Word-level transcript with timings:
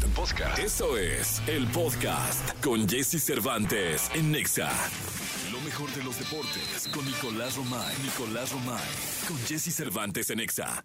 Podcast. 0.00 0.16
Podcast. 0.16 0.58
Eso 0.58 0.96
es 0.96 1.42
el 1.48 1.66
podcast 1.68 2.62
con 2.62 2.88
Jesse 2.88 3.22
Cervantes 3.22 4.10
en 4.14 4.30
Nexa. 4.32 4.70
Lo 5.50 5.60
mejor 5.60 5.90
de 5.90 6.02
los 6.04 6.18
deportes 6.18 6.88
con 6.94 7.04
Nicolás 7.04 7.56
Romay. 7.56 7.96
Nicolás 8.02 8.52
Romay. 8.52 8.80
Con 9.26 9.36
Jesse 9.46 9.74
Cervantes 9.74 10.30
en 10.30 10.38
Nexa. 10.38 10.84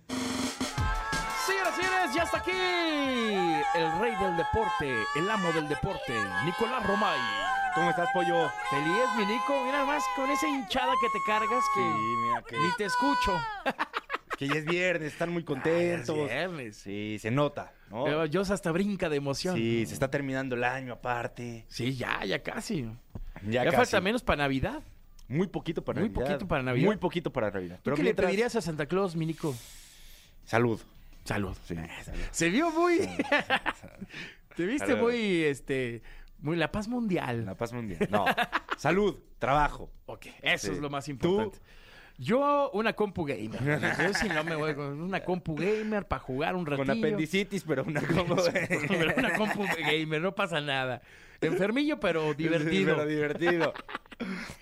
Señoras 1.46 1.74
y 1.78 1.84
señores, 1.84 2.16
ya 2.16 2.24
está 2.24 2.38
aquí 2.38 2.52
el 2.52 4.00
rey 4.00 4.16
del 4.16 4.38
deporte, 4.38 5.04
el 5.16 5.30
amo 5.30 5.52
del 5.52 5.68
deporte, 5.68 6.14
Nicolás 6.46 6.86
Romay. 6.86 7.20
¿Cómo 7.76 7.90
estás, 7.90 8.08
pollo? 8.14 8.52
Feliz, 8.70 9.10
mi 9.18 9.26
Nico. 9.26 9.64
Mira 9.66 9.86
más 9.86 10.04
con 10.16 10.30
esa 10.30 10.48
hinchada 10.48 10.94
que 11.02 11.08
te 11.10 11.20
cargas 11.26 11.64
que 11.74 11.82
Sí, 11.82 12.18
mira 12.18 12.44
que, 12.48 12.58
ni 12.58 12.72
te 12.74 12.86
escucho. 12.86 13.40
que 14.48 14.54
ya 14.54 14.60
es 14.60 14.66
viernes, 14.66 15.14
están 15.14 15.30
muy 15.32 15.44
contentos. 15.44 16.16
Ah, 16.20 16.28
ya 16.28 16.44
es 16.44 16.50
viernes. 16.50 16.78
Sí, 16.78 17.18
se 17.20 17.32
nota, 17.32 17.74
¿no? 17.90 18.04
Pero 18.06 18.26
yo 18.26 18.42
hasta 18.42 18.72
brinca 18.72 19.10
de 19.10 19.18
emoción. 19.18 19.56
Sí, 19.56 19.86
se 19.86 19.94
está 19.94 20.10
terminando 20.10 20.56
el 20.56 20.64
año 20.64 20.94
aparte. 20.94 21.66
Sí, 21.68 21.96
ya, 21.96 22.24
ya 22.26 22.42
casi. 22.44 22.84
Ya, 23.44 23.64
Ya, 23.64 23.66
casi. 23.66 23.78
falta 23.78 24.02
menos 24.02 24.24
para 24.24 24.44
Navidad. 24.44 24.82
Muy 25.28 25.48
poquito 25.48 25.84
para 25.84 26.00
Muy 26.02 26.10
Navidad. 26.10 26.26
poquito 26.28 26.48
para 26.48 26.64
Navidad. 26.64 26.86
Muy 26.86 26.98
poquito 26.98 27.32
para 27.34 27.50
Navidad. 27.52 27.80
¿Tú 27.84 27.92
qué 27.96 28.02
mientras- 28.04 28.26
le 28.26 28.32
pedirías 28.32 28.56
a 28.56 28.62
Santa 28.62 28.86
Claus, 28.86 29.16
mi 29.16 29.26
Nico? 29.26 29.56
Salud. 30.46 30.80
Salud. 31.24 31.56
Sí, 31.66 31.76
salud. 31.76 32.20
Se 32.32 32.50
vio 32.50 32.70
muy... 32.72 33.00
Te 34.56 34.66
viste 34.66 34.88
Salud. 34.88 35.02
muy, 35.04 35.44
este... 35.44 36.02
Muy 36.40 36.58
la 36.58 36.72
paz 36.72 36.88
mundial. 36.90 37.46
La 37.46 37.56
paz 37.56 37.72
mundial. 37.72 38.06
No. 38.12 38.26
Salud, 38.78 39.18
trabajo. 39.40 39.90
Ok, 40.06 40.28
eso 40.42 40.68
Sí. 40.68 40.74
es 40.74 40.80
lo 40.80 40.90
más 40.90 41.06
¿Tú? 41.20 41.52
Yo, 42.18 42.70
una 42.74 42.94
compu 42.94 43.26
gamer. 43.26 43.60
Yo 43.82 44.14
sí 44.14 44.30
no 44.30 44.44
me 44.44 44.56
voy 44.56 44.76
con 44.76 45.02
una 45.02 45.24
compu 45.24 45.56
gamer 45.56 46.08
para 46.08 46.20
jugar 46.20 46.56
un 46.56 46.66
ratillo. 46.66 46.86
Con 46.86 46.98
apendicitis, 46.98 47.64
pero 47.64 47.84
una 47.84 48.02
como... 48.02 48.36
Pero 48.88 49.14
una 49.18 49.36
compu 49.36 49.64
gamer, 49.80 50.22
no 50.22 50.36
pasa 50.36 50.62
nada. 50.62 51.02
Enfermillo, 51.42 52.00
pero 52.00 52.34
divertido. 52.34 52.96
pero 52.96 53.06
divertido. 53.08 53.74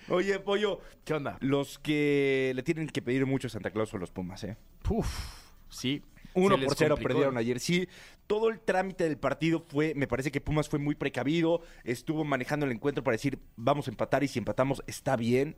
Oye, 0.08 0.38
pollo, 0.40 0.80
¿Qué 1.04 1.14
onda? 1.14 1.36
los 1.40 1.78
que 1.78 2.52
le 2.54 2.62
tienen 2.62 2.88
que 2.88 3.02
pedir 3.02 3.26
mucho 3.26 3.46
a 3.46 3.50
Santa 3.50 3.70
Claus 3.70 3.90
son 3.90 4.00
los 4.00 4.10
Pumas, 4.10 4.42
¿eh? 4.44 4.56
Puf, 4.82 5.06
sí. 5.68 6.02
Uno 6.34 6.58
por 6.58 6.74
cero 6.74 6.94
complicó. 6.94 7.08
perdieron 7.08 7.36
ayer. 7.36 7.60
Sí, 7.60 7.88
todo 8.26 8.48
el 8.48 8.58
trámite 8.60 9.04
del 9.04 9.18
partido 9.18 9.64
fue, 9.68 9.92
me 9.94 10.06
parece 10.06 10.30
que 10.32 10.40
Pumas 10.40 10.68
fue 10.68 10.78
muy 10.78 10.94
precavido, 10.94 11.60
estuvo 11.84 12.24
manejando 12.24 12.66
el 12.66 12.72
encuentro 12.72 13.04
para 13.04 13.14
decir, 13.14 13.38
vamos 13.56 13.86
a 13.86 13.90
empatar 13.90 14.24
y 14.24 14.28
si 14.28 14.38
empatamos 14.38 14.82
está 14.86 15.16
bien. 15.16 15.56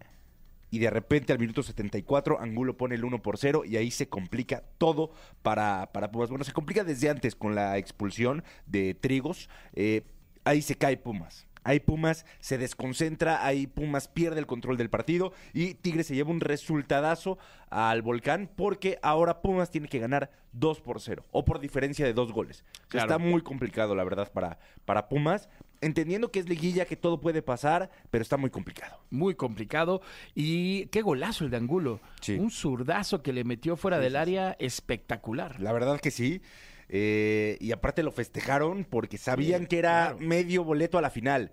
Y 0.74 0.80
de 0.80 0.90
repente 0.90 1.32
al 1.32 1.38
minuto 1.38 1.62
74 1.62 2.40
Angulo 2.40 2.76
pone 2.76 2.96
el 2.96 3.04
1 3.04 3.22
por 3.22 3.38
0 3.38 3.62
y 3.64 3.76
ahí 3.76 3.92
se 3.92 4.08
complica 4.08 4.64
todo 4.76 5.12
para, 5.40 5.92
para 5.92 6.10
Pumas. 6.10 6.30
Bueno, 6.30 6.42
se 6.42 6.52
complica 6.52 6.82
desde 6.82 7.08
antes 7.08 7.36
con 7.36 7.54
la 7.54 7.78
expulsión 7.78 8.42
de 8.66 8.92
Trigos. 8.94 9.48
Eh, 9.74 10.02
ahí 10.42 10.62
se 10.62 10.74
cae 10.74 10.96
Pumas. 10.96 11.46
Ahí 11.62 11.78
Pumas 11.78 12.26
se 12.40 12.58
desconcentra, 12.58 13.46
ahí 13.46 13.68
Pumas 13.68 14.08
pierde 14.08 14.40
el 14.40 14.46
control 14.46 14.76
del 14.76 14.90
partido 14.90 15.32
y 15.52 15.74
Tigres 15.74 16.08
se 16.08 16.16
lleva 16.16 16.32
un 16.32 16.40
resultadazo 16.40 17.38
al 17.70 18.02
Volcán 18.02 18.50
porque 18.56 18.98
ahora 19.00 19.42
Pumas 19.42 19.70
tiene 19.70 19.86
que 19.86 20.00
ganar 20.00 20.32
2 20.54 20.80
por 20.80 21.00
0 21.00 21.24
o 21.30 21.44
por 21.44 21.60
diferencia 21.60 22.04
de 22.04 22.14
dos 22.14 22.32
goles. 22.32 22.64
Claro. 22.88 23.06
Está 23.06 23.18
muy 23.18 23.42
complicado, 23.42 23.94
la 23.94 24.02
verdad, 24.02 24.32
para, 24.32 24.58
para 24.84 25.08
Pumas. 25.08 25.48
Entendiendo 25.84 26.30
que 26.30 26.40
es 26.40 26.48
liguilla, 26.48 26.84
que 26.86 26.96
todo 26.96 27.20
puede 27.20 27.42
pasar, 27.42 27.90
pero 28.10 28.22
está 28.22 28.36
muy 28.36 28.50
complicado. 28.50 28.98
Muy 29.10 29.34
complicado. 29.34 30.00
Y 30.34 30.86
qué 30.86 31.02
golazo 31.02 31.44
el 31.44 31.50
de 31.50 31.58
Angulo. 31.58 32.00
Sí. 32.20 32.34
Un 32.38 32.50
zurdazo 32.50 33.22
que 33.22 33.32
le 33.32 33.44
metió 33.44 33.76
fuera 33.76 33.98
Sí, 33.98 34.02
del 34.04 34.12
sí, 34.12 34.16
área 34.18 34.56
espectacular. 34.58 35.60
La 35.60 35.72
verdad 35.72 36.00
que 36.00 36.10
sí. 36.10 36.40
Eh, 36.88 37.56
y 37.60 37.72
aparte 37.72 38.02
lo 38.02 38.12
festejaron 38.12 38.84
porque 38.84 39.18
sabían 39.18 39.66
que 39.66 39.78
era 39.78 40.10
claro. 40.12 40.18
medio 40.20 40.64
boleto 40.64 40.98
a 40.98 41.02
la 41.02 41.10
final. 41.10 41.52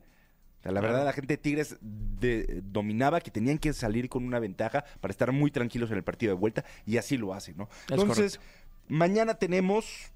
O 0.60 0.64
sea, 0.64 0.72
la 0.72 0.82
verdad, 0.82 1.04
la 1.06 1.14
gente 1.14 1.34
de 1.34 1.38
Tigres 1.38 1.78
de- 1.82 2.62
dominaba 2.64 3.20
que 3.20 3.32
tenían 3.32 3.58
que 3.58 3.74
salir 3.74 4.10
con 4.10 4.24
una 4.24 4.40
ventaja 4.40 4.86
para 5.00 5.12
estar 5.12 5.32
muy 5.32 5.50
tranquilos 5.50 5.90
en 5.90 5.98
el 5.98 6.04
partido 6.04 6.34
de 6.36 6.40
vuelta 6.40 6.64
y 6.86 6.98
así 6.98 7.18
lo 7.18 7.34
hacen, 7.34 7.58
¿no? 7.58 7.68
Es 7.90 8.00
Entonces, 8.00 8.40
mañana 8.88 9.34
tenemos 9.36 10.12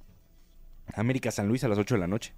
América 0.94 1.32
San 1.32 1.48
Luis 1.48 1.64
a 1.64 1.68
las 1.68 1.80
8 1.80 1.96
de 1.96 2.00
la 2.02 2.08
noche. 2.08 2.34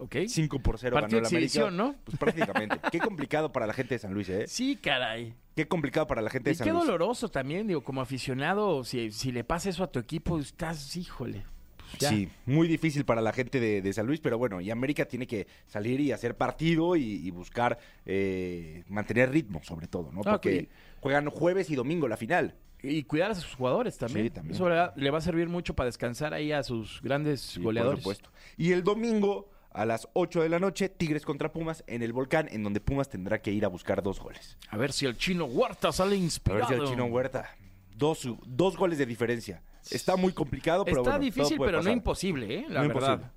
¿Ok? 0.00 0.16
5 0.26 0.60
por 0.60 0.78
0 0.78 0.94
Partido 0.94 1.18
ganó 1.18 1.18
el 1.20 1.26
América. 1.26 1.44
exhibición, 1.46 1.76
¿no? 1.76 1.94
Pues 2.04 2.16
prácticamente. 2.18 2.78
Qué 2.90 2.98
complicado 2.98 3.52
para 3.52 3.66
la 3.66 3.72
gente 3.74 3.94
de 3.94 3.98
San 3.98 4.12
Luis, 4.14 4.28
¿eh? 4.30 4.46
Sí, 4.48 4.76
caray. 4.76 5.34
Qué 5.54 5.68
complicado 5.68 6.06
para 6.06 6.22
la 6.22 6.30
gente 6.30 6.50
de 6.50 6.54
Y 6.54 6.56
San 6.56 6.66
qué 6.66 6.72
Luis. 6.72 6.84
doloroso 6.86 7.28
también, 7.28 7.66
digo, 7.66 7.82
como 7.84 8.00
aficionado, 8.00 8.82
si, 8.84 9.10
si 9.12 9.30
le 9.30 9.44
pasa 9.44 9.68
eso 9.68 9.84
a 9.84 9.92
tu 9.92 9.98
equipo, 9.98 10.38
estás, 10.38 10.96
híjole. 10.96 11.44
pues 11.76 11.98
ya. 12.00 12.08
Sí, 12.08 12.28
muy 12.46 12.66
difícil 12.66 13.04
para 13.04 13.20
la 13.20 13.32
gente 13.32 13.60
de, 13.60 13.82
de 13.82 13.92
San 13.92 14.06
Luis, 14.06 14.20
pero 14.20 14.38
bueno, 14.38 14.60
y 14.60 14.70
América 14.70 15.04
tiene 15.04 15.26
que 15.26 15.46
salir 15.66 16.00
y 16.00 16.12
hacer 16.12 16.34
partido 16.36 16.96
y, 16.96 17.02
y 17.02 17.30
buscar 17.30 17.78
eh, 18.06 18.84
mantener 18.88 19.30
ritmo, 19.30 19.60
sobre 19.62 19.86
todo, 19.86 20.10
¿no? 20.12 20.22
Porque 20.22 20.68
Ok. 20.70 21.00
juegan 21.02 21.28
jueves 21.30 21.68
y 21.70 21.74
domingo 21.74 22.08
la 22.08 22.16
final. 22.16 22.54
Y 22.82 23.02
cuidar 23.04 23.32
a 23.32 23.34
sus 23.34 23.54
jugadores 23.54 23.98
también. 23.98 24.26
Sí, 24.26 24.30
también. 24.30 24.54
Eso 24.54 24.66
le 24.68 24.74
va- 24.76 24.94
le 24.96 25.10
va 25.10 25.18
a 25.18 25.20
servir 25.20 25.48
mucho 25.50 25.74
para 25.74 25.86
descansar 25.86 26.32
ahí 26.32 26.50
a 26.52 26.62
sus 26.62 27.02
grandes 27.02 27.40
Sí, 27.42 27.60
goleadores. 27.60 28.02
Por 28.02 28.14
supuesto. 28.16 28.30
Y 28.56 28.72
el 28.72 28.82
domingo 28.82 29.50
a 29.70 29.84
las 29.86 30.08
8 30.14 30.42
de 30.42 30.48
la 30.48 30.58
noche, 30.58 30.88
Tigres 30.88 31.24
contra 31.24 31.52
Pumas 31.52 31.84
en 31.86 32.02
el 32.02 32.12
Volcán, 32.12 32.48
en 32.50 32.62
donde 32.62 32.80
Pumas 32.80 33.08
tendrá 33.08 33.40
que 33.40 33.52
ir 33.52 33.64
a 33.64 33.68
buscar 33.68 34.02
dos 34.02 34.20
goles. 34.20 34.58
A 34.68 34.76
ver 34.76 34.92
si 34.92 35.06
el 35.06 35.16
chino 35.16 35.44
Huerta 35.44 35.92
sale 35.92 36.16
A 36.16 36.18
inspirado. 36.18 36.68
ver 36.68 36.78
si 36.78 36.82
el 36.84 36.88
chino 36.88 37.04
Huerta. 37.06 37.48
Dos, 37.96 38.28
dos 38.46 38.76
goles 38.76 38.98
de 38.98 39.06
diferencia. 39.06 39.62
Está 39.90 40.16
muy 40.16 40.32
complicado, 40.32 40.84
pero 40.84 40.98
Está 40.98 41.10
bueno, 41.12 41.24
difícil, 41.24 41.58
pero 41.58 41.82
no 41.82 41.90
imposible, 41.90 42.54
¿eh? 42.60 42.66
La 42.68 42.82
no 42.82 42.88
verdad. 42.88 43.12
imposible. 43.14 43.30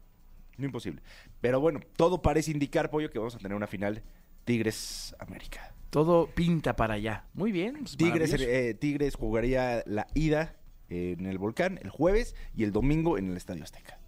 No 0.58 0.66
imposible. 0.66 1.02
Pero 1.42 1.60
bueno, 1.60 1.80
todo 1.98 2.22
parece 2.22 2.52
indicar, 2.52 2.90
Pollo, 2.90 3.10
que 3.10 3.20
vamos 3.20 3.36
a 3.36 3.40
tener 3.40 3.56
una 3.56 3.68
final 3.68 4.04
Tigres-América. 4.46 5.74
Todo 5.90 6.28
pinta 6.28 6.76
para 6.76 6.96
allá. 6.96 7.26
Muy 7.34 7.52
bien. 7.52 7.78
pues, 7.80 7.98
Tigres, 7.98 8.34
eh, 8.40 8.74
Tigres 8.74 9.16
jugaría 9.16 9.84
la 9.86 10.08
ida 10.16 10.56
en 10.90 11.26
el 11.26 11.38
Volcán 11.38 11.80
el 11.82 11.90
jueves 11.90 12.36
y 12.56 12.64
el 12.64 12.72
domingo 12.72 13.18
en 13.18 13.30
el 13.30 13.38
Estadio 13.38 13.64
Azteca. 13.64 14.00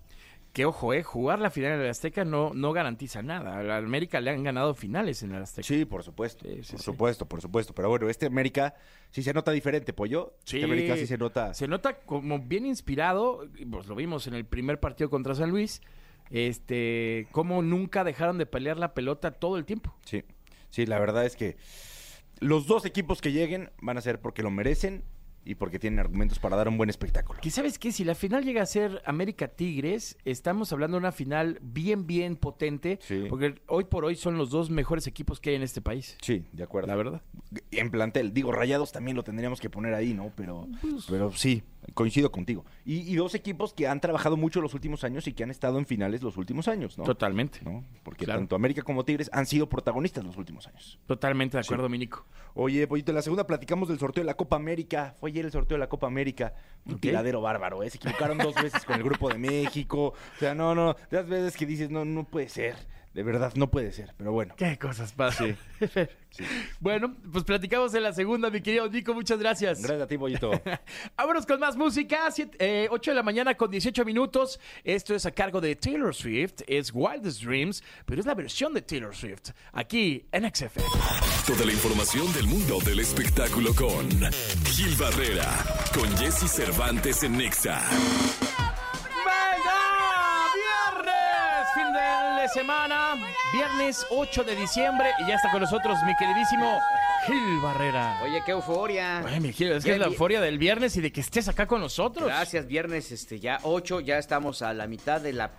Que 0.55 0.63
ojo, 0.63 0.93
eh, 0.93 1.03
jugar 1.03 1.39
la 1.39 1.49
final 1.49 1.73
en 1.73 1.81
el 1.81 1.89
Azteca 1.89 2.23
no, 2.23 2.53
no 2.53 2.71
garantiza 2.71 3.21
nada. 3.21 3.57
A 3.57 3.75
América 3.75 4.21
le 4.21 4.31
han 4.31 4.41
ganado 4.41 4.73
finales 4.73 5.21
en 5.21 5.33
el 5.33 5.41
Azteca. 5.41 5.67
Sí, 5.67 5.83
por 5.83 6.01
supuesto. 6.01 6.45
Sí, 6.45 6.63
sí, 6.63 6.71
por 6.71 6.79
sí. 6.79 6.85
supuesto, 6.85 7.25
por 7.25 7.41
supuesto. 7.41 7.75
Pero 7.75 7.89
bueno, 7.89 8.07
este 8.07 8.27
América 8.27 8.73
sí 9.11 9.21
se 9.21 9.33
nota 9.33 9.51
diferente, 9.51 9.91
Pollo. 9.91 10.37
Sí. 10.45 10.55
Este 10.55 10.65
América 10.65 10.95
sí 10.95 11.07
se 11.07 11.17
nota. 11.17 11.53
Se 11.53 11.67
nota 11.67 11.97
como 11.97 12.39
bien 12.39 12.65
inspirado, 12.65 13.45
pues 13.69 13.87
lo 13.87 13.95
vimos 13.95 14.27
en 14.27 14.33
el 14.33 14.45
primer 14.45 14.79
partido 14.79 15.09
contra 15.09 15.35
San 15.35 15.49
Luis, 15.49 15.81
este, 16.31 17.27
cómo 17.33 17.61
nunca 17.61 18.05
dejaron 18.05 18.37
de 18.37 18.45
pelear 18.45 18.77
la 18.77 18.93
pelota 18.93 19.31
todo 19.31 19.57
el 19.57 19.65
tiempo. 19.65 19.93
Sí, 20.05 20.23
sí, 20.69 20.85
la 20.85 20.99
verdad 20.99 21.25
es 21.25 21.35
que 21.35 21.57
los 22.39 22.65
dos 22.65 22.85
equipos 22.85 23.19
que 23.19 23.33
lleguen 23.33 23.71
van 23.81 23.97
a 23.97 24.01
ser 24.01 24.21
porque 24.21 24.41
lo 24.41 24.51
merecen 24.51 25.03
y 25.45 25.55
porque 25.55 25.79
tienen 25.79 25.99
argumentos 25.99 26.39
para 26.39 26.55
dar 26.55 26.67
un 26.67 26.75
buen 26.77 26.89
espectáculo. 26.89 27.39
Que 27.41 27.51
sabes 27.51 27.77
qué, 27.79 27.91
si 27.91 28.03
la 28.03 28.15
final 28.15 28.43
llega 28.43 28.61
a 28.61 28.65
ser 28.65 29.01
América 29.05 29.47
Tigres, 29.47 30.17
estamos 30.25 30.73
hablando 30.73 30.95
de 30.95 30.99
una 30.99 31.11
final 31.11 31.59
bien, 31.61 32.07
bien 32.07 32.35
potente, 32.35 32.99
Sí. 33.01 33.25
porque 33.29 33.55
hoy 33.67 33.85
por 33.85 34.03
hoy 34.05 34.15
son 34.15 34.37
los 34.37 34.49
dos 34.49 34.69
mejores 34.69 35.07
equipos 35.07 35.39
que 35.39 35.51
hay 35.51 35.55
en 35.57 35.61
este 35.63 35.81
país. 35.81 36.17
Sí, 36.21 36.45
de 36.51 36.63
acuerdo. 36.63 36.87
La 36.87 36.95
verdad. 36.95 37.21
En 37.71 37.91
plantel, 37.91 38.33
digo, 38.33 38.51
Rayados 38.51 38.91
también 38.91 39.15
lo 39.15 39.23
tendríamos 39.23 39.59
que 39.61 39.69
poner 39.69 39.93
ahí, 39.93 40.13
¿no? 40.13 40.31
Pero, 40.35 40.67
Pues 40.81 41.05
pero 41.09 41.31
sí, 41.31 41.61
coincido 41.93 42.31
contigo. 42.31 42.65
Y, 42.83 42.99
y 43.11 43.15
dos 43.15 43.35
equipos 43.35 43.73
que 43.73 43.87
han 43.87 44.01
trabajado 44.01 44.37
mucho 44.37 44.61
los 44.61 44.73
últimos 44.73 45.03
años 45.03 45.27
y 45.27 45.33
que 45.33 45.43
han 45.43 45.51
estado 45.51 45.77
en 45.77 45.85
finales 45.85 46.23
los 46.23 46.37
últimos 46.37 46.67
años, 46.67 46.97
¿no? 46.97 47.03
Totalmente. 47.03 47.59
¿No? 47.63 47.83
Porque 48.03 48.25
Claro. 48.25 48.39
tanto 48.39 48.55
América 48.55 48.81
como 48.81 49.05
Tigres 49.05 49.29
han 49.31 49.45
sido 49.45 49.69
protagonistas 49.69 50.23
los 50.23 50.37
últimos 50.37 50.65
años. 50.67 50.99
Totalmente 51.05 51.57
de 51.57 51.61
acuerdo, 51.61 51.87
Minico. 51.89 52.25
Oye, 52.55 52.87
Pollito, 52.87 53.11
en 53.11 53.15
la 53.15 53.21
segunda 53.21 53.45
platicamos 53.45 53.89
del 53.89 53.99
sorteo 53.99 54.23
de 54.23 54.25
la 54.25 54.35
Copa 54.35 54.55
América. 54.55 55.13
Fue 55.19 55.31
ayer 55.35 55.45
el 55.45 55.51
sorteo 55.51 55.75
de 55.75 55.79
la 55.79 55.89
Copa 55.89 56.07
América. 56.07 56.53
Un 56.85 56.95
Ok. 56.95 57.01
tiradero 57.01 57.41
bárbaro, 57.41 57.83
¿eh? 57.83 57.89
Se 57.89 57.97
equivocaron 57.97 58.37
dos 58.37 58.55
veces 58.55 58.85
con 58.85 58.95
el 58.95 59.03
grupo 59.03 59.27
de 59.29 59.37
México. 59.37 60.07
O 60.35 60.39
sea, 60.39 60.55
no, 60.55 60.73
no. 60.73 60.93
De 61.09 61.17
las 61.17 61.27
veces 61.27 61.57
que 61.57 61.65
dices, 61.65 61.89
no, 61.89 62.05
no 62.05 62.23
puede 62.23 62.47
ser. 62.47 62.75
De 63.15 63.23
verdad, 63.23 63.53
no 63.55 63.71
puede 63.71 63.93
ser. 63.93 64.13
Pero 64.17 64.33
bueno. 64.33 64.53
Qué 64.57 64.77
cosas 64.77 65.13
pasan. 65.13 65.57
Bueno, 66.81 67.15
pues 67.31 67.45
platicamos 67.45 67.93
en 67.93 68.03
la 68.03 68.11
segunda, 68.11 68.49
mi 68.49 68.59
querido 68.59 68.89
Nico. 68.89 69.13
Muchas 69.13 69.39
gracias. 69.39 69.79
Gracias 69.81 70.01
a 70.01 70.05
ti, 70.05 70.17
Pollito. 70.17 70.51
Vámonos 71.15 71.45
con 71.45 71.61
más 71.61 71.77
música. 71.77 72.29
Siete- 72.29 72.57
eh, 72.59 72.87
8 72.91 73.11
de 73.11 73.15
la 73.15 73.23
mañana 73.23 73.55
con 73.55 73.71
18 73.71 74.03
minutos. 74.03 74.59
Esto 74.83 75.15
es 75.15 75.25
a 75.25 75.31
cargo 75.31 75.61
de 75.61 75.77
Taylor 75.77 76.13
Swift. 76.13 76.55
Es 76.67 76.91
Wildest 76.93 77.41
Dreams, 77.41 77.81
pero 78.05 78.19
es 78.19 78.25
la 78.27 78.33
versión 78.33 78.73
de 78.73 78.81
Taylor 78.81 79.15
Swift. 79.15 79.51
Aquí 79.71 80.25
en 80.33 80.53
XFM. 80.53 80.85
Toda 81.47 81.63
la 81.65 81.71
información 81.71 82.33
del 82.33 82.47
mundo 82.47 82.79
del 82.81 82.99
espectáculo 82.99 83.73
con 83.73 84.09
Gil 84.65 84.93
Barrera, 84.97 85.49
con 85.97 86.09
Jesse 86.17 86.51
Cervantes 86.51 87.23
en 87.23 87.37
Nexa. 87.37 87.81
¡Venga! 89.23 89.79
¡Viernes! 90.53 91.67
Fin 91.75 91.93
de 92.45 92.49
semana. 92.49 93.15
Viernes 93.53 94.05
8 94.11 94.43
de 94.43 94.55
diciembre. 94.55 95.09
Y 95.19 95.27
ya 95.27 95.35
está 95.35 95.49
con 95.49 95.61
nosotros 95.61 95.97
mi 96.05 96.15
queridísimo 96.15 96.79
Gil 97.25 97.59
Barrera. 97.59 98.19
Oye, 98.23 98.41
qué 98.45 98.51
euforia. 98.51 99.23
Ay, 99.25 99.39
mi 99.39 99.51
Gil, 99.51 99.71
es 99.71 99.83
que 99.83 99.93
es 99.93 99.99
la 99.99 100.05
euforia 100.05 100.39
del 100.41 100.59
viernes 100.59 100.95
y 100.97 101.01
de 101.01 101.11
que 101.11 101.21
estés 101.21 101.47
acá 101.47 101.65
con 101.65 101.81
nosotros. 101.81 102.27
Gracias, 102.27 102.67
viernes 102.67 103.11
este 103.11 103.39
ya 103.39 103.59
8, 103.63 104.01
ya 104.01 104.19
estamos 104.19 104.61
a 104.61 104.73
la 104.73 104.85
mitad 104.85 105.21
de 105.21 105.33
la 105.33 105.51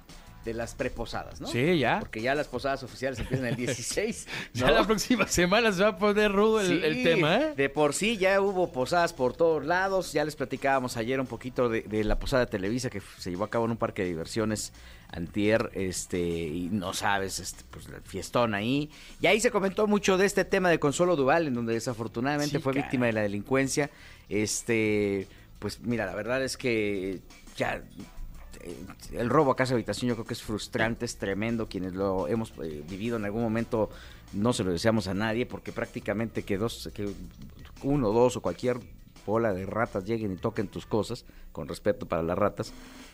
de 0.47 0.55
las 0.55 0.75
preposadas, 0.75 1.41
¿no? 1.41 1.49
Sí, 1.49 1.79
ya. 1.79 1.99
Porque 1.99 2.23
ya 2.23 2.35
las 2.35 2.49
posadas 2.49 2.83
oficiales 2.83 3.19
empiezan 3.19 3.47
el 3.47 3.57
16. 3.57 4.27
Ya 4.55 4.71
la 4.71 4.87
próxima 4.87 5.27
semana 5.27 5.73
se 5.73 5.83
va 5.83 5.91
a 5.91 5.99
poner 5.99 6.33
rudo 6.33 6.61
el, 6.61 7.03
tema, 7.03 7.37
¿eh? 7.37 7.55
De 7.55 7.69
por 7.69 7.93
sí 7.93 8.17
ya 8.17 8.41
hubo 8.41 8.73
posadas 8.73 9.13
por 9.13 9.35
todos 9.35 9.67
lados. 9.67 10.13
Ya 10.13 10.25
les 10.25 10.37
platicábamos 10.37 10.97
ayer 10.97 11.21
un 11.21 11.27
poquito 11.27 11.69
de, 11.69 11.83
de 11.83 12.05
la 12.05 12.19
posada 12.19 12.47
de 12.47 12.51
Televisa 12.51 12.89
que 12.89 13.03
se 13.19 13.31
llevó 13.31 13.45
a 13.45 13.51
cabo 13.51 13.67
en 13.67 13.73
un 13.73 13.77
parque 13.77 14.03
de 14.03 14.09
diversiones 14.09 14.73
antier, 15.11 15.71
este, 15.75 16.19
y 16.19 16.69
no 16.71 16.93
sabes, 16.93 17.39
este, 17.39 17.65
pues 17.71 17.87
el 17.87 18.01
fiestón 18.03 18.55
ahí. 18.55 18.91
Y 19.21 19.27
ahí 19.27 19.41
se 19.41 19.51
comentó 19.51 19.87
mucho 19.87 20.17
de 20.17 20.27
este 20.27 20.45
tema 20.45 20.69
de 20.71 20.79
Consuelo 20.79 21.17
Duval, 21.17 21.47
en 21.47 21.55
donde 21.55 21.75
desafortunadamente 21.75 22.57
Sí, 22.57 22.63
fue 22.63 22.73
víctima 22.73 23.07
de 23.07 23.13
la 23.13 23.23
delincuencia. 23.23 23.91
Este, 24.29 25.27
pues 25.59 25.81
mira, 25.81 26.07
la 26.07 26.15
verdad 26.15 26.43
es 26.43 26.57
que 26.57 27.21
ya 27.57 27.83
el 29.13 29.31
robo 29.31 29.53
a 29.53 29.57
casa 29.57 29.75
habitación 29.75 30.09
yo 30.09 30.15
creo 30.15 30.27
que 30.27 30.35
es 30.35 30.43
frustrante, 30.43 31.05
es 31.05 31.17
tremendo. 31.17 31.69
Quienes 31.69 31.95
lo 31.95 32.29
hemos 32.29 32.53
eh, 32.63 32.83
vivido 32.89 33.17
en 33.17 33.25
algún 33.25 33.43
momento 33.43 33.91
no 34.33 34.53
se 34.53 34.65
lo 34.65 34.73
deseamos 34.73 35.09
a 35.09 35.15
nadie 35.15 35.47
porque 35.47 35.73
prácticamente 35.73 36.43
que 36.43 36.59
dos, 36.59 36.91
que 36.95 37.09
uno, 37.83 38.13
dos 38.13 38.37
o 38.37 38.43
cualquier 38.43 38.79
bola 39.27 39.53
de 39.53 39.67
ratas 39.67 40.05
lleguen 40.05 40.33
y 40.33 40.37
toquen 40.37 40.69
tus 40.69 40.87
cosas, 40.87 41.25
con 41.53 41.69
respeto 41.69 42.07
para 42.07 42.23
las 42.23 42.39
ratas, 42.39 42.73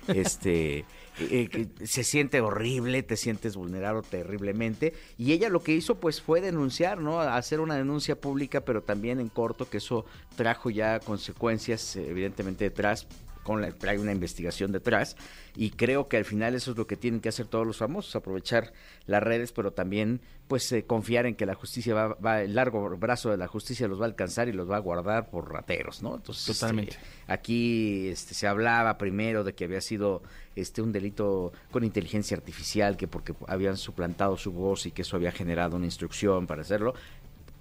este 0.09 0.79
eh, 1.19 1.49
eh, 1.53 1.69
se 1.85 2.05
siente 2.05 2.41
horrible, 2.41 3.03
te 3.03 3.17
sientes 3.17 3.57
vulnerado 3.57 4.03
terriblemente. 4.03 4.93
Y 5.17 5.33
ella 5.33 5.49
lo 5.49 5.63
que 5.63 5.73
hizo 5.73 5.97
pues 5.97 6.21
fue 6.21 6.41
denunciar, 6.41 7.01
¿no? 7.01 7.21
Hacer 7.21 7.61
una 7.61 7.77
denuncia 7.77 8.21
pública, 8.21 8.61
pero 8.61 8.83
también 8.83 9.21
en 9.21 9.29
corto, 9.29 9.69
que 9.69 9.79
eso 9.79 10.05
trajo 10.37 10.71
ya 10.71 11.01
consecuencias 11.01 11.97
eh, 11.97 12.09
evidentemente 12.09 12.65
detrás 12.65 13.07
con 13.43 13.61
la, 13.61 13.75
hay 13.89 13.99
una 13.99 14.13
investigación 14.13 14.73
detrás 14.73 15.17
y 15.55 15.71
creo 15.71 16.09
que 16.09 16.17
al 16.17 16.25
final 16.25 16.55
eso 16.55 16.73
es 16.73 16.77
lo 16.77 16.87
que 16.87 16.97
tienen 16.97 17.21
que 17.21 17.29
hacer 17.29 17.47
todos 17.47 17.67
los 17.67 17.77
famosos, 17.77 18.15
aprovechar 18.17 18.73
las 19.07 19.23
redes, 19.23 19.53
pero 19.53 19.73
también 19.73 20.21
pues 20.49 20.71
eh, 20.73 20.85
confiar 20.85 21.27
en 21.27 21.35
que 21.35 21.47
la 21.47 21.55
justicia 21.55 21.95
va, 21.95 22.09
va, 22.15 22.43
el 22.43 22.55
largo 22.55 22.89
brazo 22.97 23.31
de 23.31 23.37
la 23.37 23.47
justicia 23.47 23.89
los 23.89 24.01
va 24.01 24.05
a 24.05 24.09
alcanzar 24.09 24.49
y 24.49 24.53
los 24.53 24.71
va 24.71 24.77
a 24.77 24.81
guardar 24.81 25.31
por 25.31 25.51
rateros, 25.51 26.03
¿no? 26.03 26.17
Entonces, 26.17 26.59
Totalmente. 26.59 26.93
este, 26.93 27.33
aquí 27.33 28.09
este, 28.09 28.35
se 28.35 28.47
hablaba 28.47 28.99
primero 28.99 29.45
de 29.45 29.55
que 29.55 29.65
había 29.65 29.81
sido 29.81 30.23
este 30.55 30.83
un 30.83 30.93
delito 30.93 31.53
con 31.71 31.85
inteligencia 31.85 32.37
artificial, 32.37 32.97
que 32.97 33.09
porque 33.09 33.35
habían 33.47 33.77
suplantado 33.77 34.37
su 34.37 34.53
voz 34.53 34.87
y 34.87 34.91
que 34.91 35.03
eso 35.03 35.17
había 35.17 35.33
generado 35.33 35.77
una 35.77 35.87
instrucción 35.87 36.47
para 36.47 36.63
hacerlo 36.63 36.95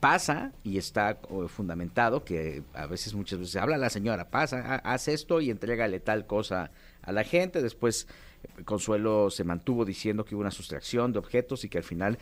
pasa 0.01 0.51
y 0.63 0.77
está 0.77 1.19
fundamentado 1.47 2.25
que 2.25 2.63
a 2.73 2.87
veces 2.87 3.13
muchas 3.13 3.39
veces 3.39 3.55
habla 3.55 3.77
la 3.77 3.89
señora 3.89 4.29
pasa 4.29 4.57
ha- 4.83 4.93
haz 4.93 5.07
esto 5.07 5.39
y 5.39 5.49
entrégale 5.49 5.99
tal 6.01 6.25
cosa 6.27 6.71
a 7.03 7.11
la 7.13 7.23
gente 7.23 7.61
después 7.61 8.07
eh, 8.43 8.63
Consuelo 8.65 9.29
se 9.29 9.43
mantuvo 9.43 9.85
diciendo 9.85 10.25
que 10.25 10.35
hubo 10.35 10.41
una 10.41 10.51
sustracción 10.51 11.13
de 11.13 11.19
objetos 11.19 11.63
y 11.63 11.69
que 11.69 11.77
al 11.77 11.83
final 11.83 12.17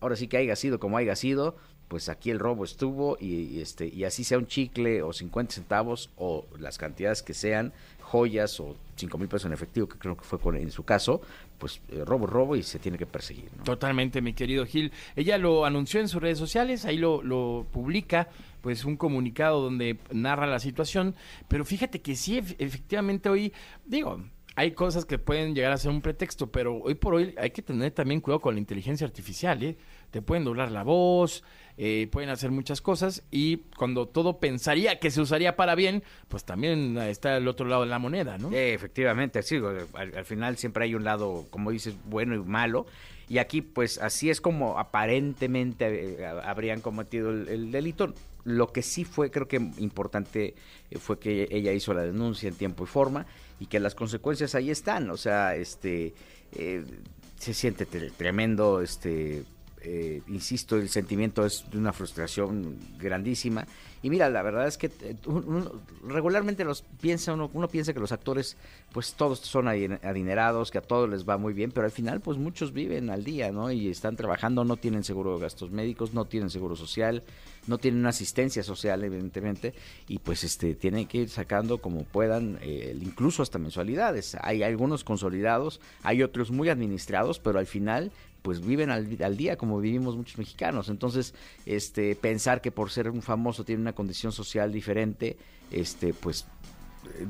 ahora 0.00 0.16
sí 0.16 0.26
que 0.28 0.38
haya 0.38 0.56
sido 0.56 0.80
como 0.80 0.96
haya 0.96 1.14
sido 1.14 1.56
pues 1.88 2.08
aquí 2.08 2.30
el 2.30 2.38
robo 2.38 2.64
estuvo 2.64 3.16
y, 3.20 3.34
y, 3.56 3.60
este 3.60 3.86
y 3.86 4.04
así 4.04 4.24
sea 4.24 4.38
un 4.38 4.46
chicle 4.46 5.02
o 5.02 5.12
50 5.12 5.52
centavos 5.54 6.10
o 6.16 6.46
las 6.58 6.78
cantidades 6.78 7.22
que 7.22 7.34
sean 7.34 7.72
joyas 8.00 8.58
o 8.60 8.76
5 8.96 9.18
mil 9.18 9.28
pesos 9.28 9.46
en 9.46 9.52
efectivo 9.52 9.88
que 9.88 9.98
creo 9.98 10.16
que 10.16 10.24
fue 10.24 10.38
con- 10.38 10.56
en 10.56 10.70
su 10.70 10.84
caso 10.84 11.20
pues 11.60 11.80
eh, 11.90 12.02
robo 12.04 12.26
robo 12.26 12.56
y 12.56 12.64
se 12.64 12.80
tiene 12.80 12.98
que 12.98 13.06
perseguir. 13.06 13.50
Totalmente, 13.64 14.20
mi 14.20 14.32
querido 14.32 14.66
Gil. 14.66 14.90
Ella 15.14 15.38
lo 15.38 15.64
anunció 15.64 16.00
en 16.00 16.08
sus 16.08 16.20
redes 16.20 16.38
sociales, 16.38 16.84
ahí 16.86 16.96
lo, 16.96 17.22
lo 17.22 17.66
publica, 17.70 18.28
pues 18.62 18.84
un 18.84 18.96
comunicado 18.96 19.60
donde 19.62 19.98
narra 20.10 20.46
la 20.46 20.58
situación, 20.58 21.14
pero 21.46 21.64
fíjate 21.64 22.00
que 22.00 22.16
sí, 22.16 22.38
ef- 22.40 22.56
efectivamente 22.58 23.28
hoy, 23.28 23.52
digo, 23.84 24.24
hay 24.56 24.72
cosas 24.72 25.04
que 25.04 25.18
pueden 25.18 25.54
llegar 25.54 25.72
a 25.72 25.76
ser 25.78 25.90
un 25.90 26.02
pretexto, 26.02 26.50
pero 26.50 26.76
hoy 26.76 26.94
por 26.94 27.14
hoy 27.14 27.34
hay 27.38 27.50
que 27.50 27.62
tener 27.62 27.92
también 27.92 28.20
cuidado 28.20 28.40
con 28.40 28.54
la 28.54 28.60
inteligencia 28.60 29.06
artificial, 29.06 29.62
¿eh? 29.62 29.76
Te 30.10 30.22
pueden 30.22 30.44
doblar 30.44 30.72
la 30.72 30.82
voz, 30.82 31.44
eh, 31.76 32.08
pueden 32.10 32.30
hacer 32.30 32.50
muchas 32.50 32.80
cosas 32.80 33.22
y 33.30 33.58
cuando 33.76 34.06
todo 34.06 34.40
pensaría 34.40 34.98
que 34.98 35.10
se 35.10 35.20
usaría 35.20 35.54
para 35.54 35.76
bien, 35.76 36.02
pues 36.28 36.44
también 36.44 36.98
está 36.98 37.36
el 37.36 37.46
otro 37.46 37.66
lado 37.66 37.82
de 37.82 37.88
la 37.88 37.98
moneda, 37.98 38.38
¿no? 38.38 38.50
Eh, 38.50 38.74
efectivamente, 38.74 39.42
sí, 39.42 39.56
al, 39.94 40.16
al 40.16 40.24
final 40.24 40.56
siempre 40.56 40.84
hay 40.84 40.94
un 40.94 41.04
lado, 41.04 41.46
como 41.50 41.70
dices, 41.70 41.94
bueno 42.04 42.34
y 42.34 42.40
malo. 42.40 42.86
Y 43.30 43.38
aquí, 43.38 43.62
pues, 43.62 43.98
así 43.98 44.28
es 44.28 44.40
como 44.40 44.76
aparentemente 44.78 46.14
eh, 46.20 46.26
habrían 46.26 46.80
cometido 46.80 47.30
el, 47.30 47.48
el 47.48 47.70
delito. 47.70 48.12
Lo 48.42 48.72
que 48.72 48.82
sí 48.82 49.04
fue, 49.04 49.30
creo 49.30 49.46
que 49.46 49.56
importante, 49.78 50.54
eh, 50.90 50.98
fue 50.98 51.20
que 51.20 51.46
ella 51.50 51.72
hizo 51.72 51.94
la 51.94 52.02
denuncia 52.02 52.48
en 52.48 52.56
tiempo 52.56 52.82
y 52.82 52.86
forma 52.88 53.26
y 53.60 53.66
que 53.66 53.78
las 53.78 53.94
consecuencias 53.94 54.56
ahí 54.56 54.70
están. 54.70 55.10
O 55.10 55.16
sea, 55.16 55.54
este, 55.54 56.12
eh, 56.56 56.84
se 57.38 57.54
siente 57.54 57.86
tre- 57.86 58.10
tremendo, 58.16 58.80
este, 58.82 59.44
eh, 59.82 60.22
insisto, 60.28 60.76
el 60.76 60.88
sentimiento 60.88 61.44
es 61.44 61.64
de 61.70 61.78
una 61.78 61.92
frustración 61.92 62.76
grandísima. 62.98 63.66
Y 64.02 64.08
mira, 64.08 64.30
la 64.30 64.42
verdad 64.42 64.66
es 64.66 64.78
que 64.78 64.86
eh, 65.02 65.14
regularmente 66.08 66.64
los 66.64 66.82
piensa 67.02 67.34
uno, 67.34 67.50
uno 67.52 67.68
piensa 67.68 67.92
que 67.92 68.00
los 68.00 68.12
actores, 68.12 68.56
pues 68.92 69.12
todos 69.12 69.40
son 69.40 69.66
adin- 69.66 70.02
adinerados, 70.02 70.70
que 70.70 70.78
a 70.78 70.82
todos 70.82 71.08
les 71.10 71.28
va 71.28 71.36
muy 71.36 71.52
bien, 71.52 71.70
pero 71.70 71.84
al 71.84 71.90
final, 71.92 72.20
pues 72.20 72.38
muchos 72.38 72.72
viven 72.72 73.10
al 73.10 73.24
día, 73.24 73.52
¿no? 73.52 73.70
Y 73.70 73.88
están 73.88 74.16
trabajando, 74.16 74.64
no 74.64 74.76
tienen 74.76 75.04
seguro 75.04 75.34
de 75.34 75.40
gastos 75.42 75.70
médicos, 75.70 76.14
no 76.14 76.24
tienen 76.24 76.48
seguro 76.48 76.76
social, 76.76 77.22
no 77.66 77.76
tienen 77.76 78.00
una 78.00 78.08
asistencia 78.08 78.62
social, 78.62 79.04
evidentemente, 79.04 79.74
y 80.08 80.18
pues 80.18 80.44
este 80.44 80.74
tienen 80.74 81.06
que 81.06 81.18
ir 81.18 81.28
sacando 81.28 81.78
como 81.78 82.04
puedan, 82.04 82.58
eh, 82.62 82.96
incluso 83.02 83.42
hasta 83.42 83.58
mensualidades. 83.58 84.34
Hay 84.40 84.62
algunos 84.62 85.04
consolidados, 85.04 85.78
hay 86.02 86.22
otros 86.22 86.50
muy 86.50 86.70
administrados, 86.70 87.38
pero 87.38 87.58
al 87.58 87.66
final 87.66 88.12
pues 88.42 88.64
viven 88.64 88.90
al, 88.90 89.36
día 89.36 89.56
como 89.56 89.80
vivimos 89.80 90.16
muchos 90.16 90.38
mexicanos. 90.38 90.88
Entonces, 90.88 91.34
este, 91.66 92.14
pensar 92.14 92.60
que 92.60 92.70
por 92.70 92.90
ser 92.90 93.10
un 93.10 93.22
famoso 93.22 93.64
tiene 93.64 93.82
una 93.82 93.92
condición 93.92 94.32
social 94.32 94.72
diferente, 94.72 95.36
este, 95.70 96.14
pues 96.14 96.46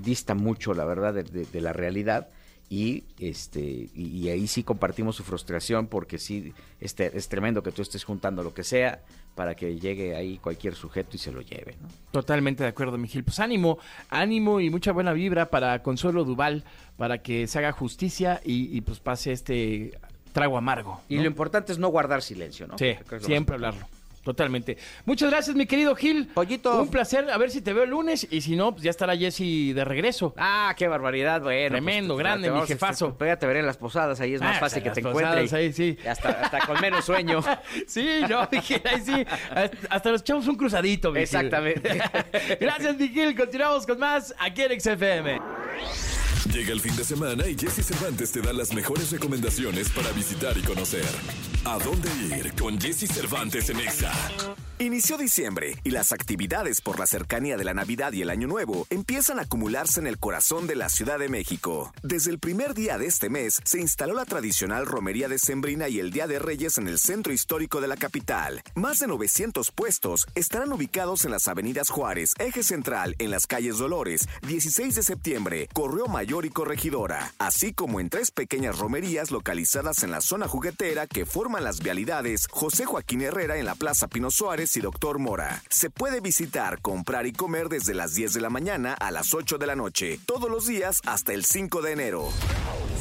dista 0.02 0.34
mucho, 0.34 0.74
la 0.74 0.84
verdad, 0.84 1.14
de, 1.14 1.60
la 1.60 1.72
realidad. 1.72 2.28
Y, 2.72 3.02
este, 3.18 3.60
y, 3.60 4.28
ahí 4.28 4.46
sí 4.46 4.62
compartimos 4.62 5.16
su 5.16 5.24
frustración 5.24 5.88
porque 5.88 6.18
sí 6.18 6.54
este, 6.78 7.16
es 7.16 7.28
tremendo 7.28 7.64
que 7.64 7.72
tú 7.72 7.82
estés 7.82 8.04
juntando 8.04 8.44
lo 8.44 8.54
que 8.54 8.62
sea 8.62 9.02
para 9.34 9.56
que 9.56 9.80
llegue 9.80 10.14
ahí 10.14 10.38
cualquier 10.38 10.76
sujeto 10.76 11.16
y 11.16 11.18
se 11.18 11.32
lo 11.32 11.40
lleve. 11.40 11.76
Totalmente 12.12 12.62
de 12.62 12.68
acuerdo, 12.68 12.96
Miguel. 12.96 13.24
Pues 13.24 13.40
ánimo, 13.40 13.78
ánimo 14.08 14.60
y 14.60 14.70
mucha 14.70 14.92
buena 14.92 15.12
vibra 15.12 15.50
para 15.50 15.82
Consuelo 15.82 16.22
Duval, 16.22 16.62
para 16.96 17.22
que 17.22 17.48
se 17.48 17.58
haga 17.58 17.72
justicia 17.72 18.40
y, 18.44 18.76
y 18.76 18.82
pues 18.82 19.00
pase 19.00 19.32
este 19.32 19.98
trago 20.32 20.56
amargo. 20.58 21.00
¿no? 21.08 21.16
Y 21.16 21.18
lo 21.18 21.26
importante 21.26 21.72
es 21.72 21.78
no 21.78 21.88
guardar 21.88 22.22
silencio, 22.22 22.66
¿no? 22.66 22.78
Sí, 22.78 22.96
siempre 23.20 23.54
hablarlo. 23.56 23.87
Totalmente. 24.22 24.76
Muchas 25.06 25.30
gracias, 25.30 25.56
mi 25.56 25.64
querido 25.64 25.96
Gil. 25.96 26.26
Pollito. 26.34 26.82
Un 26.82 26.88
placer. 26.88 27.30
A 27.30 27.38
ver 27.38 27.50
si 27.50 27.62
te 27.62 27.72
veo 27.72 27.84
el 27.84 27.90
lunes. 27.90 28.26
Y 28.30 28.42
si 28.42 28.54
no, 28.54 28.72
pues 28.72 28.82
ya 28.84 28.90
estará 28.90 29.16
Jesse 29.16 29.75
de 29.75 29.82
regreso. 29.82 30.34
Ah, 30.37 30.75
qué 30.76 30.88
barbaridad. 30.88 31.40
Bueno, 31.40 31.70
Tremendo, 31.70 32.14
pues, 32.14 32.22
grande, 32.25 32.50
mi 32.50 32.60
jefazo. 32.66 33.14
Pues, 33.14 33.38
te 33.38 33.46
veré 33.46 33.60
en 33.60 33.66
las 33.66 33.78
posadas. 33.78 34.20
Ahí 34.20 34.34
es 34.34 34.42
más 34.42 34.58
Ah, 34.58 34.60
fácil 34.60 34.82
pues, 34.82 34.94
que 34.94 35.00
te 35.00 35.02
las 35.06 35.12
posadas, 35.14 35.37
encuentre. 35.37 35.58
Ahí, 35.58 35.72
sí. 35.72 35.96
Hasta, 36.06 36.28
hasta 36.28 36.66
con 36.66 36.80
menos 36.82 37.02
sueño. 37.02 37.40
sí, 37.87 38.20
no, 38.28 38.46
dije, 38.50 38.82
ahí 38.84 39.00
sí. 39.00 39.25
Hasta, 39.88 40.10
nos 40.12 40.20
echamos 40.20 40.46
un 40.49 40.56
cruzadito, 40.56 41.12
mi 41.12 41.20
Exactamente. 41.20 41.99
gracias, 42.60 42.96
Miguel. 42.99 43.34
Continuamos 43.34 43.87
con 43.87 43.99
más 43.99 44.34
aquí 44.38 44.62
en 44.62 44.78
XFM. 44.78 45.40
Llega 46.49 46.73
el 46.73 46.80
fin 46.80 46.97
de 46.97 47.04
semana 47.04 47.47
y 47.47 47.54
Jesse 47.54 47.85
Cervantes 47.87 48.32
te 48.32 48.40
da 48.40 48.52
las 48.52 48.73
mejores 48.73 49.11
recomendaciones 49.12 49.90
para 49.90 50.11
visitar 50.12 50.56
y 50.56 50.62
conocer. 50.62 51.04
¿A 51.64 51.78
dónde 51.78 52.09
ir 52.35 52.54
con 52.54 52.80
Jesse 52.80 53.06
Cervantes 53.06 53.68
en 53.68 53.78
Exa? 53.78 54.12
Inició 54.80 55.18
diciembre 55.18 55.76
y 55.84 55.90
las 55.90 56.10
actividades 56.10 56.80
por 56.80 56.99
la 56.99 57.04
cercanía 57.04 57.58
de 57.58 57.64
la 57.64 57.75
Navidad 57.75 58.14
y 58.14 58.22
el 58.22 58.30
Año 58.30 58.49
Nuevo 58.49 58.87
empiezan 58.88 59.38
a 59.38 59.42
acumularse 59.42 60.00
en 60.00 60.06
el 60.06 60.18
corazón 60.18 60.66
de 60.66 60.75
la 60.75 60.88
Ciudad 60.88 61.18
de 61.18 61.28
México. 61.28 61.92
Desde 62.02 62.30
el 62.30 62.38
primer 62.38 62.72
día 62.72 62.96
de 62.96 63.04
este 63.04 63.28
mes 63.28 63.60
se 63.62 63.78
instaló 63.78 64.14
la 64.14 64.25
tradicional 64.25 64.87
romería 64.87 65.28
de 65.28 65.38
Sembrina 65.38 65.90
y 65.90 66.00
el 66.00 66.10
Día 66.10 66.26
de 66.26 66.38
Reyes 66.38 66.78
en 66.78 66.88
el 66.88 66.99
centro 66.99 67.30
histórico 67.34 67.82
de 67.82 67.88
la 67.88 67.99
capital. 67.99 68.62
Más 68.75 69.00
de 69.00 69.06
900 69.06 69.70
puestos 69.70 70.26
estarán 70.34 70.72
ubicados 70.72 71.26
en 71.26 71.32
las 71.32 71.46
avenidas 71.46 71.90
Juárez, 71.90 72.32
Eje 72.38 72.62
Central, 72.62 73.16
en 73.18 73.30
las 73.30 73.46
calles 73.46 73.76
Dolores, 73.76 74.30
16 74.49 74.94
de 74.94 75.02
septiembre, 75.02 75.68
Correo 75.75 76.06
Mayor 76.06 76.46
y 76.46 76.49
Corregidora, 76.49 77.34
así 77.38 77.75
como 77.75 78.00
en 78.00 78.08
tres 78.08 78.30
pequeñas 78.30 78.78
romerías 78.78 79.30
localizadas 79.30 80.04
en 80.04 80.10
la 80.10 80.22
zona 80.22 80.49
juguetera 80.49 81.06
que 81.06 81.26
forman 81.26 81.64
las 81.64 81.80
vialidades 81.80 82.49
José 82.50 82.87
Joaquín 82.87 83.20
Herrera 83.20 83.58
en 83.58 83.66
la 83.66 83.75
Plaza 83.75 84.08
Pino 84.08 84.30
Suárez 84.30 84.69
y 84.76 84.80
Doctor 84.80 85.18
Mora. 85.18 85.62
Se 85.68 85.90
puede 85.90 86.20
visitar, 86.20 86.80
comprar 86.80 87.26
y 87.26 87.32
comer 87.32 87.68
desde 87.68 87.94
las 87.94 88.14
10 88.14 88.34
de 88.34 88.40
la 88.40 88.50
mañana 88.50 88.94
a 88.94 89.10
las 89.10 89.34
8 89.34 89.58
de 89.58 89.66
la 89.66 89.76
noche, 89.76 90.18
todos 90.26 90.50
los 90.50 90.66
días 90.66 91.00
hasta 91.06 91.32
el 91.32 91.44
5 91.44 91.82
de 91.82 91.92
enero. 91.92 92.28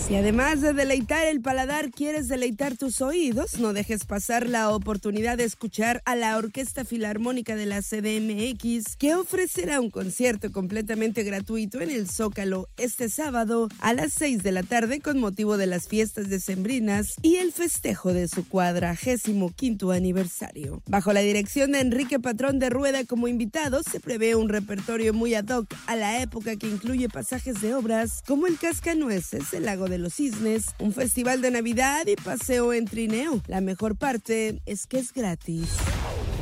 Si 0.08 0.16
además 0.16 0.62
de 0.62 0.74
deleitar 0.74 1.28
el 1.28 1.42
paladar 1.42 1.92
quieres 1.92 2.28
deleitar 2.30 2.78
tus 2.78 3.02
oídos, 3.02 3.60
no 3.60 3.74
dejes 3.74 4.06
pasar 4.06 4.48
la 4.48 4.70
oportunidad 4.72 5.38
de 5.38 5.44
escuchar 5.44 6.02
a 6.06 6.16
la 6.16 6.36
Orquesta 6.38 6.86
Filarmónica 6.86 7.56
de 7.56 7.68
la 7.68 7.82
CDMX, 7.82 8.96
que 8.96 9.14
ofrecerá 9.14 9.80
un 9.80 9.92
concierto 9.92 10.52
completamente 10.52 11.24
gratuito 11.24 11.82
en 11.82 11.92
el 11.92 12.10
Zócalo 12.10 12.68
este 12.78 13.10
sábado 13.10 13.70
a 13.82 13.94
las 13.94 14.14
6 14.14 14.42
de 14.42 14.52
la 14.52 14.64
tarde 14.64 15.00
con 15.02 15.20
motivo 15.20 15.58
de 15.58 15.68
las 15.68 15.88
fiestas 15.88 16.30
decembrinas 16.30 17.16
y 17.22 17.36
el 17.36 17.52
festejo 17.52 18.14
de 18.14 18.28
su 18.28 18.48
cuadragésimo 18.48 19.52
quinto 19.52 19.92
aniversario. 19.92 20.82
Bajo 20.88 21.14
la 21.14 21.20
dirección 21.20 21.59
de 21.68 21.82
Enrique 21.82 22.20
Patrón 22.22 22.58
de 22.58 22.70
Rueda 22.70 23.04
como 23.04 23.28
invitado, 23.28 23.84
se 23.84 24.00
prevé 24.00 24.34
un 24.34 24.48
repertorio 24.48 25.14
muy 25.14 25.34
ad 25.34 25.50
hoc 25.50 25.68
a 25.88 25.98
la 25.98 26.22
época 26.22 26.56
que 26.56 26.68
incluye 26.68 27.10
pasajes 27.10 27.60
de 27.62 27.74
obras 27.74 28.24
como 28.26 28.48
El 28.48 28.58
Cascanueces, 28.58 29.54
El 29.54 29.66
Lago 29.66 29.90
de 29.90 29.98
los 29.98 30.16
Cisnes, 30.16 30.68
un 30.80 30.94
festival 30.94 31.42
de 31.42 31.52
Navidad 31.52 32.08
y 32.08 32.16
paseo 32.16 32.72
en 32.72 32.86
trineo. 32.86 33.42
La 33.48 33.60
mejor 33.60 33.98
parte 33.98 34.62
es 34.66 34.88
que 34.88 35.00
es 35.00 35.12
gratis. 35.12 35.68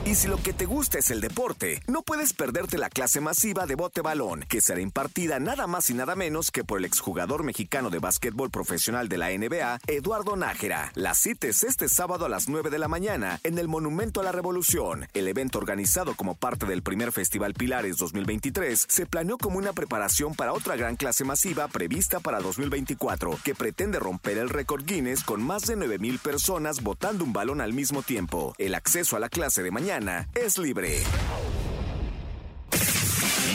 Y 0.08 0.16
si 0.16 0.30
lo 0.30 0.38
que 0.38 0.54
te 0.54 0.66
gusta 0.66 1.00
es 1.00 1.12
el 1.12 1.20
deporte, 1.20 1.82
no 1.86 2.02
puedes 2.02 2.32
perderte 2.32 2.78
la 2.78 2.90
clase 2.90 3.20
masiva 3.20 3.66
de 3.66 3.76
bote 3.76 4.00
balón, 4.00 4.46
que 4.48 4.62
será 4.62 4.80
impartida 4.80 5.38
nada 5.42 5.68
más 5.68 5.90
y 5.90 5.96
nada 5.96 6.16
menos 6.16 6.50
que 6.50 6.64
por 6.64 6.80
el 6.80 6.86
exjugador 6.86 7.44
mexicano 7.44 7.90
de 7.90 8.00
básquetbol 8.00 8.50
profesional 8.50 9.10
de 9.10 9.18
la 9.18 9.38
NBA, 9.38 9.82
Eduardo 9.86 10.38
Nájera. 10.38 10.94
La 10.96 11.14
cita 11.14 11.48
es 11.48 11.62
este 11.64 11.90
sábado 11.90 12.26
a 12.26 12.30
las 12.30 12.48
9 12.48 12.70
de 12.70 12.80
la 12.80 12.88
mañana 12.88 13.42
en 13.44 13.58
el 13.58 13.68
Monumento 13.68 14.22
a 14.22 14.24
la 14.24 14.32
Revolución. 14.32 15.10
El 15.14 15.28
evento 15.28 15.58
organizado 15.58 16.16
como 16.16 16.36
parte 16.36 16.66
del 16.66 16.84
primer 16.84 17.12
Festival 17.12 17.54
Pilares 17.54 17.98
2023 17.98 18.86
se 18.88 19.08
planeó 19.08 19.38
como 19.38 19.58
una 19.58 19.74
preparación 19.74 20.36
para 20.36 20.54
otra 20.54 20.78
gran 20.78 20.96
clase 20.96 21.26
masiva 21.26 21.68
prevista 21.68 22.22
para 22.22 22.40
2024, 22.40 23.40
que 23.44 23.56
pretende 23.56 24.00
romper 24.00 24.38
el 24.38 24.48
récord 24.48 24.86
Guinness 24.86 25.26
con 25.26 25.44
más 25.44 25.64
de 25.64 25.76
9 25.76 26.00
mil 26.00 26.18
personas 26.20 26.82
botando 26.82 27.26
un 27.26 27.34
balón 27.34 27.60
al 27.60 27.74
mismo 27.74 28.04
tiempo. 28.04 28.56
El 28.58 28.74
acceso 28.74 29.18
a 29.18 29.20
la 29.20 29.28
clase 29.28 29.64
de 29.64 29.72
mañana 29.72 29.97
es 30.36 30.60
libre. 30.60 31.00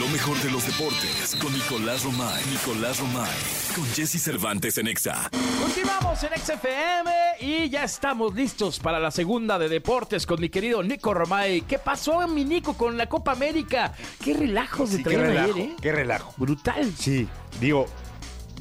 Lo 0.00 0.08
mejor 0.08 0.36
de 0.38 0.50
los 0.50 0.66
deportes 0.66 1.36
con 1.40 1.52
Nicolás 1.52 2.02
Romay. 2.02 2.42
Nicolás 2.50 2.98
Romay. 2.98 3.30
Con 3.76 3.84
Jesse 3.94 4.20
Cervantes 4.20 4.76
en 4.78 4.88
Exa. 4.88 5.30
Continuamos 5.62 6.20
en 6.24 6.30
XFM 6.30 7.10
y 7.40 7.70
ya 7.70 7.84
estamos 7.84 8.34
listos 8.34 8.80
para 8.80 8.98
la 8.98 9.12
segunda 9.12 9.56
de 9.56 9.68
deportes 9.68 10.26
con 10.26 10.40
mi 10.40 10.48
querido 10.48 10.82
Nico 10.82 11.14
Romay. 11.14 11.60
¿Qué 11.60 11.78
pasó 11.78 12.24
en 12.24 12.34
mi 12.34 12.44
Nico 12.44 12.76
con 12.76 12.96
la 12.98 13.08
Copa 13.08 13.32
América? 13.32 13.92
Qué 14.20 14.34
relajos 14.34 14.90
de 14.90 14.96
Sí, 14.96 15.04
qué 15.04 15.16
relajo, 15.18 15.52
ayer, 15.52 15.58
¿eh? 15.58 15.76
qué 15.80 15.92
relajo. 15.92 16.34
Brutal. 16.38 16.92
Sí, 16.98 17.28
digo, 17.60 17.86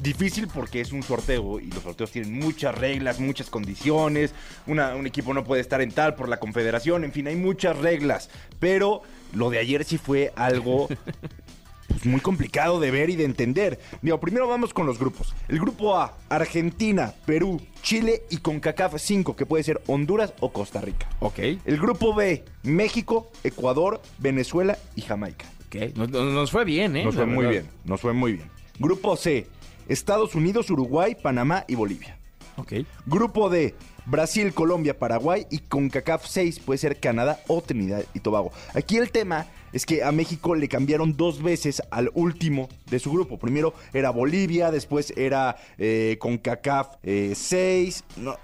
difícil 0.00 0.48
porque 0.48 0.80
es 0.80 0.92
un 0.92 1.02
sorteo 1.02 1.60
y 1.60 1.66
los 1.70 1.82
sorteos 1.82 2.10
tienen 2.10 2.38
muchas 2.38 2.74
reglas, 2.76 3.20
muchas 3.20 3.50
condiciones. 3.50 4.34
Una- 4.66 4.94
un 4.94 5.06
equipo 5.06 5.34
no 5.34 5.44
puede 5.44 5.60
estar 5.60 5.80
en 5.80 5.92
tal 5.92 6.14
por 6.14 6.28
la 6.28 6.38
confederación, 6.38 7.04
en 7.04 7.12
fin, 7.12 7.26
hay 7.26 7.36
muchas 7.36 7.76
reglas. 7.78 8.30
Pero 8.58 9.02
lo 9.32 9.50
de 9.50 9.58
ayer 9.58 9.84
sí 9.84 9.98
fue 9.98 10.32
algo 10.36 10.88
pues, 11.88 12.06
muy 12.06 12.20
complicado 12.20 12.80
de 12.80 12.90
ver 12.90 13.10
y 13.10 13.16
de 13.16 13.24
entender. 13.24 13.78
Digo, 14.00 14.18
primero 14.20 14.48
vamos 14.48 14.72
con 14.74 14.86
los 14.86 14.98
grupos. 14.98 15.34
El 15.48 15.58
grupo 15.60 15.96
A, 15.96 16.16
Argentina, 16.28 17.12
Perú, 17.26 17.60
Chile 17.82 18.22
y 18.30 18.38
CONCACAF 18.38 18.94
5, 18.98 19.36
que 19.36 19.46
puede 19.46 19.62
ser 19.64 19.82
Honduras 19.86 20.32
o 20.40 20.52
Costa 20.52 20.80
Rica. 20.80 21.08
Ok. 21.20 21.38
El 21.64 21.78
grupo 21.78 22.14
B, 22.14 22.44
México, 22.62 23.30
Ecuador, 23.44 24.00
Venezuela 24.18 24.78
y 24.96 25.02
Jamaica. 25.02 25.46
Ok. 25.66 25.96
Nos, 25.96 26.08
nos- 26.10 26.50
fue 26.50 26.64
bien, 26.64 26.96
¿eh? 26.96 27.04
Nos 27.04 27.14
fue 27.14 27.26
muy 27.26 27.46
bien, 27.46 27.66
nos 27.84 28.00
fue 28.00 28.12
muy 28.12 28.32
bien. 28.34 28.50
Grupo 28.78 29.16
C, 29.16 29.46
Estados 29.88 30.34
Unidos, 30.34 30.70
Uruguay, 30.70 31.16
Panamá 31.20 31.64
y 31.68 31.74
Bolivia. 31.74 32.18
Ok. 32.56 32.72
Grupo 33.06 33.48
D, 33.48 33.74
Brasil, 34.04 34.52
Colombia, 34.52 34.98
Paraguay 34.98 35.46
y 35.50 35.58
CONCACAF 35.58 36.26
6 36.26 36.60
puede 36.60 36.78
ser 36.78 36.98
Canadá 36.98 37.40
o 37.48 37.62
Trinidad 37.62 38.04
y 38.14 38.20
Tobago. 38.20 38.52
Aquí 38.74 38.96
el 38.96 39.10
tema 39.10 39.46
es 39.72 39.86
que 39.86 40.02
a 40.02 40.12
México 40.12 40.54
le 40.54 40.68
cambiaron 40.68 41.16
dos 41.16 41.42
veces 41.42 41.82
al 41.90 42.10
último 42.14 42.68
de 42.90 42.98
su 42.98 43.10
grupo. 43.10 43.38
Primero 43.38 43.74
era 43.92 44.10
Bolivia, 44.10 44.70
después 44.70 45.12
era 45.16 45.56
eh, 45.78 46.16
CONCACAF 46.20 46.96
6. 47.02 48.04
No, 48.16 48.36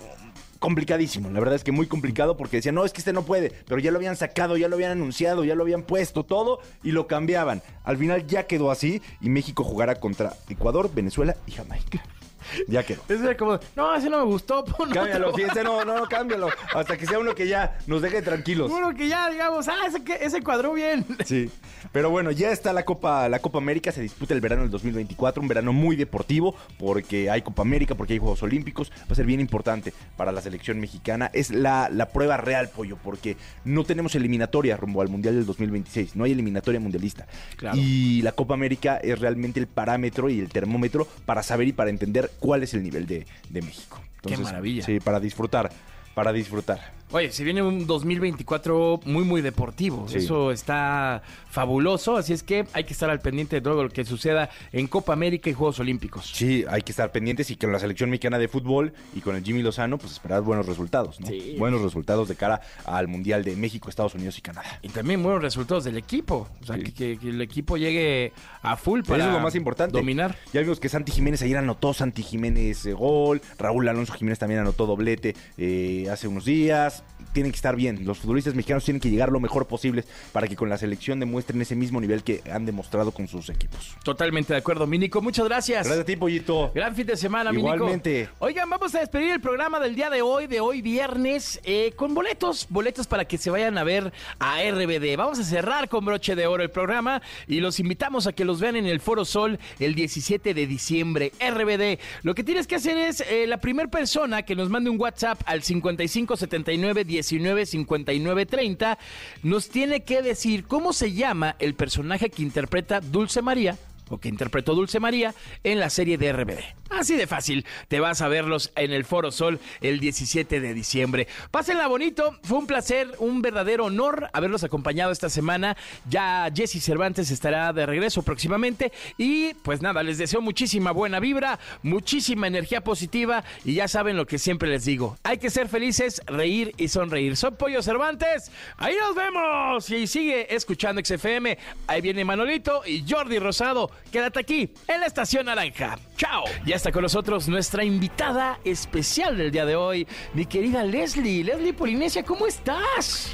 complicadísimo, 0.59 1.31
la 1.31 1.41
verdad 1.41 1.55
es 1.55 1.65
que 1.65 1.73
muy 1.73 1.87
complicado 1.87 2.37
porque 2.37 2.57
decían, 2.57 2.75
no, 2.75 2.85
es 2.85 2.93
que 2.93 3.01
este 3.01 3.13
no 3.13 3.23
puede, 3.23 3.53
pero 3.67 3.81
ya 3.81 3.91
lo 3.91 3.99
habían 3.99 4.17
sacado, 4.17 4.57
ya 4.57 4.69
lo 4.69 4.77
habían 4.77 4.93
anunciado, 4.93 5.45
ya 5.45 5.55
lo 5.55 5.63
habían 5.63 5.83
puesto 5.83 6.25
todo 6.25 6.61
y 6.83 6.93
lo 6.93 7.07
cambiaban. 7.07 7.63
Al 7.85 7.97
final 7.97 8.27
ya 8.27 8.47
quedó 8.47 8.71
así 8.71 9.03
y 9.21 9.31
México 9.31 9.65
jugará 9.65 9.97
contra 9.97 10.35
Ecuador, 10.49 10.91
Venezuela 10.93 11.37
y 11.47 11.53
Jamaica. 11.53 12.03
Ya 12.69 12.83
quedó. 12.83 13.03
Eso 13.09 13.25
era 13.25 13.37
como, 13.37 13.59
no, 13.77 13.95
ese 13.95 14.11
no 14.11 14.19
me 14.19 14.25
gustó. 14.25 14.65
pon 14.65 14.91
Cámbialo, 14.91 15.29
otro. 15.29 15.39
fíjense, 15.39 15.65
no, 15.65 15.85
no, 15.85 15.99
no, 15.99 16.09
cámbialo. 16.09 16.49
Hasta 16.75 16.97
que 16.97 17.07
sea 17.07 17.19
uno 17.19 17.35
que 17.35 17.49
ya 17.49 17.79
nos 17.87 18.03
deje 18.03 18.23
tranquilos. 18.23 18.71
Uno 18.71 18.95
que 18.95 19.09
ya, 19.09 19.31
digamos, 19.31 19.69
ah, 19.69 19.87
ese, 19.87 20.03
ese 20.21 20.43
cuadró 20.43 20.73
bien. 20.73 21.05
Sí. 21.25 21.51
Pero 21.93 22.11
bueno, 22.11 22.31
ya 22.31 22.51
está 22.53 22.73
la 22.73 22.85
Copa, 22.85 23.29
la 23.29 23.39
Copa 23.41 23.59
América, 23.59 23.93
se 23.93 24.01
disputa 24.01 24.33
el 24.33 24.41
verano 24.41 24.63
del 24.63 24.71
2024, 24.71 25.43
un 25.43 25.49
verano 25.49 25.73
muy 25.73 25.95
deportivo, 25.95 26.55
porque 26.79 27.29
hay 27.31 27.43
Copa 27.43 27.63
América, 27.63 27.95
porque 27.95 28.15
hay 28.15 28.19
Juegos 28.19 28.43
Olímpicos, 28.43 28.91
va 29.03 29.13
a 29.13 29.15
ser 29.15 29.27
bien 29.27 29.41
importante 29.41 29.93
para 30.17 30.33
la 30.33 30.41
selección 30.41 30.81
mexicana. 30.81 31.31
Es 31.35 31.51
la, 31.51 31.89
la 31.91 32.07
prueba 32.09 32.37
real, 32.37 32.69
pollo, 32.71 32.97
porque 33.03 33.37
no 33.65 33.85
tenemos 33.85 34.15
eliminatoria 34.15 34.77
rumbo 34.77 35.03
al 35.03 35.09
Mundial 35.09 35.35
del 35.35 35.47
2026, 35.47 36.17
no 36.17 36.25
hay 36.25 36.33
eliminatoria 36.33 36.81
mundialista. 36.81 37.27
Claro. 37.57 37.77
Y 37.79 38.23
la 38.23 38.33
Copa 38.33 38.55
América 38.55 38.97
es 39.03 39.19
realmente 39.19 39.61
el 39.61 39.67
parámetro 39.67 40.29
y 40.31 40.41
el 40.41 40.49
termómetro 40.49 41.07
para 41.27 41.43
saber 41.43 41.69
y 41.69 41.73
para 41.73 41.91
entender 41.91 42.31
cuál 42.39 42.63
es 42.63 42.75
el 42.75 42.83
nivel 42.83 43.07
de, 43.07 43.27
de 43.49 43.63
México. 43.63 44.01
maravilla. 44.39 44.85
Sí, 44.85 45.01
para 45.01 45.21
disfrutar, 45.21 45.71
para 46.19 46.33
disfrutar. 46.33 46.99
Oye, 47.13 47.31
se 47.31 47.45
viene 47.45 47.63
un 47.63 47.87
2024 47.87 49.01
muy, 49.07 49.23
muy 49.25 49.41
deportivo. 49.41 50.07
Sí. 50.09 50.19
Eso 50.19 50.51
está 50.51 51.23
fabuloso. 51.49 52.17
Así 52.17 52.33
es 52.33 52.43
que 52.43 52.67
hay 52.73 52.85
que 52.85 52.93
estar 52.93 53.09
al 53.09 53.21
pendiente 53.21 53.57
de 53.57 53.63
todo 53.63 53.83
lo 53.85 53.89
que 53.89 54.05
suceda 54.05 54.51
en 54.73 54.89
Copa 54.89 55.13
América 55.13 55.49
y 55.49 55.55
Juegos 55.55 55.79
Olímpicos. 55.81 56.31
Sí, 56.35 56.65
hay 56.69 56.83
que 56.83 56.91
estar 56.93 57.11
pendientes 57.13 57.51
y 57.51 57.57
con 57.57 57.73
la 57.73 57.79
selección 57.79 58.11
mexicana 58.11 58.37
de 58.39 58.49
fútbol 58.49 58.93
y 59.15 59.21
con 59.21 59.37
el 59.37 59.45
Jimmy 59.45 59.63
Lozano, 59.63 59.97
pues 59.97 60.13
esperar 60.13 60.43
buenos 60.43 60.67
resultados, 60.67 61.19
¿no? 61.21 61.29
Sí. 61.29 61.55
Buenos 61.59 61.81
resultados 61.81 62.29
de 62.29 62.35
cara 62.35 62.61
al 62.85 63.09
Mundial 63.09 63.43
de 63.45 63.57
México, 63.57 63.89
Estados 63.89 64.15
Unidos 64.15 64.37
y 64.37 64.43
Canadá. 64.43 64.79
Y 64.83 64.89
también 64.89 65.23
buenos 65.23 65.41
resultados 65.41 65.85
del 65.85 65.97
equipo. 65.97 66.49
O 66.61 66.67
sea, 66.67 66.77
Sí. 66.77 66.83
que, 66.83 66.93
que- 66.93 67.19
que 67.19 67.29
el 67.31 67.41
equipo 67.41 67.77
llegue 67.79 68.33
a 68.63 68.77
full 68.77 69.01
para 69.03 69.19
Eso 69.21 69.29
es 69.29 69.35
lo 69.35 69.41
más 69.41 69.55
importante. 69.55 69.97
dominar. 69.97 70.37
Ya 70.53 70.61
vimos 70.61 70.81
que 70.81 70.89
Santi 70.89 71.13
Jiménez 71.13 71.41
ayer 71.43 71.57
anotó 71.57 71.95
Santi 71.95 72.23
Jiménez 72.23 72.85
eh, 72.85 72.93
gol, 72.93 73.41
Raúl 73.59 73.89
Alonso 73.89 74.13
Jiménez 74.13 74.39
también 74.39 74.61
anotó 74.61 74.85
doblete 74.85 75.35
eh, 75.57 76.08
hace 76.11 76.29
unos 76.29 76.45
días. 76.45 77.05
Tienen 77.33 77.53
que 77.53 77.57
estar 77.57 77.77
bien, 77.77 78.05
los 78.05 78.19
futbolistas 78.19 78.55
mexicanos 78.55 78.85
tienen 78.85 79.01
que 79.01 79.11
llegar 79.11 79.31
lo 79.31 79.39
mejor 79.39 79.67
posible 79.67 80.05
para 80.33 80.49
que 80.49 80.57
con 80.57 80.69
la 80.69 80.79
selección 80.79 81.21
demuestren 81.21 81.61
ese 81.61 81.77
mismo 81.77 82.01
nivel 82.01 82.23
que 82.23 82.43
han 82.51 82.65
demostrado 82.65 83.13
con 83.13 83.29
sus 83.29 83.51
equipos. 83.51 83.97
Totalmente 84.03 84.53
de 84.53 84.59
acuerdo, 84.59 84.87
Minico. 84.87 85.21
Muchas 85.21 85.47
gracias. 85.47 85.87
Gracias 85.87 86.03
a 86.03 86.07
ti, 86.07 86.17
Pollito. 86.17 86.73
Gran 86.75 86.95
fin 86.95 87.07
de 87.07 87.17
semana, 87.17 87.53
Igualmente. 87.53 88.29
Oigan, 88.39 88.71
vamos 88.71 88.95
a 88.95 89.01
despedir 89.01 89.33
el 89.33 89.41
programa 89.41 89.79
del 89.79 89.95
día 89.95 90.11
de 90.11 90.23
hoy, 90.23 90.47
de 90.47 90.61
hoy 90.61 90.81
viernes, 90.81 91.61
eh, 91.65 91.93
con 91.97 92.15
boletos, 92.15 92.67
boletos 92.71 93.07
para 93.07 93.27
que 93.27 93.37
se 93.37 93.51
vayan 93.51 93.79
a 93.79 93.85
ver 93.85 94.13
a 94.39 94.63
RBD. 94.63 95.17
Vamos 95.17 95.39
a 95.39 95.45
cerrar 95.45 95.89
con 95.89 96.05
broche 96.05 96.35
de 96.35 96.47
oro 96.47 96.63
el 96.63 96.71
programa 96.71 97.21
y 97.47 97.61
los 97.61 97.79
invitamos 97.81 98.27
a 98.27 98.33
que 98.33 98.45
los 98.45 98.61
vean 98.61 98.77
en 98.77 98.87
el 98.87 99.01
Foro 99.01 99.25
Sol 99.25 99.59
el 99.79 99.95
17 99.95 100.55
de 100.55 100.67
diciembre. 100.67 101.33
RBD. 101.41 101.99
Lo 102.23 102.35
que 102.35 102.45
tienes 102.45 102.67
que 102.67 102.77
hacer 102.77 102.97
es 102.97 103.21
eh, 103.21 103.47
la 103.47 103.59
primera 103.59 103.89
persona 103.91 104.43
que 104.43 104.55
nos 104.55 104.71
mande 104.71 104.91
un 104.91 105.01
WhatsApp 105.01 105.41
al 105.45 105.63
5579 106.07 107.05
19 107.05 107.67
59 107.67 108.47
30 108.47 108.99
nos 109.43 109.69
tiene 109.69 110.05
que 110.05 110.23
decir 110.23 110.65
cómo 110.65 110.93
se 110.93 111.13
llama 111.13 111.57
el 111.59 111.75
personaje 111.75 112.31
que 112.31 112.43
interpreta 112.43 113.01
Dulce 113.01 113.43
María 113.43 113.77
o 114.11 114.19
que 114.19 114.29
interpretó 114.29 114.75
Dulce 114.75 115.01
María 115.01 115.35
en 115.65 115.81
la 115.81 115.91
serie 115.91 116.19
de 116.19 116.33
RBD. 116.33 116.61
Así 116.91 117.17
de 117.17 117.27
fácil, 117.27 117.67
te 117.89 118.01
vas 118.01 118.23
a 118.23 118.29
verlos 118.29 118.73
en 118.75 118.93
el 118.93 119.05
Foro 119.05 119.31
Sol 119.31 119.61
el 119.83 120.01
17 120.01 120.61
de 120.61 120.75
diciembre. 120.75 121.29
Pásenla 121.51 121.87
bonito, 121.87 122.37
fue 122.43 122.59
un 122.59 122.67
placer, 122.67 123.13
un 123.19 123.43
verdadero 123.43 123.85
honor 123.85 124.31
haberlos 124.33 124.65
acompañado 124.65 125.13
esta 125.13 125.29
semana. 125.29 125.77
Ya 126.09 126.51
Jesse 126.55 126.83
Cervantes 126.83 127.31
estará 127.31 127.73
de 127.73 127.85
regreso 127.85 128.23
próximamente 128.23 128.91
y 129.19 129.55
pues 129.55 129.83
nada, 129.83 130.03
les 130.03 130.19
deseo 130.19 130.41
muchísima 130.41 130.91
buena 130.91 131.21
vibra, 131.21 131.59
muchísima 131.83 132.47
energía 132.47 132.83
positiva 132.83 133.45
y 133.65 133.75
ya 133.75 133.87
saben 133.87 134.17
lo 134.17 134.27
que 134.27 134.39
siempre 134.39 134.69
les 134.69 134.85
digo, 134.85 135.19
hay 135.25 135.39
que 135.39 135.51
ser 135.51 135.69
felices, 135.69 136.23
reír 136.27 136.75
y 136.79 136.89
sonreír. 136.89 137.37
Soy 137.37 137.51
Pollo 137.53 137.83
Cervantes, 137.83 138.51
ahí 138.79 138.97
nos 138.99 139.15
vemos 139.15 139.91
y 139.91 140.07
sigue 140.07 140.55
escuchando 140.55 141.03
XFM, 141.05 141.59
ahí 141.87 142.01
viene 142.01 142.25
Manolito 142.25 142.83
y 142.87 143.05
Jordi 143.09 143.39
Rosado. 143.39 143.91
Quédate 144.11 144.41
aquí 144.41 144.71
en 144.87 145.01
la 145.01 145.07
Estación 145.07 145.47
Naranja. 145.47 145.99
Chao. 146.17 146.45
Está 146.79 146.93
con 146.93 147.03
nosotros 147.03 147.49
nuestra 147.49 147.83
invitada 147.83 148.61
especial 148.63 149.37
del 149.37 149.51
día 149.51 149.67
de 149.67 149.75
hoy, 149.75 150.07
mi 150.33 150.47
querida 150.47 150.85
Leslie. 150.85 151.43
Leslie 151.43 151.73
Polinesia, 151.73 152.23
¿cómo 152.23 152.47
estás? 152.47 153.33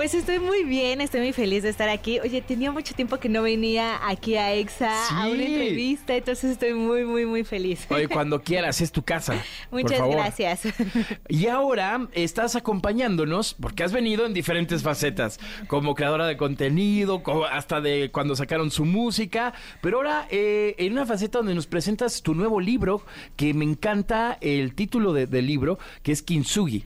Pues 0.00 0.14
estoy 0.14 0.38
muy 0.38 0.64
bien, 0.64 1.02
estoy 1.02 1.20
muy 1.20 1.34
feliz 1.34 1.62
de 1.62 1.68
estar 1.68 1.90
aquí. 1.90 2.20
Oye, 2.20 2.40
tenía 2.40 2.72
mucho 2.72 2.94
tiempo 2.94 3.18
que 3.18 3.28
no 3.28 3.42
venía 3.42 4.08
aquí 4.08 4.34
a 4.36 4.54
EXA 4.54 4.90
a 5.10 5.28
una 5.28 5.42
entrevista, 5.42 6.16
entonces 6.16 6.52
estoy 6.52 6.72
muy, 6.72 7.04
muy, 7.04 7.26
muy 7.26 7.44
feliz. 7.44 7.86
Oye, 7.90 8.08
cuando 8.08 8.40
quieras, 8.42 8.80
es 8.80 8.92
tu 8.92 9.02
casa. 9.02 9.34
por 9.68 9.82
Muchas 9.82 9.98
favor. 9.98 10.16
gracias. 10.16 10.62
Y 11.28 11.48
ahora 11.48 12.08
estás 12.14 12.56
acompañándonos 12.56 13.52
porque 13.60 13.84
has 13.84 13.92
venido 13.92 14.24
en 14.24 14.32
diferentes 14.32 14.82
facetas, 14.82 15.38
como 15.66 15.94
creadora 15.94 16.26
de 16.26 16.38
contenido, 16.38 17.22
co- 17.22 17.44
hasta 17.44 17.82
de 17.82 18.08
cuando 18.10 18.34
sacaron 18.36 18.70
su 18.70 18.86
música, 18.86 19.52
pero 19.82 19.98
ahora 19.98 20.26
eh, 20.30 20.76
en 20.78 20.94
una 20.94 21.04
faceta 21.04 21.40
donde 21.40 21.54
nos 21.54 21.66
presentas 21.66 22.22
tu 22.22 22.34
nuevo 22.34 22.58
libro, 22.58 23.04
que 23.36 23.52
me 23.52 23.66
encanta 23.66 24.38
el 24.40 24.74
título 24.74 25.12
de- 25.12 25.26
del 25.26 25.46
libro, 25.46 25.78
que 26.02 26.12
es 26.12 26.22
Kintsugi. 26.22 26.84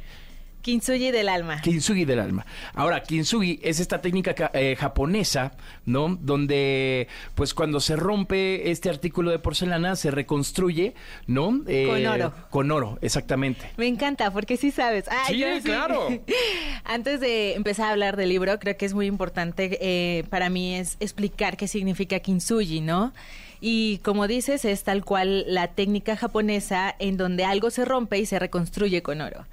Kintsugi 0.65 1.11
del 1.11 1.29
alma. 1.29 1.61
Kintsugi 1.61 2.07
del 2.07 2.21
alma. 2.21 2.47
Ahora, 2.73 3.03
kintsugi 3.03 3.61
es 3.63 3.81
esta 3.81 4.01
técnica 4.01 4.33
ca- 4.35 4.51
eh, 4.55 4.77
japonesa, 4.77 5.53
¿no? 5.85 6.17
Donde, 6.19 7.07
pues, 7.35 7.53
cuando 7.53 7.81
se 7.81 7.97
rompe 7.97 8.71
este 8.71 8.89
artículo 8.89 9.31
de 9.31 9.39
porcelana, 9.39 9.95
se 9.95 10.11
reconstruye, 10.11 10.95
¿no? 11.27 11.61
Eh, 11.69 11.87
Con 11.87 12.07
oro. 12.07 12.33
Con 12.49 12.71
oro, 12.71 12.99
exactamente. 13.03 13.71
Me 13.77 13.87
encanta, 13.87 14.31
porque 14.31 14.57
sí 14.57 14.71
sabes. 14.71 15.05
Ah, 15.11 15.25
Sí, 15.27 15.37
yo 15.37 15.47
claro. 15.63 16.09
Antes 16.85 17.21
de 17.21 17.57
empezar 17.57 17.89
a 17.89 17.91
hablar 17.91 18.17
del 18.17 18.31
libro, 18.31 18.59
creo 18.59 18.75
que 18.79 18.87
es 18.87 18.95
muy 18.95 19.05
importante 19.07 19.77
eh, 19.83 20.25
para 20.31 20.49
mí 20.49 20.77
es 20.77 20.97
explicar 20.99 21.59
qué 21.59 21.69
significa 21.69 22.21
kintsugi, 22.21 22.81
¿no? 22.81 23.13
Y 23.61 23.99
como 23.99 24.27
dices, 24.27 24.65
es 24.65 24.83
tal 24.83 25.05
cual 25.05 25.45
la 25.47 25.69
técnica 25.69 26.17
japonesa 26.17 26.95
en 26.99 27.19
donde 27.19 27.45
algo 27.45 27.71
se 27.71 27.85
rompe 27.85 28.19
y 28.19 28.25
se 28.25 28.39
reconstruye 28.39 29.03
con 29.03 29.21
oro. 29.21 29.45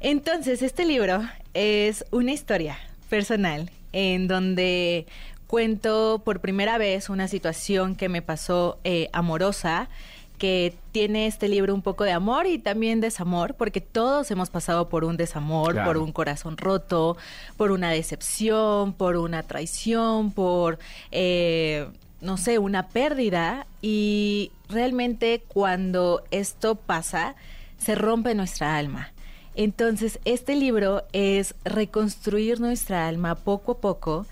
Entonces, 0.00 0.62
este 0.62 0.84
libro 0.84 1.22
es 1.54 2.04
una 2.12 2.32
historia 2.32 2.78
personal 3.08 3.70
en 3.92 4.28
donde 4.28 5.06
cuento 5.46 6.22
por 6.24 6.40
primera 6.40 6.78
vez 6.78 7.08
una 7.08 7.26
situación 7.26 7.96
que 7.96 8.08
me 8.08 8.22
pasó 8.22 8.78
eh, 8.84 9.08
amorosa, 9.12 9.88
que 10.36 10.76
tiene 10.92 11.26
este 11.26 11.48
libro 11.48 11.74
un 11.74 11.82
poco 11.82 12.04
de 12.04 12.12
amor 12.12 12.46
y 12.46 12.58
también 12.58 13.00
desamor, 13.00 13.54
porque 13.54 13.80
todos 13.80 14.30
hemos 14.30 14.50
pasado 14.50 14.88
por 14.88 15.04
un 15.04 15.16
desamor, 15.16 15.72
Claro. 15.72 15.88
por 15.88 15.96
un 15.98 16.12
corazón 16.12 16.56
roto, 16.56 17.16
por 17.56 17.72
una 17.72 17.90
decepción, 17.90 18.92
por 18.92 19.16
una 19.16 19.42
traición, 19.42 20.30
por, 20.30 20.78
eh, 21.10 21.88
no 22.20 22.36
sé, 22.36 22.58
una 22.60 22.86
pérdida. 22.88 23.66
Y 23.82 24.52
realmente 24.68 25.42
cuando 25.48 26.22
esto 26.30 26.76
pasa, 26.76 27.34
se 27.78 27.96
rompe 27.96 28.36
nuestra 28.36 28.76
alma. 28.76 29.10
Entonces, 29.58 30.20
este 30.24 30.54
libro 30.54 31.02
es 31.12 31.56
reconstruir 31.64 32.60
nuestra 32.60 33.08
alma 33.08 33.34
poco 33.34 33.72
a 33.72 33.78
poco 33.80 34.24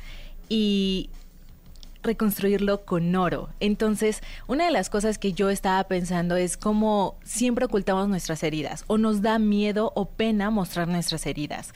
y 0.48 1.10
reconstruirlo 2.04 2.84
con 2.84 3.12
oro. 3.16 3.48
Entonces, 3.58 4.22
una 4.46 4.66
de 4.66 4.70
las 4.70 4.88
cosas 4.88 5.18
que 5.18 5.32
yo 5.32 5.50
estaba 5.50 5.82
pensando 5.88 6.36
es 6.36 6.56
cómo 6.56 7.16
siempre 7.24 7.64
ocultamos 7.64 8.08
nuestras 8.08 8.44
heridas 8.44 8.84
o 8.86 8.98
nos 8.98 9.20
da 9.20 9.40
miedo 9.40 9.90
o 9.96 10.04
pena 10.04 10.50
mostrar 10.50 10.86
nuestras 10.86 11.26
heridas. 11.26 11.72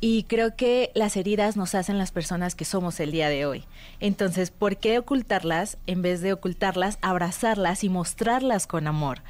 Y 0.00 0.22
creo 0.22 0.56
que 0.56 0.90
las 0.94 1.18
heridas 1.18 1.58
nos 1.58 1.74
hacen 1.74 1.98
las 1.98 2.10
personas 2.10 2.54
que 2.54 2.64
somos 2.64 3.00
el 3.00 3.12
día 3.12 3.28
de 3.28 3.44
hoy. 3.44 3.64
Entonces, 4.00 4.50
¿por 4.50 4.78
qué 4.78 4.98
ocultarlas 4.98 5.76
en 5.86 6.00
vez 6.00 6.22
de 6.22 6.32
ocultarlas, 6.32 6.96
abrazarlas 7.02 7.84
y 7.84 7.90
mostrarlas 7.90 8.66
con 8.66 8.86
amor? 8.86 9.20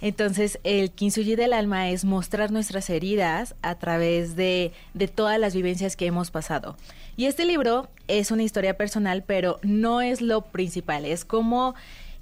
Entonces, 0.00 0.58
el 0.64 0.90
Kintsugi 0.90 1.36
del 1.36 1.52
alma 1.52 1.90
es 1.90 2.04
mostrar 2.04 2.50
nuestras 2.50 2.88
heridas 2.88 3.54
a 3.62 3.78
través 3.78 4.34
de, 4.36 4.72
de 4.94 5.08
todas 5.08 5.38
las 5.38 5.54
vivencias 5.54 5.96
que 5.96 6.06
hemos 6.06 6.30
pasado. 6.30 6.76
Y 7.16 7.26
este 7.26 7.44
libro 7.44 7.88
es 8.08 8.30
una 8.30 8.42
historia 8.42 8.76
personal, 8.76 9.22
pero 9.26 9.58
no 9.62 10.00
es 10.00 10.22
lo 10.22 10.40
principal. 10.42 11.04
Es 11.04 11.24
como 11.24 11.74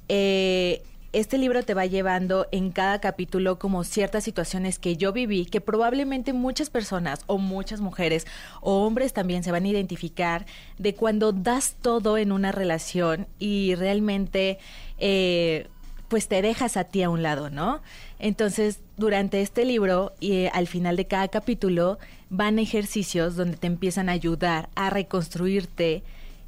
eh, 0.09 0.83
este 1.13 1.39
libro 1.39 1.63
te 1.63 1.75
va 1.75 1.87
llevando 1.87 2.49
en 2.51 2.71
cada 2.73 3.01
capítulo 3.01 3.59
como 3.59 3.85
ciertas 3.85 4.25
situaciones 4.25 4.79
que 4.79 4.97
yo 4.97 5.13
viví, 5.13 5.47
que 5.47 5.61
probablemente 5.61 6.33
muchas 6.33 6.71
personas 6.71 7.21
o 7.27 7.39
muchas 7.39 7.81
mujeres 7.81 8.27
o 8.61 8.85
hombres 8.85 9.13
también 9.13 9.45
se 9.45 9.53
van 9.53 9.65
a 9.65 9.69
identificar 9.69 10.47
de 10.79 10.95
cuando 10.95 11.33
das 11.33 11.77
todo 11.81 12.19
en 12.19 12.33
una 12.33 12.53
relación 12.53 13.27
y 13.39 13.75
realmente... 13.77 14.59
eh, 14.99 15.69
pues 16.09 16.27
te 16.29 16.41
dejas 16.43 16.77
a 16.77 16.85
ti 16.85 17.03
a 17.03 17.11
un 17.11 17.23
lado, 17.23 17.51
¿no? 17.51 17.81
Entonces, 18.19 18.81
durante 18.97 19.41
este 19.43 19.65
libro 19.65 20.13
y 20.21 20.33
eh, 20.33 20.51
al 20.55 20.67
final 20.67 20.97
de 20.97 21.07
cada 21.07 21.29
capítulo 21.29 21.99
van 22.31 22.59
ejercicios 22.59 23.37
donde 23.37 23.57
te 23.57 23.67
empiezan 23.67 24.09
a 24.09 24.13
ayudar 24.13 24.69
a 24.75 24.91
reconstruirte 24.91 26.03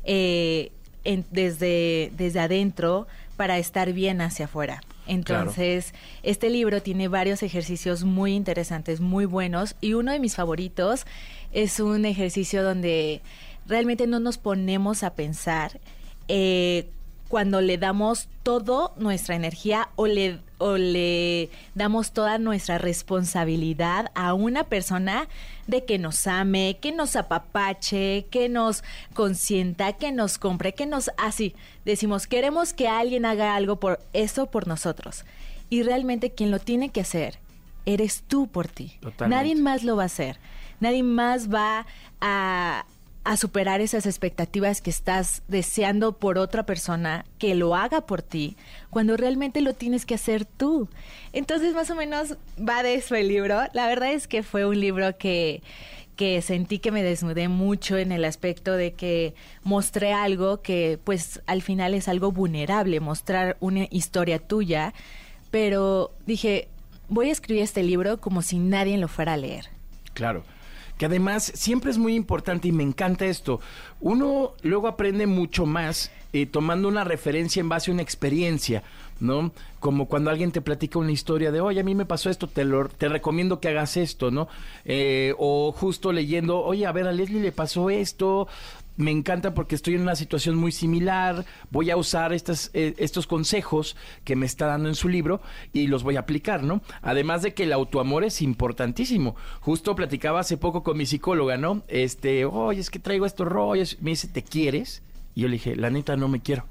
eh, 0.04 0.72
en- 1.04 1.24
desde, 1.30 2.10
desde 2.16 2.40
adentro 2.40 3.06
para 3.36 3.58
estar 3.58 3.92
bien 3.92 4.20
hacia 4.20 4.46
afuera. 4.46 4.82
Entonces, 5.06 5.92
este 6.22 6.50
libro 6.50 6.82
tiene 6.82 7.08
varios 7.08 7.42
ejercicios 7.42 8.04
muy 8.04 8.34
interesantes, 8.34 9.00
muy 9.00 9.24
buenos, 9.24 9.74
y 9.80 9.94
uno 9.94 10.12
de 10.12 10.20
mis 10.20 10.36
favoritos 10.36 11.04
es 11.52 11.80
un 11.80 12.04
ejercicio 12.04 12.62
donde 12.62 13.20
realmente 13.66 14.06
no 14.06 14.20
nos 14.20 14.38
ponemos 14.38 15.02
a 15.02 15.14
pensar 15.14 15.80
eh, 16.28 16.88
cuando 17.30 17.60
le 17.60 17.78
damos 17.78 18.28
todo 18.42 18.92
nuestra 18.96 19.36
energía 19.36 19.88
o 19.94 20.08
le, 20.08 20.40
o 20.58 20.76
le 20.76 21.48
damos 21.76 22.10
toda 22.10 22.38
nuestra 22.38 22.76
responsabilidad 22.76 24.10
a 24.16 24.34
una 24.34 24.64
persona 24.64 25.28
de 25.68 25.84
que 25.84 25.96
nos 25.96 26.26
ame, 26.26 26.78
que 26.80 26.90
nos 26.90 27.14
apapache, 27.14 28.26
que 28.32 28.48
nos 28.48 28.82
consienta, 29.14 29.92
que 29.92 30.10
nos 30.10 30.38
compre, 30.38 30.74
que 30.74 30.86
nos 30.86 31.12
así. 31.18 31.54
Decimos, 31.84 32.26
queremos 32.26 32.72
que 32.72 32.88
alguien 32.88 33.24
haga 33.24 33.54
algo 33.54 33.76
por 33.76 34.00
eso 34.12 34.46
por 34.46 34.66
nosotros. 34.66 35.24
Y 35.68 35.84
realmente 35.84 36.32
quien 36.32 36.50
lo 36.50 36.58
tiene 36.58 36.88
que 36.88 37.00
hacer 37.00 37.38
eres 37.86 38.24
tú 38.26 38.48
por 38.48 38.66
ti. 38.66 38.98
Totalmente. 39.00 39.36
Nadie 39.36 39.54
más 39.54 39.84
lo 39.84 39.94
va 39.94 40.02
a 40.02 40.06
hacer. 40.06 40.36
Nadie 40.80 41.04
más 41.04 41.48
va 41.48 41.86
a, 42.20 42.86
a 43.24 43.36
superar 43.36 43.80
esas 43.80 44.06
expectativas 44.06 44.80
que 44.80 44.90
estás 44.90 45.42
deseando 45.46 46.18
por 46.18 46.38
otra 46.38 46.64
persona 46.64 47.24
que 47.38 47.54
lo 47.54 47.74
haga 47.76 48.00
por 48.00 48.22
ti, 48.22 48.56
cuando 48.88 49.16
realmente 49.16 49.60
lo 49.60 49.74
tienes 49.74 50.06
que 50.06 50.14
hacer 50.14 50.44
tú. 50.44 50.88
Entonces, 51.32 51.74
más 51.74 51.90
o 51.90 51.94
menos 51.94 52.36
va 52.58 52.82
de 52.82 52.94
eso 52.94 53.14
el 53.14 53.28
libro. 53.28 53.60
La 53.72 53.86
verdad 53.86 54.12
es 54.12 54.26
que 54.26 54.42
fue 54.42 54.64
un 54.64 54.80
libro 54.80 55.16
que 55.18 55.62
que 56.16 56.42
sentí 56.42 56.80
que 56.80 56.92
me 56.92 57.02
desnudé 57.02 57.48
mucho 57.48 57.96
en 57.96 58.12
el 58.12 58.26
aspecto 58.26 58.74
de 58.74 58.92
que 58.92 59.32
mostré 59.62 60.12
algo 60.12 60.60
que 60.60 60.98
pues 61.02 61.40
al 61.46 61.62
final 61.62 61.94
es 61.94 62.08
algo 62.08 62.30
vulnerable, 62.30 63.00
mostrar 63.00 63.56
una 63.58 63.86
historia 63.90 64.38
tuya, 64.38 64.92
pero 65.50 66.12
dije, 66.26 66.68
voy 67.08 67.30
a 67.30 67.32
escribir 67.32 67.62
este 67.62 67.82
libro 67.82 68.20
como 68.20 68.42
si 68.42 68.58
nadie 68.58 68.98
lo 68.98 69.08
fuera 69.08 69.32
a 69.32 69.38
leer. 69.38 69.70
Claro. 70.12 70.44
Que 71.00 71.06
además 71.06 71.50
siempre 71.54 71.90
es 71.90 71.96
muy 71.96 72.14
importante 72.14 72.68
y 72.68 72.72
me 72.72 72.82
encanta 72.82 73.24
esto. 73.24 73.58
Uno 74.02 74.52
luego 74.60 74.86
aprende 74.86 75.26
mucho 75.26 75.64
más 75.64 76.10
eh, 76.34 76.44
tomando 76.44 76.88
una 76.88 77.04
referencia 77.04 77.60
en 77.60 77.70
base 77.70 77.90
a 77.90 77.94
una 77.94 78.02
experiencia, 78.02 78.82
¿no? 79.18 79.50
Como 79.78 80.08
cuando 80.08 80.28
alguien 80.28 80.52
te 80.52 80.60
platica 80.60 80.98
una 80.98 81.10
historia 81.10 81.52
de, 81.52 81.62
oye, 81.62 81.80
a 81.80 81.84
mí 81.84 81.94
me 81.94 82.04
pasó 82.04 82.28
esto, 82.28 82.48
te, 82.48 82.66
lo, 82.66 82.86
te 82.90 83.08
recomiendo 83.08 83.60
que 83.60 83.68
hagas 83.68 83.96
esto, 83.96 84.30
¿no? 84.30 84.46
Eh, 84.84 85.32
o 85.38 85.72
justo 85.72 86.12
leyendo, 86.12 86.60
oye, 86.60 86.84
a 86.84 86.92
ver, 86.92 87.06
a 87.06 87.12
Leslie 87.12 87.40
le 87.40 87.50
pasó 87.50 87.88
esto, 87.88 88.46
me 89.00 89.10
encanta 89.10 89.54
porque 89.54 89.74
estoy 89.74 89.94
en 89.94 90.02
una 90.02 90.14
situación 90.14 90.56
muy 90.56 90.72
similar, 90.72 91.44
voy 91.70 91.90
a 91.90 91.96
usar 91.96 92.32
estas, 92.32 92.70
eh, 92.74 92.94
estos 92.98 93.26
consejos 93.26 93.96
que 94.24 94.36
me 94.36 94.46
está 94.46 94.66
dando 94.66 94.88
en 94.88 94.94
su 94.94 95.08
libro 95.08 95.40
y 95.72 95.86
los 95.86 96.02
voy 96.02 96.16
a 96.16 96.20
aplicar, 96.20 96.62
¿no? 96.62 96.82
Además 97.02 97.42
de 97.42 97.54
que 97.54 97.64
el 97.64 97.72
autoamor 97.72 98.24
es 98.24 98.42
importantísimo. 98.42 99.36
Justo 99.60 99.94
platicaba 99.94 100.40
hace 100.40 100.56
poco 100.56 100.82
con 100.82 100.96
mi 100.96 101.06
psicóloga, 101.06 101.56
¿no? 101.56 101.82
Este, 101.88 102.44
oye, 102.44 102.80
es 102.80 102.90
que 102.90 102.98
traigo 102.98 103.26
estos 103.26 103.48
rollos. 103.48 103.96
Me 104.00 104.10
dice, 104.10 104.28
¿te 104.28 104.42
quieres? 104.42 105.02
Y 105.34 105.42
yo 105.42 105.48
le 105.48 105.54
dije, 105.54 105.76
la 105.76 105.90
neta, 105.90 106.16
no 106.16 106.28
me 106.28 106.40
quiero. 106.40 106.64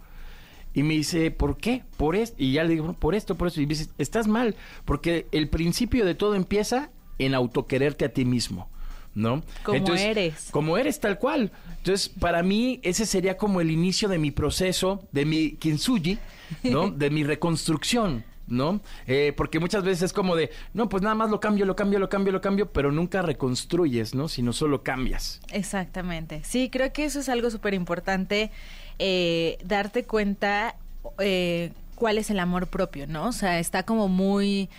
Y 0.74 0.84
me 0.84 0.94
dice, 0.94 1.32
¿por 1.32 1.58
qué? 1.58 1.84
Por 1.98 2.16
esto. 2.16 2.36
Y 2.38 2.54
ya 2.54 2.64
le 2.64 2.70
digo, 2.70 2.94
por 2.94 3.16
esto, 3.16 3.36
por 3.36 3.48
eso. 3.48 3.60
Y 3.62 3.66
me 3.66 3.74
dice, 3.74 3.90
estás 3.98 4.28
mal, 4.28 4.56
porque 4.86 5.28
el 5.32 5.50
principio 5.50 6.06
de 6.06 6.16
todo 6.16 6.36
empieza 6.36 6.92
en 7.18 7.34
autoquererte 7.34 8.06
a 8.06 8.14
ti 8.14 8.26
mismo. 8.26 8.70
¿No? 9.16 9.44
Como 9.64 9.96
eres. 9.96 10.50
Como 10.52 10.78
eres 10.78 11.00
tal 11.00 11.20
cual. 11.20 11.52
Entonces, 11.78 12.10
para 12.10 12.44
mí, 12.44 12.80
ese 12.84 13.06
sería 13.06 13.38
como 13.38 13.62
el 13.62 13.72
inicio 13.72 14.08
de 14.10 14.18
mi 14.18 14.32
proceso, 14.32 15.08
de 15.12 15.26
mi 15.26 15.52
kintsugi, 15.54 16.20
¿no? 16.64 16.90
de 16.92 17.10
mi 17.10 17.24
reconstrucción. 17.24 18.24
¿no? 18.50 18.82
Eh, 19.06 19.34
porque 19.38 19.60
muchas 19.60 19.84
veces 19.84 20.04
es 20.04 20.14
como 20.14 20.36
de, 20.36 20.50
no, 20.74 20.90
pues 20.90 21.04
nada 21.04 21.16
más 21.16 21.30
lo 21.30 21.40
cambio, 21.40 21.66
lo 21.66 21.76
cambio, 21.76 22.00
lo 22.00 22.10
cambio, 22.10 22.34
lo 22.34 22.42
cambio, 22.42 22.72
pero 22.72 22.92
nunca 22.92 23.22
reconstruyes, 23.22 24.16
¿no? 24.16 24.28
Sino 24.28 24.54
solo 24.54 24.82
cambias. 24.84 25.40
Exactamente. 25.52 26.42
Sí, 26.44 26.70
creo 26.72 26.92
que 26.92 27.06
eso 27.06 27.20
es 27.20 27.30
algo 27.30 27.52
súper 27.52 27.76
importante, 27.76 28.52
eh, 28.98 29.60
darte 29.64 30.04
cuenta 30.04 30.76
eh, 31.20 31.72
cuál 31.96 32.18
es 32.18 32.30
el 32.30 32.40
amor 32.40 32.68
propio, 32.68 33.08
¿no? 33.08 33.28
O 33.28 33.32
sea, 33.32 33.60
está 33.60 33.84
como 33.84 34.08
muy 34.08 34.70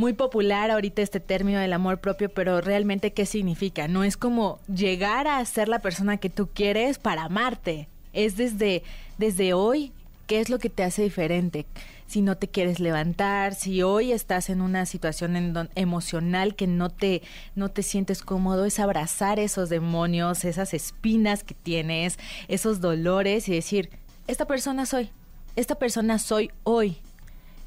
muy 0.00 0.14
popular 0.14 0.70
ahorita 0.70 1.02
este 1.02 1.20
término 1.20 1.58
del 1.60 1.74
amor 1.74 2.00
propio, 2.00 2.30
pero 2.30 2.62
realmente 2.62 3.12
qué 3.12 3.26
significa? 3.26 3.86
No 3.86 4.02
es 4.02 4.16
como 4.16 4.58
llegar 4.74 5.28
a 5.28 5.44
ser 5.44 5.68
la 5.68 5.80
persona 5.80 6.16
que 6.16 6.30
tú 6.30 6.48
quieres 6.48 6.98
para 6.98 7.24
amarte. 7.24 7.86
Es 8.14 8.38
desde, 8.38 8.82
desde 9.18 9.52
hoy, 9.52 9.92
¿qué 10.26 10.40
es 10.40 10.48
lo 10.48 10.58
que 10.58 10.70
te 10.70 10.84
hace 10.84 11.02
diferente? 11.02 11.66
Si 12.06 12.22
no 12.22 12.38
te 12.38 12.48
quieres 12.48 12.80
levantar, 12.80 13.54
si 13.54 13.82
hoy 13.82 14.12
estás 14.12 14.48
en 14.48 14.62
una 14.62 14.86
situación 14.86 15.36
en 15.36 15.52
don- 15.52 15.68
emocional 15.74 16.54
que 16.56 16.66
no 16.66 16.88
te, 16.88 17.20
no 17.54 17.68
te 17.68 17.82
sientes 17.82 18.22
cómodo, 18.22 18.64
es 18.64 18.80
abrazar 18.80 19.38
esos 19.38 19.68
demonios, 19.68 20.46
esas 20.46 20.72
espinas 20.72 21.44
que 21.44 21.52
tienes, 21.54 22.18
esos 22.48 22.80
dolores 22.80 23.50
y 23.50 23.52
decir, 23.52 23.90
esta 24.26 24.46
persona 24.46 24.86
soy, 24.86 25.10
esta 25.56 25.74
persona 25.74 26.18
soy 26.18 26.50
hoy. 26.64 26.96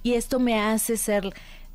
Y 0.01 0.15
esto 0.15 0.39
me 0.39 0.59
hace 0.59 0.97
ser 0.97 1.31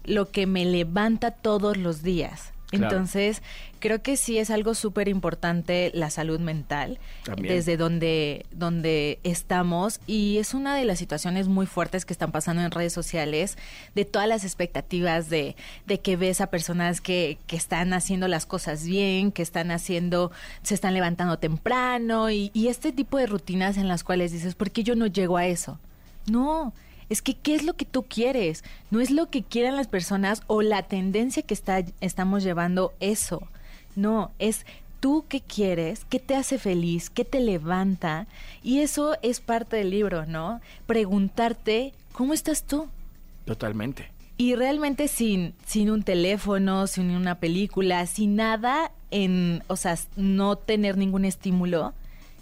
lo 0.08 0.30
que 0.30 0.46
me 0.46 0.64
levanta 0.64 1.30
todos 1.30 1.76
los 1.76 2.02
días. 2.02 2.52
Claro. 2.70 2.84
Entonces, 2.84 3.42
creo 3.78 4.02
que 4.02 4.18
sí 4.18 4.36
es 4.36 4.50
algo 4.50 4.74
súper 4.74 5.08
importante 5.08 5.90
la 5.94 6.10
salud 6.10 6.38
mental, 6.38 6.98
También. 7.24 7.54
desde 7.54 7.78
donde, 7.78 8.44
donde 8.50 9.18
estamos. 9.22 10.00
Y 10.06 10.36
es 10.36 10.52
una 10.52 10.76
de 10.76 10.84
las 10.84 10.98
situaciones 10.98 11.48
muy 11.48 11.64
fuertes 11.64 12.04
que 12.04 12.12
están 12.12 12.30
pasando 12.30 12.62
en 12.62 12.70
redes 12.70 12.92
sociales, 12.92 13.56
de 13.94 14.04
todas 14.04 14.28
las 14.28 14.44
expectativas 14.44 15.30
de, 15.30 15.56
de 15.86 16.00
que 16.00 16.16
ves 16.16 16.42
a 16.42 16.48
personas 16.48 17.00
que, 17.00 17.38
que 17.46 17.56
están 17.56 17.94
haciendo 17.94 18.28
las 18.28 18.44
cosas 18.44 18.84
bien, 18.84 19.32
que 19.32 19.40
están 19.40 19.70
haciendo, 19.70 20.30
se 20.62 20.74
están 20.74 20.92
levantando 20.92 21.38
temprano, 21.38 22.28
y, 22.28 22.50
y 22.52 22.68
este 22.68 22.92
tipo 22.92 23.16
de 23.16 23.26
rutinas 23.26 23.78
en 23.78 23.88
las 23.88 24.04
cuales 24.04 24.30
dices, 24.30 24.54
¿por 24.54 24.70
qué 24.70 24.84
yo 24.84 24.94
no 24.94 25.06
llego 25.06 25.38
a 25.38 25.46
eso? 25.46 25.78
No, 26.26 26.74
es 27.08 27.22
que 27.22 27.34
¿qué 27.34 27.54
es 27.54 27.64
lo 27.64 27.74
que 27.74 27.84
tú 27.84 28.04
quieres? 28.04 28.64
No 28.90 29.00
es 29.00 29.10
lo 29.10 29.30
que 29.30 29.42
quieran 29.42 29.76
las 29.76 29.88
personas 29.88 30.42
o 30.46 30.62
la 30.62 30.82
tendencia 30.82 31.42
que 31.42 31.54
está, 31.54 31.84
estamos 32.00 32.42
llevando 32.42 32.92
eso. 33.00 33.42
No, 33.96 34.30
es 34.38 34.66
tú 35.00 35.24
qué 35.28 35.40
quieres, 35.40 36.04
qué 36.08 36.18
te 36.18 36.34
hace 36.34 36.58
feliz, 36.58 37.10
qué 37.10 37.24
te 37.24 37.40
levanta. 37.40 38.26
Y 38.62 38.80
eso 38.80 39.16
es 39.22 39.40
parte 39.40 39.76
del 39.76 39.90
libro, 39.90 40.26
¿no? 40.26 40.60
Preguntarte, 40.86 41.92
¿cómo 42.12 42.34
estás 42.34 42.64
tú? 42.64 42.88
Totalmente. 43.44 44.10
Y 44.36 44.54
realmente 44.54 45.08
sin, 45.08 45.54
sin 45.66 45.90
un 45.90 46.02
teléfono, 46.02 46.86
sin 46.86 47.10
una 47.10 47.36
película, 47.36 48.06
sin 48.06 48.36
nada 48.36 48.92
en, 49.10 49.64
o 49.66 49.76
sea, 49.76 49.98
no 50.16 50.56
tener 50.56 50.96
ningún 50.96 51.24
estímulo 51.24 51.92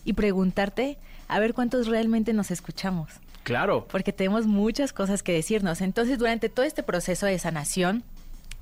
y 0.04 0.12
preguntarte 0.12 0.98
a 1.28 1.38
ver 1.38 1.54
cuántos 1.54 1.86
realmente 1.86 2.32
nos 2.32 2.50
escuchamos 2.50 3.10
Claro. 3.46 3.86
porque 3.88 4.12
tenemos 4.12 4.48
muchas 4.48 4.92
cosas 4.92 5.22
que 5.22 5.32
decirnos. 5.32 5.80
Entonces, 5.80 6.18
durante 6.18 6.48
todo 6.48 6.66
este 6.66 6.82
proceso 6.82 7.26
de 7.26 7.38
sanación, 7.38 8.02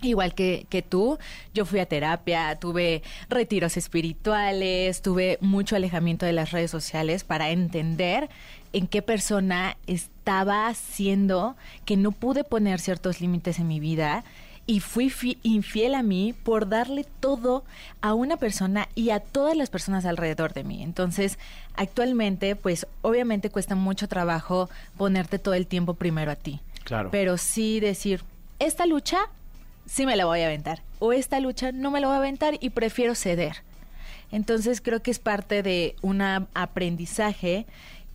igual 0.02 0.34
que, 0.34 0.66
que 0.68 0.82
tú, 0.82 1.18
yo 1.54 1.64
fui 1.64 1.80
a 1.80 1.86
terapia, 1.86 2.58
tuve 2.60 3.02
retiros 3.30 3.78
espirituales, 3.78 5.00
tuve 5.00 5.38
mucho 5.40 5.74
alejamiento 5.74 6.26
de 6.26 6.34
las 6.34 6.50
redes 6.50 6.70
sociales 6.70 7.24
para 7.24 7.48
entender 7.48 8.28
en 8.74 8.86
qué 8.86 9.00
persona 9.00 9.78
estaba 9.86 10.66
haciendo 10.66 11.56
que 11.86 11.96
no 11.96 12.12
pude 12.12 12.44
poner 12.44 12.78
ciertos 12.78 13.22
límites 13.22 13.58
en 13.58 13.68
mi 13.68 13.80
vida 13.80 14.22
y 14.66 14.80
fui 14.80 15.10
fi- 15.10 15.38
infiel 15.42 15.94
a 15.94 16.02
mí 16.02 16.32
por 16.42 16.68
darle 16.68 17.04
todo 17.20 17.64
a 18.00 18.14
una 18.14 18.36
persona 18.38 18.88
y 18.94 19.10
a 19.10 19.20
todas 19.20 19.56
las 19.56 19.68
personas 19.70 20.04
alrededor 20.06 20.54
de 20.54 20.64
mí. 20.64 20.82
Entonces, 20.82 21.38
actualmente, 21.74 22.56
pues 22.56 22.86
obviamente 23.02 23.50
cuesta 23.50 23.74
mucho 23.74 24.08
trabajo 24.08 24.70
ponerte 24.96 25.38
todo 25.38 25.54
el 25.54 25.66
tiempo 25.66 25.94
primero 25.94 26.30
a 26.30 26.36
ti. 26.36 26.60
Claro. 26.84 27.10
Pero 27.10 27.36
sí 27.36 27.78
decir, 27.80 28.22
esta 28.58 28.86
lucha 28.86 29.18
sí 29.86 30.06
me 30.06 30.16
la 30.16 30.24
voy 30.24 30.40
a 30.40 30.46
aventar 30.46 30.82
o 30.98 31.12
esta 31.12 31.40
lucha 31.40 31.70
no 31.72 31.90
me 31.90 32.00
la 32.00 32.06
voy 32.06 32.14
a 32.14 32.18
aventar 32.18 32.54
y 32.60 32.70
prefiero 32.70 33.14
ceder. 33.14 33.56
Entonces 34.32 34.80
creo 34.80 35.02
que 35.02 35.10
es 35.10 35.18
parte 35.18 35.62
de 35.62 35.94
un 36.00 36.22
aprendizaje 36.22 37.66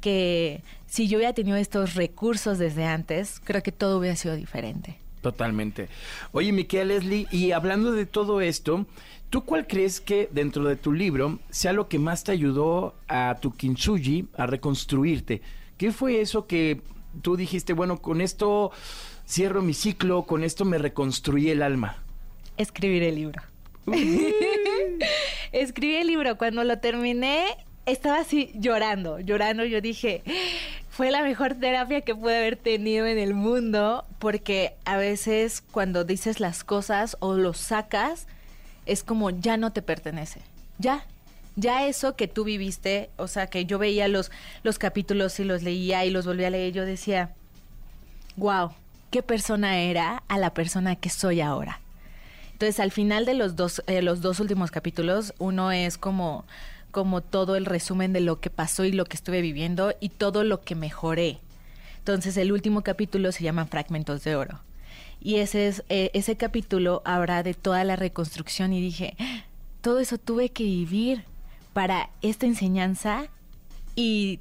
que 0.02 0.64
si 0.88 1.08
yo 1.08 1.18
hubiera 1.18 1.34
tenido 1.34 1.58
estos 1.58 1.94
recursos 1.96 2.58
desde 2.58 2.86
antes, 2.86 3.40
creo 3.44 3.62
que 3.62 3.72
todo 3.72 4.00
hubiera 4.00 4.16
sido 4.16 4.36
diferente. 4.36 4.98
Totalmente. 5.21 5.89
Oye, 6.32 6.51
Miquel 6.51 6.89
Leslie, 6.89 7.27
y 7.32 7.51
hablando 7.51 7.91
de 7.91 8.05
todo 8.05 8.41
esto, 8.41 8.86
¿tú 9.29 9.43
cuál 9.43 9.67
crees 9.67 9.99
que 9.99 10.29
dentro 10.32 10.63
de 10.63 10.75
tu 10.75 10.93
libro 10.93 11.39
sea 11.49 11.73
lo 11.73 11.89
que 11.89 11.99
más 11.99 12.23
te 12.23 12.32
ayudó 12.32 12.95
a 13.08 13.38
tu 13.41 13.51
kintsugi 13.51 14.27
a 14.38 14.45
reconstruirte? 14.45 15.41
¿Qué 15.77 15.91
fue 15.91 16.21
eso 16.21 16.47
que 16.47 16.82
tú 17.21 17.36
dijiste, 17.36 17.73
bueno, 17.73 18.01
con 18.01 18.21
esto 18.21 18.71
cierro 19.27 19.62
mi 19.62 19.73
ciclo, 19.73 20.23
con 20.23 20.43
esto 20.43 20.65
me 20.65 20.77
reconstruí 20.77 21.49
el 21.49 21.62
alma? 21.62 21.97
Escribir 22.58 23.03
el 23.03 23.15
libro. 23.15 23.41
Escribí 25.51 25.95
el 25.95 26.08
libro. 26.08 26.38
Cuando 26.38 26.63
lo 26.63 26.79
terminé, 26.79 27.45
estaba 27.86 28.19
así 28.19 28.51
llorando, 28.55 29.19
llorando. 29.19 29.65
Yo 29.65 29.82
dije, 29.82 30.23
fue 31.00 31.12
la 31.12 31.24
mejor 31.24 31.56
terapia 31.56 32.02
que 32.02 32.14
pude 32.14 32.36
haber 32.36 32.58
tenido 32.58 33.08
en 33.08 33.18
el 33.18 33.34
mundo, 33.34 34.04
porque 34.20 34.76
a 34.84 34.98
veces 34.98 35.64
cuando 35.72 36.04
dices 36.04 36.42
las 36.42 36.66
cosas 36.66 37.16
o 37.22 37.36
lo 37.36 37.54
sacas, 37.54 38.28
es 38.86 39.02
como 39.06 39.30
ya 39.30 39.56
no 39.56 39.72
te 39.72 39.82
pertenece. 39.82 40.42
Ya. 40.78 41.06
Ya 41.56 41.88
eso 41.88 42.18
que 42.18 42.28
tú 42.28 42.44
viviste, 42.44 43.12
o 43.16 43.30
sea, 43.30 43.48
que 43.48 43.64
yo 43.64 43.80
veía 43.80 44.10
los, 44.10 44.30
los 44.62 44.78
capítulos 44.78 45.40
y 45.40 45.46
los 45.46 45.64
leía 45.64 46.04
y 46.04 46.10
los 46.10 46.26
volvía 46.26 46.48
a 46.48 46.50
leer, 46.50 46.74
yo 46.74 46.84
decía, 46.84 47.34
wow, 48.36 48.72
qué 49.10 49.24
persona 49.24 49.80
era 49.80 50.24
a 50.28 50.38
la 50.38 50.54
persona 50.54 50.98
que 50.98 51.10
soy 51.10 51.40
ahora. 51.40 51.80
Entonces, 52.52 52.82
al 52.82 52.92
final 52.92 53.26
de 53.26 53.36
los 53.36 53.56
dos, 53.56 53.84
eh, 53.88 54.02
los 54.02 54.20
dos 54.20 54.42
últimos 54.42 54.70
capítulos, 54.70 55.34
uno 55.38 55.72
es 55.72 55.98
como, 55.98 56.44
como 56.91 57.21
todo 57.21 57.56
el 57.56 57.65
resumen 57.65 58.13
de 58.13 58.21
lo 58.21 58.39
que 58.39 58.49
pasó 58.49 58.86
y 58.86 58.91
lo 58.91 59.06
que 59.06 59.17
estuve 59.17 59.41
viviendo 59.41 59.93
y 59.99 60.10
todo 60.10 60.43
lo 60.43 60.62
que 60.62 60.75
mejoré. 60.75 61.39
Entonces, 61.97 62.38
el 62.38 62.52
último 62.52 62.82
capítulo 62.82 63.32
se 63.32 63.43
llama 63.43 63.65
Fragmentos 63.65 64.23
de 64.23 64.36
Oro. 64.36 64.60
Y 65.21 65.36
ese, 65.36 65.67
es, 65.67 65.84
eh, 65.89 66.12
ese 66.13 66.38
capítulo 66.38 67.02
habla 67.06 67.43
de 67.43 67.54
toda 67.54 67.84
la 67.84 67.95
reconstrucción 67.95 68.73
y 68.73 68.82
dije, 68.82 69.15
"Ah, 69.19 69.43
todo 69.82 69.99
eso 69.99 70.17
tuve 70.17 70.49
que 70.49 70.63
vivir 70.63 71.25
para 71.73 72.10
esta 72.21 72.45
enseñanza 72.45 73.28
y 73.95 74.39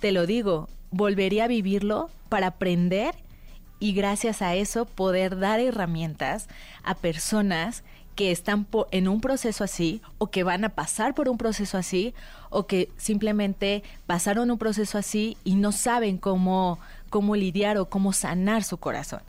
te 0.00 0.12
lo 0.12 0.26
digo, 0.26 0.68
volvería 0.90 1.44
a 1.44 1.48
vivirlo 1.48 2.10
para 2.28 2.48
aprender 2.48 3.14
y 3.80 3.92
gracias 3.92 4.42
a 4.42 4.54
eso 4.54 4.86
poder 4.86 5.38
dar 5.38 5.60
herramientas 5.60 6.48
a 6.82 6.94
personas 6.94 7.84
que 8.18 8.32
están 8.32 8.66
en 8.90 9.06
un 9.06 9.20
proceso 9.20 9.62
así 9.62 10.02
o 10.18 10.26
que 10.26 10.42
van 10.42 10.64
a 10.64 10.70
pasar 10.70 11.14
por 11.14 11.28
un 11.28 11.38
proceso 11.38 11.78
así 11.78 12.14
o 12.50 12.66
que 12.66 12.88
simplemente 12.96 13.84
pasaron 14.08 14.50
un 14.50 14.58
proceso 14.58 14.98
así 14.98 15.36
y 15.44 15.54
no 15.54 15.70
saben 15.70 16.18
cómo, 16.18 16.80
cómo 17.10 17.36
lidiar 17.36 17.78
o 17.78 17.84
cómo 17.84 18.12
sanar 18.12 18.64
su 18.64 18.78
corazón. 18.78 19.20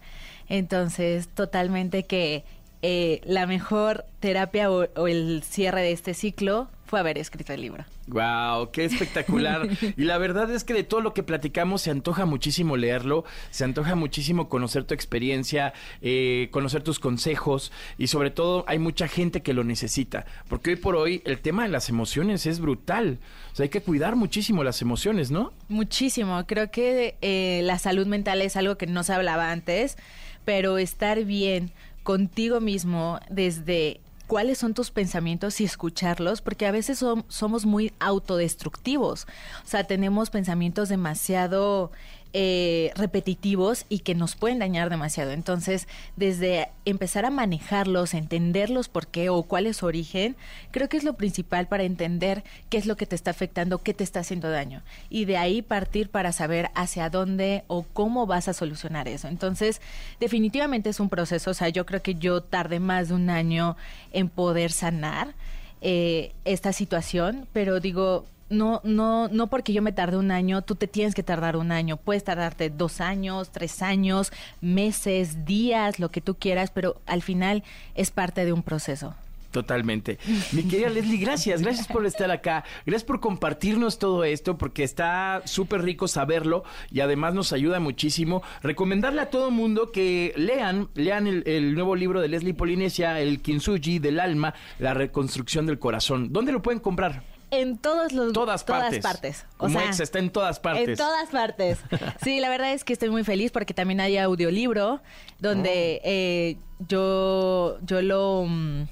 Entonces, 0.47 1.27
totalmente 1.27 2.01
que 2.01 2.43
eh, 2.81 3.21
la 3.25 3.45
mejor 3.45 4.05
terapia 4.21 4.71
o 4.71 5.05
el 5.05 5.43
cierre 5.43 5.83
de 5.83 5.91
este 5.91 6.15
ciclo 6.15 6.67
fue 6.89 6.99
haber 6.99 7.19
escrito 7.19 7.53
el 7.53 7.61
libro. 7.61 7.85
Wow, 8.07 8.71
qué 8.71 8.85
espectacular. 8.85 9.69
y 9.97 10.03
la 10.05 10.17
verdad 10.17 10.49
es 10.49 10.63
que 10.63 10.73
de 10.73 10.83
todo 10.83 11.01
lo 11.01 11.13
que 11.13 11.21
platicamos 11.21 11.83
se 11.83 11.91
antoja 11.91 12.25
muchísimo 12.25 12.77
leerlo, 12.77 13.25
se 13.51 13.63
antoja 13.63 13.93
muchísimo 13.93 14.49
conocer 14.49 14.85
tu 14.85 14.95
experiencia, 14.95 15.73
eh, 16.01 16.49
conocer 16.51 16.81
tus 16.81 16.97
consejos 16.97 17.71
y 17.99 18.07
sobre 18.07 18.31
todo 18.31 18.65
hay 18.67 18.79
mucha 18.79 19.07
gente 19.07 19.43
que 19.43 19.53
lo 19.53 19.63
necesita, 19.63 20.25
porque 20.47 20.71
hoy 20.71 20.75
por 20.77 20.95
hoy 20.95 21.21
el 21.25 21.39
tema 21.41 21.63
de 21.63 21.69
las 21.69 21.89
emociones 21.89 22.47
es 22.47 22.59
brutal. 22.59 23.19
O 23.53 23.55
sea, 23.55 23.65
hay 23.65 23.69
que 23.69 23.81
cuidar 23.81 24.15
muchísimo 24.15 24.63
las 24.63 24.81
emociones, 24.81 25.29
¿no? 25.29 25.53
Muchísimo. 25.67 26.43
Creo 26.47 26.71
que 26.71 27.17
eh, 27.21 27.61
la 27.63 27.77
salud 27.77 28.07
mental 28.07 28.41
es 28.41 28.55
algo 28.55 28.77
que 28.77 28.87
no 28.87 29.03
se 29.03 29.13
hablaba 29.13 29.51
antes, 29.51 29.95
pero 30.43 30.79
estar 30.79 31.23
bien 31.23 31.71
contigo 32.01 32.59
mismo 32.61 33.19
desde 33.29 34.01
cuáles 34.29 34.59
son 34.59 34.73
tus 34.73 34.91
pensamientos 34.91 35.59
y 35.59 35.65
escucharlos, 35.65 36.41
porque 36.41 36.65
a 36.67 36.71
veces 36.71 37.01
som- 37.01 37.25
somos 37.27 37.65
muy 37.65 37.91
autodestructivos. 37.99 39.25
O 39.65 39.67
sea, 39.67 39.83
tenemos 39.85 40.29
pensamientos 40.29 40.87
demasiado 40.87 41.91
eh, 42.33 42.91
repetitivos 42.95 43.85
y 43.89 43.99
que 43.99 44.13
nos 44.13 44.35
pueden 44.35 44.59
dañar 44.59 44.89
demasiado. 44.89 45.31
Entonces, 45.31 45.87
desde 46.15 46.69
empezar 46.85 47.25
a 47.25 47.31
manejarlos, 47.31 48.13
entenderlos 48.13 48.87
por 48.87 49.07
qué 49.07 49.29
o 49.29 49.41
cuál 49.43 49.65
es 49.65 49.77
su 49.77 49.87
origen, 49.87 50.35
creo 50.69 50.89
que 50.89 50.97
es 50.97 51.03
lo 51.03 51.13
principal 51.13 51.67
para 51.67 51.83
entender 51.83 52.43
qué 52.69 52.77
es 52.77 52.85
lo 52.85 52.97
que 52.97 53.07
te 53.07 53.15
está 53.15 53.31
afectando, 53.31 53.79
qué 53.79 53.93
te 53.93 54.03
está 54.03 54.19
haciendo 54.19 54.49
daño. 54.49 54.83
Y 55.09 55.25
de 55.25 55.37
ahí 55.37 55.63
partir 55.63 56.09
para 56.09 56.31
saber 56.31 56.69
hacia 56.75 57.09
dónde 57.09 57.63
o 57.67 57.83
cómo 57.83 58.27
vas 58.27 58.47
a 58.47 58.53
solucionar 58.53 59.07
eso. 59.07 59.27
Entonces, 59.27 59.81
definitivamente 60.19 60.89
es 60.89 60.99
un 60.99 61.09
proceso. 61.09 61.51
O 61.51 61.55
sea, 61.55 61.69
yo 61.69 61.85
creo 61.85 62.03
que 62.03 62.15
yo 62.15 62.41
tardé 62.41 62.79
más 62.79 63.07
de 63.07 63.15
un 63.15 63.29
año 63.29 63.75
en 64.11 64.29
poder 64.29 64.71
sanar 64.71 65.33
eh, 65.81 66.33
esta 66.45 66.73
situación, 66.73 67.47
pero 67.53 67.79
digo, 67.79 68.25
no, 68.49 68.81
no, 68.83 69.27
no 69.27 69.47
porque 69.47 69.73
yo 69.73 69.81
me 69.81 69.91
tarde 69.91 70.17
un 70.17 70.31
año, 70.31 70.61
tú 70.61 70.75
te 70.75 70.87
tienes 70.87 71.15
que 71.15 71.23
tardar 71.23 71.55
un 71.55 71.71
año. 71.71 71.97
Puedes 71.97 72.23
tardarte 72.23 72.69
dos 72.69 73.01
años, 73.01 73.51
tres 73.51 73.81
años, 73.81 74.31
meses, 74.61 75.45
días, 75.45 75.99
lo 75.99 76.09
que 76.09 76.21
tú 76.21 76.35
quieras, 76.35 76.71
pero 76.71 77.01
al 77.05 77.21
final 77.21 77.63
es 77.95 78.11
parte 78.11 78.45
de 78.45 78.53
un 78.53 78.63
proceso. 78.63 79.15
Totalmente. 79.51 80.19
Mi 80.51 80.63
querida 80.63 80.89
Leslie, 80.89 81.17
gracias, 81.17 81.63
gracias 81.63 81.87
por 81.87 82.05
estar 82.05 82.29
acá, 82.29 82.63
gracias 82.85 83.03
por 83.03 83.19
compartirnos 83.19 83.97
todo 83.97 84.23
esto, 84.23 84.59
porque 84.59 84.83
está 84.83 85.41
súper 85.45 85.81
rico 85.81 86.07
saberlo 86.07 86.63
y 86.91 86.99
además 86.99 87.33
nos 87.33 87.51
ayuda 87.51 87.79
muchísimo. 87.79 88.43
Recomendarle 88.61 89.21
a 89.21 89.31
todo 89.31 89.49
mundo 89.49 89.91
que 89.91 90.33
lean, 90.35 90.89
lean 90.93 91.25
el, 91.25 91.43
el 91.47 91.73
nuevo 91.73 91.95
libro 91.95 92.21
de 92.21 92.27
Leslie 92.27 92.53
Polinesia, 92.53 93.19
El 93.19 93.41
Kintsugi 93.41 93.97
del 93.97 94.19
alma, 94.19 94.53
la 94.77 94.93
reconstrucción 94.93 95.65
del 95.65 95.79
corazón. 95.79 96.31
¿Dónde 96.31 96.51
lo 96.51 96.61
pueden 96.61 96.79
comprar? 96.79 97.23
En 97.51 97.77
todos 97.77 98.11
los 98.13 98.33
Todas 98.33 98.63
partes. 98.63 98.99
Todas 99.01 99.13
partes. 99.13 99.45
Como 99.57 99.79
ex, 99.79 99.99
está 99.99 100.19
en 100.19 100.29
todas 100.29 100.59
partes. 100.59 100.89
En 100.89 100.95
todas 100.95 101.29
partes. 101.29 101.79
Sí, 102.23 102.39
la 102.39 102.49
verdad 102.49 102.73
es 102.73 102.83
que 102.83 102.93
estoy 102.93 103.09
muy 103.09 103.23
feliz 103.23 103.51
porque 103.51 103.73
también 103.73 103.99
hay 104.01 104.17
audiolibro 104.17 105.01
donde 105.39 105.99
eh, 106.03 106.57
yo, 106.87 107.77
yo 107.81 108.01
lo... 108.01 108.45
mm, 108.47 108.83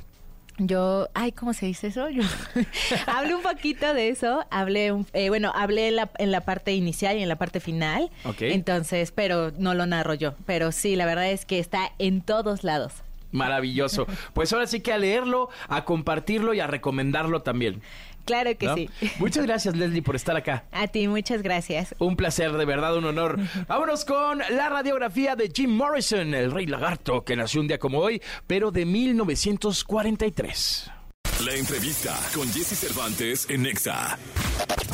Yo, 0.59 1.07
ay, 1.13 1.33
¿cómo 1.33 1.53
se 1.53 1.67
dice 1.67 1.87
eso? 1.87 2.09
Yo 2.09 2.23
hablé 3.05 3.35
un 3.35 3.43
poquito 3.43 3.93
de 3.93 4.09
eso, 4.09 4.43
hablé, 4.49 4.91
eh, 5.13 5.29
bueno, 5.29 5.51
hablé 5.53 5.89
en 5.89 5.95
la, 5.97 6.09
en 6.17 6.31
la 6.31 6.41
parte 6.41 6.73
inicial 6.73 7.15
y 7.15 7.21
en 7.21 7.29
la 7.29 7.35
parte 7.35 7.59
final, 7.59 8.09
Ok. 8.25 8.41
entonces, 8.41 9.11
pero 9.11 9.51
no 9.59 9.75
lo 9.75 9.85
narro 9.85 10.15
yo, 10.15 10.33
pero 10.47 10.71
sí, 10.71 10.95
la 10.95 11.05
verdad 11.05 11.29
es 11.29 11.45
que 11.45 11.59
está 11.59 11.91
en 11.99 12.21
todos 12.21 12.63
lados. 12.63 12.93
Maravilloso. 13.31 14.07
Pues 14.33 14.51
ahora 14.51 14.65
sí 14.65 14.79
que 14.79 14.93
a 14.93 14.97
leerlo, 14.97 15.49
a 15.67 15.83
compartirlo 15.85 16.55
y 16.55 16.59
a 16.59 16.65
recomendarlo 16.65 17.43
también. 17.43 17.81
Claro 18.27 18.55
que 18.57 18.67
¿no? 18.67 18.75
sí. 18.75 18.89
Muchas 19.19 19.45
gracias, 19.45 19.75
Leslie, 19.75 20.03
por 20.03 20.15
estar 20.15 20.35
acá. 20.35 20.65
A 20.71 20.87
ti, 20.87 21.07
muchas 21.07 21.41
gracias. 21.41 21.95
Un 21.97 22.15
placer, 22.15 22.51
de 22.51 22.65
verdad, 22.65 22.95
un 22.95 23.05
honor. 23.05 23.39
Vámonos 23.67 24.05
con 24.05 24.37
la 24.37 24.69
radiografía 24.69 25.35
de 25.35 25.49
Jim 25.49 25.71
Morrison, 25.71 26.35
el 26.35 26.51
rey 26.51 26.67
lagarto 26.67 27.23
que 27.23 27.35
nació 27.35 27.61
un 27.61 27.67
día 27.67 27.79
como 27.79 27.97
hoy, 27.99 28.21
pero 28.45 28.69
de 28.69 28.85
1943. 28.85 30.91
La 31.45 31.53
entrevista 31.53 32.17
con 32.33 32.51
Jesse 32.51 32.77
Cervantes 32.77 33.47
en 33.49 33.63
Nexa. 33.63 34.17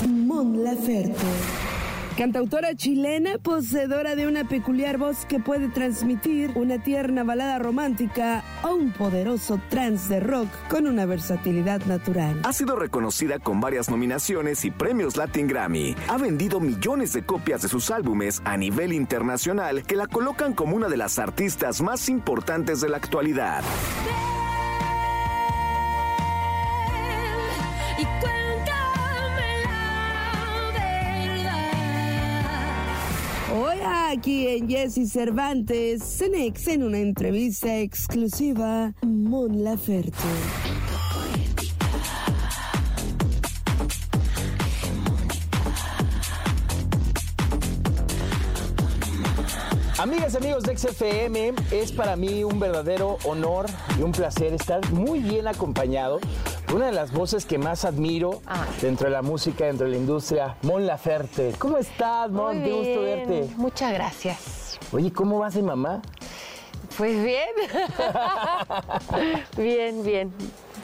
Mon 0.07 0.63
Laferte. 0.63 1.82
Cantautora 2.17 2.75
chilena, 2.75 3.39
poseedora 3.39 4.15
de 4.15 4.27
una 4.27 4.43
peculiar 4.43 4.99
voz 4.99 5.25
que 5.25 5.39
puede 5.39 5.69
transmitir 5.69 6.51
una 6.53 6.77
tierna 6.77 7.23
balada 7.23 7.57
romántica 7.57 8.43
o 8.61 8.75
un 8.75 8.91
poderoso 8.91 9.59
trance 9.69 10.13
de 10.13 10.19
rock 10.19 10.47
con 10.69 10.85
una 10.85 11.07
versatilidad 11.07 11.83
natural. 11.85 12.39
Ha 12.43 12.53
sido 12.53 12.75
reconocida 12.75 13.39
con 13.39 13.59
varias 13.59 13.89
nominaciones 13.89 14.63
y 14.63 14.69
premios 14.69 15.17
Latin 15.17 15.47
Grammy. 15.47 15.95
Ha 16.07 16.19
vendido 16.19 16.59
millones 16.59 17.13
de 17.13 17.25
copias 17.25 17.63
de 17.63 17.67
sus 17.67 17.89
álbumes 17.89 18.43
a 18.45 18.57
nivel 18.57 18.93
internacional 18.93 19.83
que 19.83 19.95
la 19.95 20.05
colocan 20.05 20.53
como 20.53 20.75
una 20.75 20.89
de 20.89 20.97
las 20.97 21.17
artistas 21.17 21.81
más 21.81 22.09
importantes 22.09 22.79
de 22.79 22.89
la 22.89 22.97
actualidad. 22.97 23.63
Aquí 33.85 34.47
en 34.47 34.69
Jesse 34.69 35.09
Cervantes, 35.11 36.03
Cenex 36.03 36.67
en 36.67 36.83
una 36.83 36.99
entrevista 36.99 37.79
exclusiva, 37.79 38.93
Mon 39.01 39.63
Laferte. 39.63 40.17
Amigas 50.03 50.33
y 50.33 50.37
amigos 50.37 50.63
de 50.63 50.77
XFM, 50.77 51.53
es 51.71 51.93
para 51.93 52.17
mí 52.17 52.43
un 52.43 52.59
verdadero 52.59 53.19
honor 53.23 53.67
y 53.97 54.01
un 54.01 54.11
placer 54.11 54.53
estar 54.53 54.85
muy 54.91 55.19
bien 55.19 55.47
acompañado 55.47 56.19
por 56.65 56.75
una 56.75 56.87
de 56.87 56.91
las 56.91 57.13
voces 57.13 57.45
que 57.45 57.57
más 57.57 57.85
admiro 57.85 58.41
dentro 58.81 59.07
de 59.07 59.13
la 59.13 59.21
música, 59.21 59.63
dentro 59.63 59.85
de 59.85 59.93
la 59.93 59.97
industria, 59.97 60.57
Mon 60.63 60.85
Laferte. 60.85 61.53
¿Cómo 61.57 61.77
estás, 61.77 62.29
Mon? 62.29 62.59
Muy 62.59 62.67
Qué 62.67 62.73
gusto 62.73 63.01
verte. 63.01 63.49
Muchas 63.55 63.93
gracias. 63.93 64.77
Oye, 64.91 65.13
¿cómo 65.13 65.39
vas 65.39 65.53
de 65.53 65.61
mamá? 65.61 66.01
Pues 66.97 67.23
bien. 67.23 67.49
bien, 69.57 70.03
bien. 70.03 70.33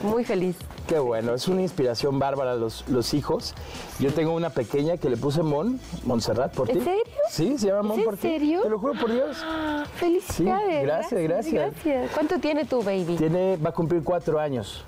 Muy 0.01 0.23
feliz. 0.23 0.55
Qué 0.89 0.97
bueno, 0.97 1.35
es 1.35 1.47
una 1.47 1.61
inspiración 1.61 2.17
bárbara 2.17 2.55
los, 2.55 2.83
los 2.89 3.13
hijos. 3.13 3.53
Yo 3.99 4.11
tengo 4.11 4.33
una 4.33 4.49
pequeña 4.49 4.97
que 4.97 5.07
le 5.07 5.17
puse 5.17 5.43
Mon, 5.43 5.79
Montserrat, 6.03 6.51
por 6.51 6.67
ti. 6.67 6.79
¿En 6.79 6.83
serio? 6.83 7.03
Sí, 7.29 7.59
se 7.59 7.67
llama 7.67 7.81
¿Es 7.81 7.85
Mon 7.85 7.99
en 7.99 8.05
por 8.05 8.15
ti. 8.15 8.21
serio? 8.21 8.61
Te 8.63 8.69
lo 8.69 8.79
juro 8.79 8.93
por 8.99 9.11
Dios. 9.13 9.37
Ah, 9.43 9.85
Felicidades. 9.97 10.79
Sí, 10.79 10.81
gracias, 10.81 11.21
gracias. 11.21 11.53
gracias. 11.53 12.11
¿Cuánto 12.15 12.39
tiene 12.39 12.65
tu 12.65 12.81
baby? 12.81 13.17
Tiene, 13.17 13.57
va 13.57 13.69
a 13.69 13.71
cumplir 13.71 14.01
cuatro 14.03 14.39
años. 14.39 14.83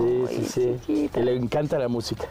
Sí, 0.00 0.24
sí, 0.28 0.44
sí. 0.44 0.76
chiquita. 0.84 1.20
Y 1.20 1.22
le 1.22 1.36
encanta 1.36 1.78
la 1.78 1.86
música. 1.86 2.24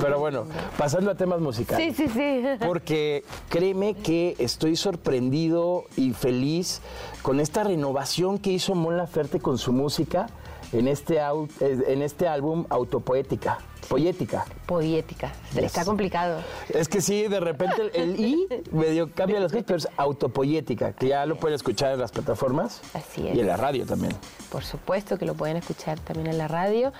Pero 0.00 0.18
bueno, 0.18 0.46
pasando 0.76 1.12
a 1.12 1.14
temas 1.14 1.38
musicales. 1.40 1.94
Sí, 1.96 2.08
sí, 2.08 2.12
sí. 2.12 2.42
Porque 2.66 3.22
créeme 3.48 3.94
que 3.94 4.34
estoy 4.40 4.74
sorprendido 4.74 5.84
y 5.96 6.14
feliz 6.14 6.80
con 7.22 7.38
esta 7.38 7.62
renovación 7.62 8.38
que 8.40 8.50
hizo 8.50 8.74
Mon 8.74 8.96
Laferte 8.96 9.38
con 9.38 9.56
su 9.56 9.72
música 9.72 10.26
en 10.72 10.88
este, 10.88 11.20
au- 11.20 11.48
en 11.60 12.02
este 12.02 12.26
álbum 12.28 12.64
Autopoética. 12.68 13.58
Poética. 13.88 14.44
Poética. 14.66 15.32
Yes. 15.54 15.64
Está 15.64 15.84
complicado. 15.84 16.40
Es 16.68 16.88
que 16.88 17.00
sí, 17.00 17.28
de 17.28 17.38
repente 17.38 17.82
el, 17.94 18.10
el 18.14 18.20
I 18.20 18.48
medio 18.72 19.10
cambia 19.12 19.38
las 19.38 19.52
cosas, 19.52 19.64
pero 19.66 19.78
es 19.78 19.88
autopoética, 19.96 20.92
que 20.92 21.08
ya 21.08 21.24
lo 21.24 21.36
pueden 21.36 21.54
escuchar 21.54 21.92
en 21.92 22.00
las 22.00 22.10
plataformas 22.10 22.80
Así 22.94 23.28
es. 23.28 23.36
y 23.36 23.40
en 23.40 23.46
la 23.46 23.56
radio 23.56 23.86
también. 23.86 24.12
Por 24.50 24.64
supuesto 24.64 25.16
que 25.18 25.24
lo 25.24 25.34
pueden 25.34 25.56
escuchar 25.56 26.00
también 26.00 26.26
en 26.28 26.38
la 26.38 26.48
radio. 26.48 26.92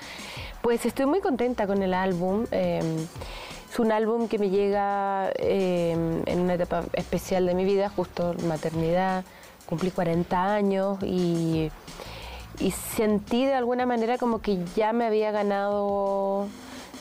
Pues 0.62 0.86
estoy 0.86 1.06
muy 1.06 1.20
contenta 1.20 1.66
con 1.66 1.82
el 1.82 1.92
álbum. 1.92 2.46
eh, 2.52 2.80
es 3.72 3.80
un 3.80 3.90
álbum 3.92 4.28
que 4.28 4.38
me 4.38 4.48
llega 4.48 5.30
eh, 5.36 6.22
en 6.24 6.40
una 6.40 6.54
etapa 6.54 6.84
especial 6.94 7.44
de 7.46 7.54
mi 7.54 7.64
vida, 7.64 7.90
justo 7.90 8.34
maternidad. 8.46 9.24
Cumplí 9.68 9.90
40 9.90 10.54
años 10.54 10.98
y, 11.02 11.68
y 12.60 12.70
sentí 12.70 13.44
de 13.44 13.54
alguna 13.54 13.86
manera 13.86 14.18
como 14.18 14.40
que 14.40 14.58
ya 14.74 14.92
me 14.92 15.06
había 15.06 15.30
ganado 15.30 16.48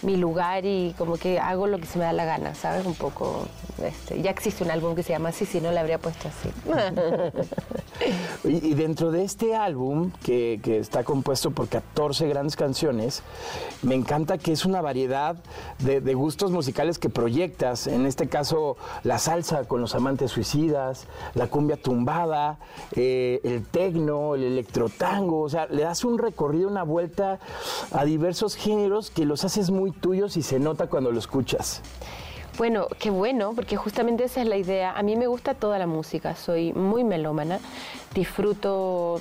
mi 0.05 0.17
lugar 0.17 0.65
y 0.65 0.93
como 0.97 1.17
que 1.17 1.39
hago 1.39 1.67
lo 1.67 1.79
que 1.79 1.85
se 1.85 1.99
me 1.99 2.05
da 2.05 2.13
la 2.13 2.25
gana, 2.25 2.55
¿sabes? 2.55 2.85
Un 2.85 2.95
poco, 2.95 3.47
este, 3.83 4.21
ya 4.21 4.31
existe 4.31 4.63
un 4.63 4.71
álbum 4.71 4.95
que 4.95 5.03
se 5.03 5.13
llama 5.13 5.29
así, 5.29 5.45
si 5.45 5.59
no 5.59 5.71
le 5.71 5.79
habría 5.79 5.97
puesto 5.97 6.27
así. 6.27 6.49
Y, 8.43 8.67
y 8.67 8.73
dentro 8.73 9.09
de 9.09 9.23
este 9.23 9.55
álbum, 9.55 10.11
que, 10.21 10.59
que 10.61 10.79
está 10.79 11.05
compuesto 11.05 11.51
por 11.51 11.69
14 11.69 12.27
grandes 12.27 12.57
canciones, 12.57 13.23
me 13.83 13.95
encanta 13.95 14.37
que 14.37 14.51
es 14.51 14.65
una 14.65 14.81
variedad 14.81 15.37
de, 15.79 16.01
de 16.01 16.13
gustos 16.13 16.51
musicales 16.51 16.99
que 16.99 17.09
proyectas. 17.09 17.87
En 17.87 18.05
este 18.05 18.27
caso, 18.27 18.75
la 19.03 19.17
salsa 19.17 19.63
con 19.63 19.79
los 19.79 19.95
amantes 19.95 20.31
suicidas, 20.31 21.07
la 21.33 21.47
cumbia 21.47 21.77
tumbada, 21.77 22.59
eh, 22.95 23.39
el 23.43 23.65
tecno, 23.65 24.35
el 24.35 24.43
electrotango. 24.43 25.41
O 25.41 25.49
sea, 25.49 25.67
le 25.67 25.83
das 25.83 26.03
un 26.03 26.17
recorrido, 26.17 26.67
una 26.67 26.83
vuelta 26.83 27.39
a 27.91 28.03
diversos 28.03 28.55
géneros 28.55 29.09
que 29.09 29.25
los 29.25 29.45
haces 29.45 29.71
muy 29.71 29.91
tuyos 30.01 30.38
y 30.38 30.41
se 30.41 30.60
nota 30.60 30.88
cuando 30.88 31.12
lo 31.12 31.19
escuchas. 31.19 31.81
Bueno, 32.58 32.88
qué 32.99 33.10
bueno, 33.10 33.51
porque 33.53 33.75
justamente 33.75 34.23
esa 34.23 34.41
es 34.41 34.47
la 34.47 34.55
idea. 34.55 34.93
A 34.97 35.03
mí 35.03 35.17
me 35.17 35.27
gusta 35.27 35.55
toda 35.55 35.77
la 35.77 35.88
música, 35.88 36.36
soy 36.36 36.71
muy 36.71 37.03
melómana, 37.03 37.60
disfruto 38.13 39.19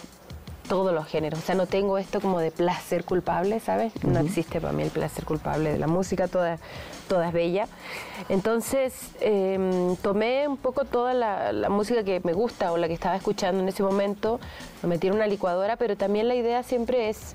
todos 0.69 0.95
los 0.95 1.07
géneros. 1.07 1.41
O 1.41 1.43
sea, 1.43 1.55
no 1.55 1.67
tengo 1.67 1.99
esto 1.99 2.21
como 2.21 2.39
de 2.39 2.51
placer 2.51 3.05
culpable, 3.05 3.61
¿sabes? 3.61 3.93
No 4.05 4.21
existe 4.21 4.61
para 4.61 4.73
mí 4.73 4.85
el 4.85 4.91
placer 4.91 5.25
culpable 5.25 5.73
de 5.73 5.79
la 5.79 5.87
música, 5.87 6.29
toda, 6.29 6.59
toda 7.09 7.29
es 7.29 7.33
bella. 7.33 7.67
Entonces, 8.29 8.95
em, 9.21 9.97
tomé 9.97 10.47
un 10.49 10.57
poco 10.57 10.85
toda 10.85 11.13
la, 11.13 11.53
la 11.53 11.69
música 11.69 12.05
que 12.05 12.21
me 12.25 12.33
gusta 12.33 12.73
o 12.73 12.77
la 12.77 12.87
que 12.89 12.95
estaba 12.95 13.17
escuchando 13.17 13.61
en 13.61 13.69
ese 13.69 13.83
momento, 13.83 14.41
lo 14.83 14.89
metí 14.89 15.09
en 15.09 15.15
una 15.15 15.27
licuadora, 15.27 15.77
pero 15.77 15.97
también 15.97 16.29
la 16.29 16.35
idea 16.35 16.63
siempre 16.63 17.09
es 17.09 17.35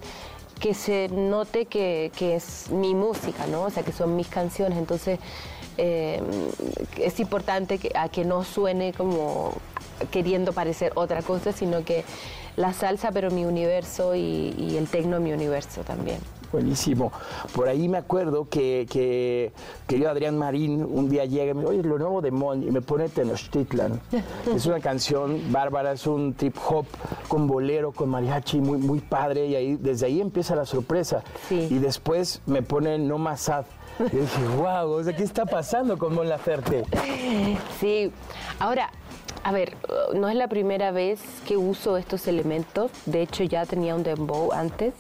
que 0.60 0.74
se 0.74 1.10
note 1.10 1.66
que, 1.66 2.12
que 2.16 2.36
es 2.36 2.70
mi 2.70 2.94
música, 2.94 3.48
¿no? 3.48 3.64
O 3.64 3.70
sea, 3.70 3.84
que 3.84 3.92
son 3.92 4.16
mis 4.16 4.28
canciones. 4.28 4.78
Entonces, 4.78 5.20
eh, 5.78 6.22
es 6.98 7.20
importante 7.22 7.78
que, 7.78 7.92
a 7.96 8.10
que 8.10 8.26
no 8.26 8.44
suene 8.44 8.92
como 8.92 9.54
queriendo 10.12 10.52
parecer 10.52 10.92
otra 10.96 11.22
cosa, 11.22 11.54
sino 11.54 11.86
que 11.86 12.04
la 12.58 12.74
salsa, 12.74 13.12
pero 13.12 13.32
mi 13.32 13.46
universo 13.46 14.14
y, 14.14 14.76
el 14.78 14.88
tecno 14.90 15.22
mi 15.22 15.32
universo 15.32 15.82
también. 15.84 16.20
Buenísimo. 16.52 17.12
Por 17.54 17.68
ahí 17.68 17.88
me 17.88 17.98
acuerdo 17.98 18.48
que, 18.50 18.88
que 18.90 19.52
querido 19.88 20.10
Adrián 20.10 20.38
Marín 20.38 20.84
un 20.84 21.10
día 21.10 21.26
llega 21.26 21.52
y 21.52 21.54
me 21.54 21.62
dice, 21.62 21.74
oye, 21.74 21.84
lo 21.84 22.00
nuevo 22.00 22.22
de 22.22 22.32
Mon, 22.32 22.64
y 22.64 22.72
me 22.72 22.82
pone 22.82 23.10
Tenochtitlan. 23.10 24.00
es 24.56 24.66
una 24.66 24.80
canción 24.80 25.52
bárbara, 25.52 25.92
es 25.92 26.08
un 26.08 26.34
trip 26.34 26.56
hop 26.68 26.86
con 27.28 27.48
bolero, 27.48 27.92
con 27.92 28.10
mariachi, 28.10 28.60
muy, 28.60 28.80
muy 28.80 29.00
padre, 29.00 29.48
y 29.48 29.56
ahí, 29.56 29.76
desde 29.76 30.08
ahí 30.08 30.22
empieza 30.22 30.56
la 30.56 30.66
sorpresa. 30.66 31.24
Sí. 31.48 31.68
Y 31.70 31.80
después 31.80 32.42
me 32.46 32.62
pone 32.62 32.98
No 32.98 33.18
Más 33.18 33.42
Sad. 33.42 33.66
Y 34.00 34.16
dije, 34.16 34.42
wow, 34.58 34.92
o 34.92 35.04
sea, 35.04 35.16
¿qué 35.16 35.24
está 35.24 35.46
pasando 35.46 35.98
con 35.98 36.16
Mon 36.16 36.30
Laferte? 36.30 36.86
Sí, 37.80 38.12
ahora, 38.60 38.92
a 39.44 39.52
ver, 39.52 39.76
no 40.14 40.30
es 40.30 40.36
la 40.36 40.48
primera 40.48 40.92
vez 40.92 41.20
que 41.46 41.58
uso 41.58 41.98
estos 41.98 42.28
elementos, 42.28 42.92
de 43.06 43.22
hecho 43.22 43.44
ya 43.44 43.66
tenía 43.66 43.96
un 43.96 44.04
dembow 44.04 44.52
antes, 44.54 44.94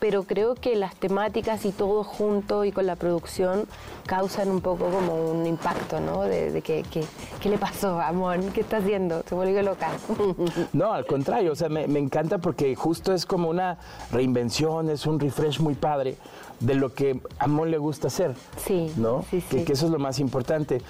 pero 0.00 0.24
creo 0.24 0.54
que 0.54 0.74
las 0.76 0.94
temáticas 0.96 1.64
y 1.66 1.72
todo 1.72 2.02
junto 2.02 2.64
y 2.64 2.72
con 2.72 2.86
la 2.86 2.96
producción 2.96 3.66
causan 4.06 4.50
un 4.50 4.60
poco 4.62 4.86
como 4.90 5.14
un 5.30 5.46
impacto, 5.46 6.00
¿no? 6.00 6.22
De, 6.22 6.50
de 6.50 6.62
que, 6.62 6.82
que- 6.82 7.04
¿qué 7.40 7.48
le 7.50 7.58
pasó 7.58 8.00
a 8.00 8.10
Mon? 8.12 8.50
¿Qué 8.50 8.62
está 8.62 8.78
haciendo? 8.78 9.22
Se 9.28 9.34
volvió 9.34 9.62
loca. 9.62 9.90
No, 10.72 10.92
al 10.92 11.06
contrario, 11.06 11.52
o 11.52 11.54
sea, 11.54 11.68
me, 11.68 11.86
me 11.86 11.98
encanta 12.00 12.38
porque 12.38 12.74
justo 12.74 13.12
es 13.12 13.26
como 13.26 13.48
una 13.50 13.78
reinvención, 14.10 14.88
es 14.90 15.06
un 15.06 15.20
refresh 15.20 15.60
muy 15.60 15.74
padre 15.74 16.16
de 16.60 16.74
lo 16.74 16.92
que 16.94 17.20
a 17.38 17.46
Mon 17.46 17.70
le 17.70 17.78
gusta 17.78 18.08
hacer. 18.08 18.34
Sí, 18.64 18.92
¿No? 18.96 19.24
sí, 19.30 19.42
Que, 19.50 19.58
sí. 19.60 19.64
que 19.64 19.72
eso 19.74 19.86
es 19.86 19.92
lo 19.92 19.98
más 19.98 20.18
importante. 20.18 20.80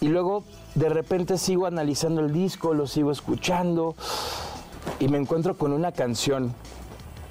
Y 0.00 0.08
luego, 0.08 0.44
de 0.76 0.88
repente, 0.88 1.36
sigo 1.38 1.66
analizando 1.66 2.20
el 2.22 2.32
disco, 2.32 2.72
lo 2.72 2.86
sigo 2.86 3.10
escuchando 3.10 3.94
y 4.98 5.08
me 5.08 5.18
encuentro 5.18 5.56
con 5.56 5.72
una 5.72 5.92
canción. 5.92 6.54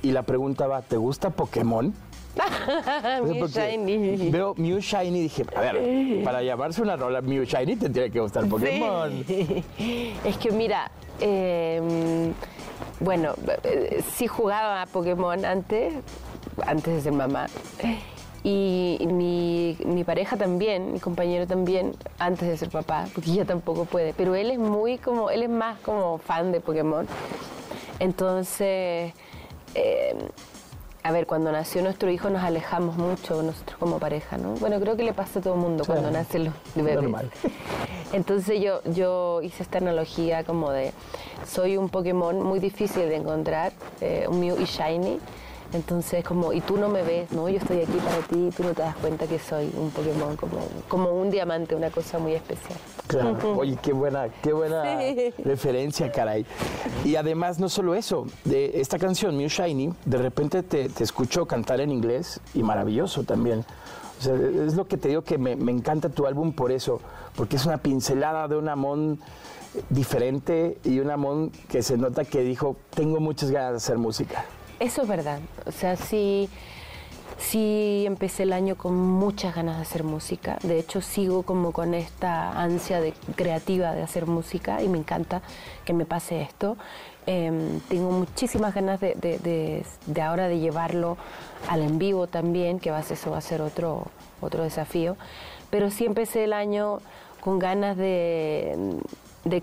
Y 0.02 0.12
la 0.12 0.24
pregunta 0.24 0.68
va, 0.68 0.82
¿te 0.82 0.98
gusta 0.98 1.30
Pokémon? 1.30 1.94
Porque 3.20 3.48
shiny. 3.48 4.30
Veo 4.30 4.54
Mew 4.56 4.80
Shiny 4.80 5.20
y 5.20 5.22
dije, 5.24 5.46
a 5.56 5.62
ver, 5.62 6.24
para 6.24 6.42
llamarse 6.42 6.82
una 6.82 6.96
rola 6.96 7.22
Mew 7.22 7.44
Shiny 7.44 7.76
te 7.76 7.90
tiene 7.90 8.10
que 8.12 8.20
gustar 8.20 8.48
Pokémon. 8.48 9.24
Sí. 9.28 9.64
Es 10.24 10.38
que 10.38 10.52
mira, 10.52 10.92
eh, 11.20 12.32
bueno, 13.00 13.34
sí 14.14 14.28
jugaba 14.28 14.84
a 14.84 14.86
Pokémon 14.86 15.44
antes, 15.44 15.94
antes 16.66 16.96
de 16.96 17.02
ser 17.02 17.14
mamá. 17.14 17.48
Y 18.44 19.06
mi, 19.12 19.78
mi 19.86 20.06
pareja 20.06 20.38
también, 20.38 20.94
mi 20.94 21.00
compañero 21.00 21.46
también, 21.46 21.94
antes 22.20 22.48
de 22.48 22.56
ser 22.56 22.70
papá, 22.70 23.06
porque 23.14 23.32
ella 23.32 23.44
tampoco 23.44 23.84
puede. 23.86 24.14
Pero 24.14 24.36
él 24.36 24.52
es 24.52 24.60
muy 24.60 24.98
como, 24.98 25.30
él 25.30 25.44
es 25.44 25.50
más 25.50 25.78
como 25.80 26.20
fan 26.20 26.54
de 26.54 26.62
Pokémon. 26.62 27.06
Entonces, 28.00 29.14
eh, 29.76 30.16
a 31.04 31.12
ver, 31.12 31.26
cuando 31.28 31.52
nació 31.52 31.82
nuestro 31.82 32.10
hijo 32.12 32.30
nos 32.30 32.44
alejamos 32.44 32.98
mucho 32.98 33.42
nosotros 33.42 33.78
como 33.80 34.00
pareja, 34.00 34.38
¿no? 34.38 34.54
Bueno, 34.56 34.80
creo 34.80 34.98
que 34.98 35.04
le 35.04 35.14
pasa 35.14 35.40
a 35.40 35.42
todo 35.42 35.54
el 35.54 35.60
mundo 35.62 35.84
Sí. 35.86 35.92
cuando 35.92 36.12
nace 36.12 36.38
el 36.38 36.52
bebé. 36.76 36.96
Normal. 36.96 37.32
Entonces 38.14 38.60
yo, 38.62 38.82
yo 38.84 39.42
hice 39.42 39.64
esta 39.64 39.78
analogía 39.78 40.44
como 40.44 40.72
de, 40.72 40.92
soy 41.48 41.78
un 41.78 41.90
Pokémon 41.90 42.42
muy 42.42 42.60
difícil 42.60 43.08
de 43.08 43.16
encontrar, 43.16 43.72
eh, 44.02 44.26
un 44.28 44.40
Mew 44.40 44.60
y 44.60 44.66
Shiny. 44.66 45.20
Entonces 45.72 46.24
como, 46.24 46.52
y 46.52 46.62
tú 46.62 46.78
no 46.78 46.90
me 46.90 47.04
ves, 47.04 47.32
¿no? 47.32 47.48
Yo 47.48 47.58
estoy 47.58 47.82
aquí 47.82 47.98
para 48.04 48.18
ti 48.28 48.48
y 48.48 48.50
tú 48.52 48.64
no 48.64 48.74
te 48.74 48.82
das 48.82 48.96
cuenta 48.96 49.28
que 49.28 49.38
soy 49.38 49.72
un 49.78 49.92
Pokémon, 49.92 50.36
como, 50.36 50.58
como 50.88 51.12
un 51.12 51.30
diamante, 51.30 51.76
una 51.76 51.92
cosa 51.92 52.18
muy 52.18 52.34
especial. 52.34 52.78
Claro. 53.08 53.38
Oye, 53.58 53.78
qué 53.82 53.94
buena, 53.94 54.30
qué 54.42 54.52
buena 54.52 54.84
Sí. 55.00 55.32
referencia, 55.44 56.12
caray. 56.12 56.46
Y 57.06 57.16
además, 57.18 57.60
no 57.60 57.70
solo 57.70 57.94
eso, 57.94 58.26
de 58.46 58.82
esta 58.82 58.98
canción, 58.98 59.38
Mew 59.38 59.48
Shiny, 59.48 59.94
de 60.06 60.18
repente 60.18 60.64
te, 60.64 60.90
te 60.90 61.04
escucho 61.04 61.46
cantar 61.46 61.82
en 61.82 61.92
inglés 61.92 62.40
y 62.56 62.64
maravilloso 62.64 63.24
también. 63.24 63.64
O 64.20 64.22
sea, 64.22 64.34
es 64.36 64.74
lo 64.76 64.88
que 64.88 64.98
te 64.98 65.08
digo 65.10 65.22
que 65.22 65.38
me, 65.38 65.56
me 65.56 65.72
encanta 65.72 66.10
tu 66.10 66.26
álbum 66.26 66.52
por 66.52 66.72
eso, 66.72 67.00
porque 67.36 67.58
es 67.58 67.66
una 67.66 67.78
pincelada 67.78 68.48
de 68.48 68.58
un 68.58 68.68
Amón 68.70 69.20
diferente 69.90 70.78
y 70.84 71.00
un 71.00 71.12
Amón 71.12 71.52
que 71.70 71.84
se 71.84 71.96
nota 71.98 72.26
que 72.26 72.42
dijo, 72.42 72.76
tengo 72.96 73.20
muchas 73.20 73.52
ganas 73.52 73.72
de 73.72 73.78
hacer 73.78 73.98
música. 73.98 74.46
Eso 74.80 75.02
es 75.02 75.08
verdad. 75.08 75.40
O 75.66 75.72
sea, 75.72 75.96
sí, 75.98 76.50
sí 77.38 78.04
empecé 78.08 78.44
el 78.44 78.54
año 78.54 78.76
con 78.78 78.96
muchas 78.96 79.56
ganas 79.56 79.76
de 79.78 79.82
hacer 79.82 80.04
música. 80.04 80.58
De 80.64 80.80
hecho, 80.80 81.02
sigo 81.02 81.44
como 81.44 81.72
con 81.72 81.94
esta 81.94 82.52
ansia 82.60 83.02
de, 83.02 83.14
creativa 83.36 83.94
de 83.94 84.02
hacer 84.04 84.26
música 84.26 84.82
y 84.82 84.88
me 84.88 84.98
encanta 84.98 85.42
que 85.86 85.94
me 85.94 86.06
pase 86.06 86.42
esto. 86.42 86.78
Em, 87.26 87.80
tengo 87.90 88.12
muchísimas 88.12 88.74
ganas 88.74 89.00
de, 89.00 89.14
de- 89.16 89.84
de- 90.08 90.22
ahora 90.22 90.48
de 90.48 90.60
llevarlo 90.60 91.18
al 91.68 91.82
en 91.82 92.00
vivo 92.00 92.28
también, 92.28 92.80
que 92.80 92.90
va 92.92 92.98
a 93.00 93.04
ser, 93.04 93.18
eso 93.18 93.32
va 93.32 93.38
a 93.38 93.42
ser 93.42 93.62
otro, 93.62 94.08
otro 94.42 94.64
desafío. 94.64 95.16
Pero 95.70 95.92
sí 95.92 96.06
empecé 96.06 96.46
el 96.46 96.54
año 96.54 97.00
con 97.42 97.60
ganas 97.60 97.96
de, 97.98 98.76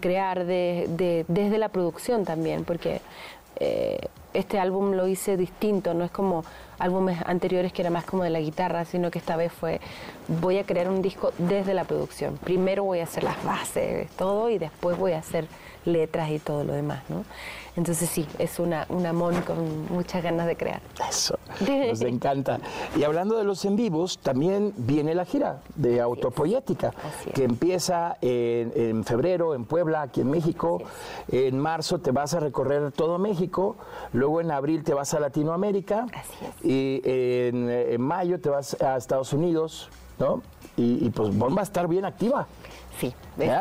crear 0.01 0.45
de- 0.45 0.87
de- 0.91 1.25
desde 1.29 1.59
la 1.59 1.69
producción 1.71 2.25
también, 2.25 2.65
porque 2.65 3.01
eh, 3.59 3.99
este 4.37 4.59
álbum 4.59 4.92
lo 4.92 5.07
hice 5.07 5.37
distinto, 5.37 5.94
no 5.94 6.05
es 6.05 6.11
como 6.11 6.44
álbumes 6.79 7.18
anteriores 7.27 7.72
que 7.72 7.83
era 7.83 7.90
más 7.90 8.05
como 8.05 8.22
de 8.22 8.31
la 8.31 8.40
guitarra, 8.40 8.85
sino 8.85 9.11
que 9.11 9.18
esta 9.18 9.37
vez 9.37 9.53
fue, 9.53 9.81
voy 10.29 10.59
a 10.59 10.64
crear 10.64 10.88
un 10.88 11.03
disco 11.03 11.33
desde 11.38 11.75
la 11.75 11.85
producción. 11.85 12.37
Primero 12.37 12.85
voy 12.85 13.01
a 13.01 13.05
hacer 13.05 13.25
las 13.25 13.42
bases, 13.44 14.09
todo, 14.16 14.51
y 14.51 14.59
después 14.59 14.99
voy 14.99 15.12
a 15.12 15.18
hacer 15.18 15.46
letras 15.87 16.31
y 16.31 16.38
todo 16.38 16.64
lo 16.64 16.72
demás, 16.72 17.03
¿no? 17.09 17.25
Entonces 17.77 18.09
sí, 18.09 18.27
es 18.38 18.59
una, 18.59 18.87
una 18.88 19.12
mon 19.12 19.42
con 19.42 19.92
muchas 19.92 20.22
ganas 20.22 20.46
de 20.46 20.57
crear. 20.57 20.81
Eso, 21.11 21.38
nos 21.88 22.01
encanta. 22.01 22.59
Y 22.96 23.05
hablando 23.05 23.37
de 23.37 23.44
los 23.44 23.66
en 23.66 23.77
vivos, 23.77 24.18
también 24.18 24.72
viene 24.79 25.14
la 25.14 25.27
gira 25.27 25.61
de 25.75 26.01
es. 27.29 27.35
que 27.35 27.44
empieza 27.44 28.16
en, 28.22 28.72
en 28.75 29.05
febrero 29.05 29.55
en 29.55 29.66
Puebla, 29.66 30.03
aquí 30.03 30.22
en 30.22 30.31
México. 30.31 30.83
En 31.31 31.59
marzo 31.59 31.99
te 32.01 32.12
vas 32.12 32.33
a 32.33 32.40
recorrer 32.40 32.92
todo 32.92 33.18
México, 33.18 33.77
luego 34.14 34.40
en 34.40 34.51
abril 34.53 34.83
te 34.83 34.94
vas 34.94 35.12
a 35.12 35.20
Latinoamérica 35.20 36.07
Así 36.14 36.44
es. 36.46 36.64
y 36.64 37.03
en, 37.05 37.68
en 37.68 38.01
mayo 38.01 38.40
te 38.40 38.49
vas 38.49 38.81
a 38.81 38.96
Estados 38.96 39.35
Unidos, 39.35 39.90
¿no? 40.19 40.43
Y, 40.77 41.07
y 41.07 41.11
pues 41.11 41.37
Bon 41.37 41.55
va 41.57 41.61
a 41.61 41.65
estar 41.65 41.89
bien 41.89 42.05
activa. 42.05 42.47
Sí. 42.99 43.15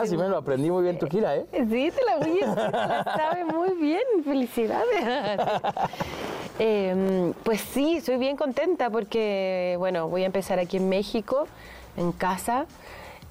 Sí 0.06 0.16
me 0.16 0.30
lo 0.30 0.38
aprendí 0.38 0.72
muy 0.72 0.84
bien 0.84 0.98
tu 0.98 1.08
gira, 1.08 1.36
¿eh? 1.36 1.46
Sí, 1.52 1.92
te 1.92 2.06
la 2.06 2.18
voy 2.18 2.40
a 2.42 2.48
decir, 2.48 2.48
la 2.48 3.04
sabe 3.04 3.44
muy 3.44 3.72
bien, 3.76 4.04
felicidades. 4.24 5.40
Eh, 6.58 7.34
pues 7.44 7.60
sí, 7.60 7.98
estoy 7.98 8.16
bien 8.16 8.38
contenta 8.38 8.90
porque, 8.90 9.76
bueno, 9.78 10.08
voy 10.08 10.24
a 10.24 10.26
empezar 10.26 10.58
aquí 10.58 10.78
en 10.78 10.88
México, 10.88 11.48
en 11.98 12.14
casa, 12.14 12.66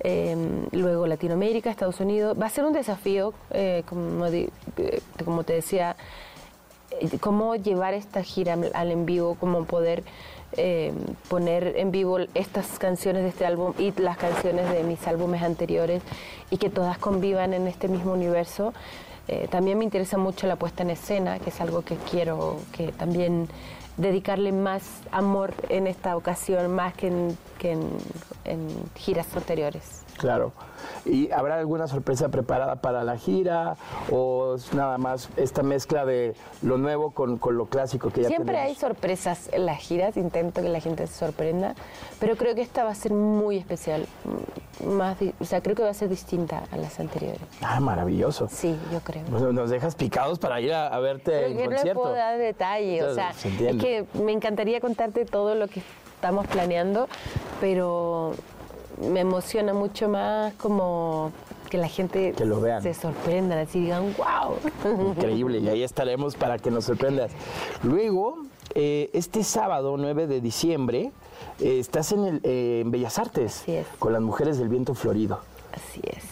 eh, 0.00 0.36
luego 0.72 1.06
Latinoamérica, 1.06 1.70
Estados 1.70 2.00
Unidos. 2.00 2.36
Va 2.38 2.44
a 2.44 2.50
ser 2.50 2.66
un 2.66 2.74
desafío, 2.74 3.32
eh, 3.50 3.82
como, 3.88 4.26
eh, 4.26 4.50
como 5.24 5.42
te 5.42 5.54
decía, 5.54 5.96
eh, 7.00 7.18
cómo 7.18 7.56
llevar 7.56 7.94
esta 7.94 8.22
gira 8.22 8.58
al 8.74 8.90
en 8.90 9.06
vivo, 9.06 9.36
cómo 9.40 9.64
poder 9.64 10.04
eh, 10.56 10.92
poner 11.28 11.74
en 11.76 11.90
vivo 11.90 12.18
estas 12.34 12.78
canciones 12.78 13.22
de 13.22 13.28
este 13.30 13.46
álbum 13.46 13.72
y 13.78 13.92
las 14.00 14.16
canciones 14.16 14.70
de 14.70 14.82
mis 14.84 15.06
álbumes 15.06 15.42
anteriores 15.42 16.02
y 16.50 16.58
que 16.58 16.70
todas 16.70 16.98
convivan 16.98 17.52
en 17.54 17.66
este 17.66 17.88
mismo 17.88 18.12
universo. 18.12 18.72
Eh, 19.26 19.48
también 19.50 19.78
me 19.78 19.84
interesa 19.84 20.18
mucho 20.18 20.46
la 20.46 20.56
puesta 20.56 20.82
en 20.82 20.90
escena, 20.90 21.38
que 21.38 21.50
es 21.50 21.60
algo 21.60 21.82
que 21.82 21.96
quiero 22.10 22.58
que 22.72 22.92
también 22.92 23.48
dedicarle 23.96 24.52
más 24.52 24.82
amor 25.12 25.54
en 25.70 25.86
esta 25.86 26.16
ocasión, 26.16 26.72
más 26.74 26.94
que 26.94 27.06
en, 27.08 27.38
que 27.58 27.72
en- 27.72 27.88
giras 28.96 29.26
anteriores. 29.36 30.03
Claro. 30.18 30.52
¿Y 31.06 31.30
habrá 31.32 31.58
alguna 31.58 31.86
sorpresa 31.88 32.28
preparada 32.28 32.76
para 32.76 33.04
la 33.04 33.16
gira 33.16 33.76
o 34.10 34.54
es 34.56 34.72
nada 34.74 34.96
más 34.98 35.28
esta 35.36 35.62
mezcla 35.62 36.04
de 36.04 36.34
lo 36.62 36.78
nuevo 36.78 37.10
con, 37.12 37.36
con 37.38 37.56
lo 37.56 37.66
clásico 37.66 38.10
que 38.10 38.22
ya 38.22 38.28
Siempre 38.28 38.56
hay 38.56 38.74
tenemos? 38.74 38.80
sorpresas 38.80 39.48
en 39.52 39.66
las 39.66 39.78
giras, 39.78 40.16
intento 40.16 40.62
que 40.62 40.68
la 40.68 40.80
gente 40.80 41.06
se 41.06 41.14
sorprenda, 41.14 41.74
pero 42.20 42.36
creo 42.36 42.54
que 42.54 42.62
esta 42.62 42.84
va 42.84 42.90
a 42.90 42.94
ser 42.94 43.12
muy 43.12 43.56
especial, 43.58 44.06
mm, 44.82 44.86
más, 44.88 45.16
o 45.40 45.44
sea, 45.44 45.62
creo 45.62 45.74
que 45.76 45.82
va 45.82 45.90
a 45.90 45.94
ser 45.94 46.08
distinta 46.08 46.64
a 46.70 46.76
las 46.76 46.98
anteriores. 47.00 47.40
Ah, 47.62 47.80
maravilloso. 47.80 48.48
Sí, 48.50 48.76
yo 48.92 49.00
creo. 49.00 49.24
Pues 49.24 49.42
nos 49.42 49.70
dejas 49.70 49.94
picados 49.94 50.38
para 50.38 50.60
ir 50.60 50.72
a, 50.72 50.88
a 50.88 51.00
verte 51.00 51.30
Pero 51.32 51.46
en 51.48 51.56
que 51.56 51.64
no 51.64 51.70
concierto. 51.72 52.00
puedo 52.02 52.14
dar 52.14 52.38
detalle, 52.38 53.02
o 53.04 53.14
sea, 53.14 53.32
se 53.32 53.48
es 53.48 53.76
que 53.76 54.04
me 54.22 54.32
encantaría 54.32 54.80
contarte 54.80 55.24
todo 55.24 55.54
lo 55.54 55.68
que 55.68 55.82
estamos 56.14 56.46
planeando, 56.46 57.08
pero 57.60 58.32
me 59.00 59.20
emociona 59.20 59.72
mucho 59.74 60.08
más 60.08 60.54
como 60.54 61.32
que 61.70 61.78
la 61.78 61.88
gente 61.88 62.32
Que 62.32 62.44
lo 62.44 62.60
vean. 62.60 62.82
se 62.82 62.94
sorprenda, 62.94 63.60
así 63.60 63.80
digan, 63.80 64.14
wow. 64.16 65.08
Increíble, 65.10 65.58
y 65.58 65.68
ahí 65.68 65.82
estaremos 65.82 66.36
para 66.36 66.58
que 66.58 66.70
nos 66.70 66.84
sorprendas. 66.84 67.30
Luego, 67.82 68.38
eh, 68.74 69.10
este 69.12 69.42
sábado 69.44 69.96
9 69.96 70.26
de 70.26 70.40
diciembre, 70.40 71.10
eh, 71.60 71.78
estás 71.78 72.12
en, 72.12 72.24
el, 72.24 72.40
eh, 72.44 72.80
en 72.84 72.90
Bellas 72.90 73.18
Artes 73.18 73.64
con 73.98 74.12
las 74.12 74.22
mujeres 74.22 74.58
del 74.58 74.68
viento 74.68 74.94
florido. 74.94 75.40
Así 75.72 76.00
es. 76.04 76.22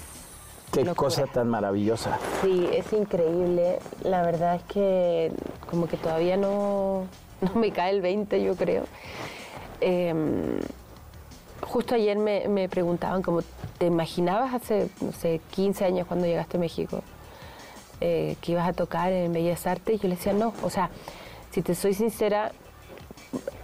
Qué 0.73 0.85
Locura. 0.85 0.95
cosa 1.09 1.27
tan 1.27 1.49
maravillosa. 1.49 2.19
Sí, 2.43 2.67
es 2.73 2.93
increíble. 2.95 3.79
La 4.05 4.23
verdad 4.23 4.55
es 4.57 4.63
que 4.63 5.31
como 5.69 5.87
que 5.87 5.97
todavía 5.99 6.37
no, 6.39 7.05
no 7.41 7.55
me 7.61 7.73
cae 7.73 7.91
el 7.91 8.01
20, 8.01 8.43
yo 8.43 8.55
creo. 8.57 8.85
Justo 11.63 11.95
ayer 11.95 12.19
me, 12.19 12.69
preguntaban, 12.69 13.23
como, 13.23 13.41
¿te 13.79 13.87
imaginabas 13.87 14.55
hace, 14.55 14.89
no 15.01 15.13
sé, 15.13 15.41
15 15.53 15.85
años 15.85 16.07
cuando 16.07 16.27
llegaste 16.27 16.57
a 16.57 16.61
México 16.61 17.03
eh, 18.01 18.37
que 18.41 18.53
ibas 18.53 18.69
a 18.69 18.73
tocar 18.73 19.13
en 19.13 19.33
Bellas 19.33 19.67
Artes? 19.67 20.01
Yo 20.01 20.09
le 20.09 20.17
decía, 20.17 20.33
no. 20.33 20.53
O 20.63 20.71
sea, 20.71 20.91
si 21.51 21.63
te 21.63 21.75
soy 21.75 21.95
sincera, 21.95 22.53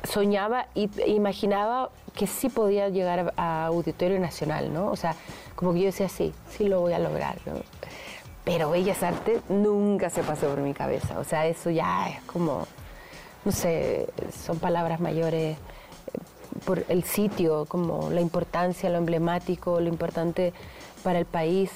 soñaba 0.05 0.67
y 0.75 0.89
e 0.99 1.11
imaginaba 1.11 1.91
que 2.15 2.27
sí 2.27 2.49
podía 2.49 2.89
llegar 2.89 3.35
a, 3.37 3.67
Auditorio 3.67 4.19
Nacional, 4.19 4.73
¿no? 4.73 4.91
O 4.91 4.97
sea, 4.97 5.15
como 5.55 5.73
que 5.73 5.81
yo 5.81 5.87
decía, 5.87 6.09
sí, 6.09 6.33
sí 6.51 6.69
lo 6.69 6.81
voy 6.81 6.93
a 6.93 6.99
lograr, 6.99 7.39
¿no? 7.47 7.55
Pero 8.45 8.71
Bellas 8.71 9.03
Artes 9.03 9.43
nunca 9.49 10.09
se 10.09 10.23
pasó 10.23 10.49
por 10.49 10.61
mi 10.61 10.73
cabeza. 10.73 11.19
O 11.19 11.25
sea, 11.25 11.47
eso 11.47 11.71
ya 11.71 12.09
es 12.09 12.23
como, 12.23 12.67
no 13.45 13.53
sé, 13.53 14.09
son 14.33 14.59
palabras 14.59 15.01
mayores 15.01 15.59
por 16.65 16.85
el 16.89 17.05
sitio, 17.05 17.65
como 17.67 18.11
la 18.11 18.21
importancia, 18.21 18.89
lo 18.91 18.99
emblemático, 18.99 19.81
lo 19.81 19.89
importante 19.89 20.53
para 21.03 21.19
el 21.19 21.27
país, 21.27 21.71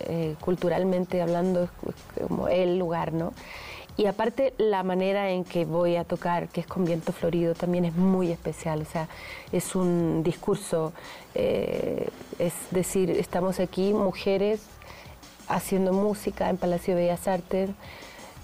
eh, 0.00 0.34
culturalmente 0.40 1.22
hablando, 1.22 1.64
es 1.64 1.70
como 2.22 2.48
el 2.48 2.78
lugar, 2.78 3.12
¿no? 3.12 3.32
Y 3.98 4.06
aparte 4.06 4.52
la 4.58 4.82
manera 4.82 5.30
en 5.30 5.44
que 5.44 5.64
voy 5.64 5.96
a 5.96 6.04
tocar, 6.04 6.48
que 6.48 6.60
es 6.60 6.66
con 6.66 6.84
viento 6.84 7.12
florido, 7.12 7.54
también 7.54 7.86
es 7.86 7.94
muy 7.94 8.30
especial. 8.30 8.82
O 8.82 8.84
sea, 8.84 9.08
es 9.52 9.74
un 9.74 10.22
discurso, 10.22 10.92
eh, 11.34 12.08
es 12.38 12.52
decir, 12.70 13.10
estamos 13.10 13.58
aquí 13.58 13.94
mujeres 13.94 14.60
haciendo 15.48 15.94
música 15.94 16.50
en 16.50 16.58
Palacio 16.58 16.94
de 16.94 17.02
Bellas 17.02 17.26
Artes. 17.26 17.70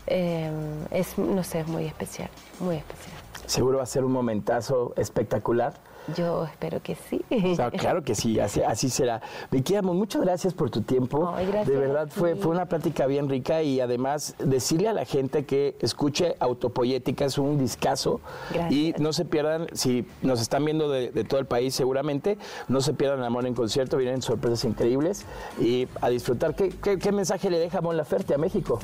Eh, 0.06 0.50
es, 0.90 1.18
no 1.18 1.44
sé, 1.44 1.60
es 1.60 1.68
muy 1.68 1.84
especial, 1.84 2.30
muy 2.58 2.76
especial. 2.76 3.21
Seguro 3.46 3.78
va 3.78 3.82
a 3.84 3.86
ser 3.86 4.04
un 4.04 4.12
momentazo 4.12 4.94
espectacular. 4.96 5.74
Yo 6.16 6.44
espero 6.44 6.82
que 6.82 6.96
sí. 6.96 7.24
O 7.52 7.54
sea, 7.54 7.70
claro 7.70 8.02
que 8.02 8.14
sí, 8.14 8.40
así, 8.40 8.60
así 8.60 8.90
será. 8.90 9.22
Vicky 9.50 9.76
Amo, 9.76 9.94
muchas 9.94 10.22
gracias 10.22 10.52
por 10.52 10.68
tu 10.68 10.82
tiempo. 10.82 11.32
Ay, 11.34 11.46
gracias 11.46 11.68
de 11.68 11.76
verdad 11.76 12.08
fue, 12.10 12.34
fue 12.34 12.50
una 12.50 12.66
plática 12.66 13.06
bien 13.06 13.28
rica 13.28 13.62
y 13.62 13.80
además 13.80 14.34
decirle 14.38 14.88
a 14.88 14.92
la 14.92 15.04
gente 15.04 15.44
que 15.44 15.76
escuche 15.80 16.34
Autopoyética, 16.40 17.24
es 17.24 17.38
un 17.38 17.56
discazo. 17.58 18.20
Gracias. 18.52 18.72
Y 18.72 18.94
no 18.98 19.12
se 19.12 19.24
pierdan, 19.24 19.66
si 19.74 20.04
nos 20.22 20.40
están 20.40 20.64
viendo 20.64 20.88
de, 20.88 21.12
de 21.12 21.24
todo 21.24 21.38
el 21.38 21.46
país 21.46 21.74
seguramente, 21.74 22.36
no 22.68 22.80
se 22.80 22.94
pierdan 22.94 23.22
Amor 23.22 23.46
en 23.46 23.54
concierto, 23.54 23.96
vienen 23.96 24.22
sorpresas 24.22 24.64
increíbles 24.64 25.24
y 25.60 25.86
a 26.00 26.08
disfrutar. 26.08 26.56
¿Qué, 26.56 26.70
qué, 26.70 26.98
qué 26.98 27.12
mensaje 27.12 27.48
le 27.48 27.58
deja 27.58 27.80
Mon 27.80 27.96
Laferte 27.96 28.34
a 28.34 28.38
México? 28.38 28.80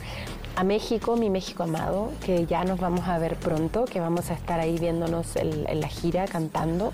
A 0.59 0.65
México, 0.65 1.15
mi 1.15 1.31
México 1.31 1.63
amado, 1.63 2.11
que 2.21 2.45
ya 2.45 2.65
nos 2.65 2.81
vamos 2.81 3.07
a 3.07 3.17
ver 3.19 3.37
pronto, 3.37 3.85
que 3.85 4.01
vamos 4.01 4.29
a 4.33 4.35
estar 4.35 4.59
ahí 4.59 4.77
viéndonos 4.77 5.37
en 5.37 5.81
la 5.81 5.87
gira 5.87 6.25
cantando. 6.25 6.93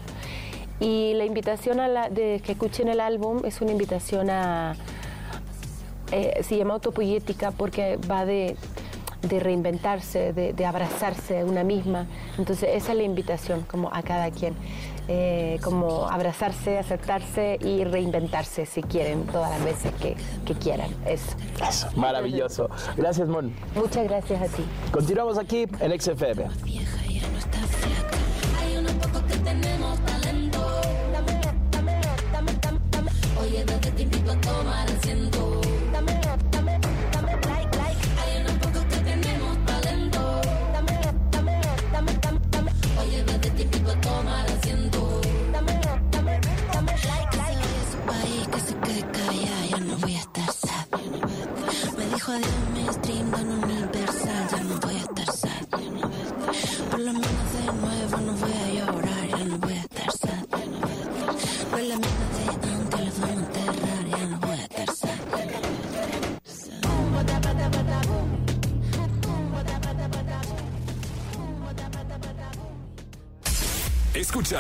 Y 0.81 1.15
la 1.15 1.25
invitación 1.25 1.81
a 1.81 1.89
la, 1.89 2.11
de 2.11 2.43
que 2.45 2.53
escuchen 2.53 2.89
el 2.89 3.01
álbum 3.01 3.41
es 3.47 3.63
una 3.63 3.73
invitación 3.73 4.29
a... 4.29 4.77
eh, 6.13 6.43
se 6.43 6.59
llama 6.59 6.75
autopoyética 6.75 7.53
porque 7.53 7.97
va 7.97 8.27
de, 8.27 8.55
de 9.29 9.41
reinventarse, 9.41 10.33
de, 10.33 10.53
de 10.53 10.67
abrazarse 10.67 11.41
a 11.41 11.45
una 11.45 11.65
misma. 11.65 12.07
Entonces 12.39 12.71
esa 12.73 12.93
es 12.93 12.99
la 12.99 13.05
invitación 13.05 13.63
como 13.63 13.93
a 13.93 14.03
cada 14.03 14.31
quien. 14.31 14.55
Eh, 15.07 15.59
como 15.63 16.09
abrazarse, 16.09 16.79
aceptarse 16.79 17.59
y 17.61 17.85
reinventarse 17.85 18.65
si 18.65 18.83
quieren, 18.83 19.27
todas 19.27 19.51
las 19.51 19.63
veces 19.63 19.93
que, 20.01 20.17
que 20.47 20.55
quieran. 20.55 20.91
Eso. 21.07 21.37
Eso, 21.69 21.89
maravilloso. 21.95 22.71
Gracias, 22.97 23.29
Mon. 23.29 23.55
Muchas 23.75 24.05
gracias 24.05 24.41
a 24.41 24.47
ti. 24.47 24.65
Continuamos 24.91 25.37
aquí 25.37 25.67
en 25.81 26.01
XFM. 26.01 26.47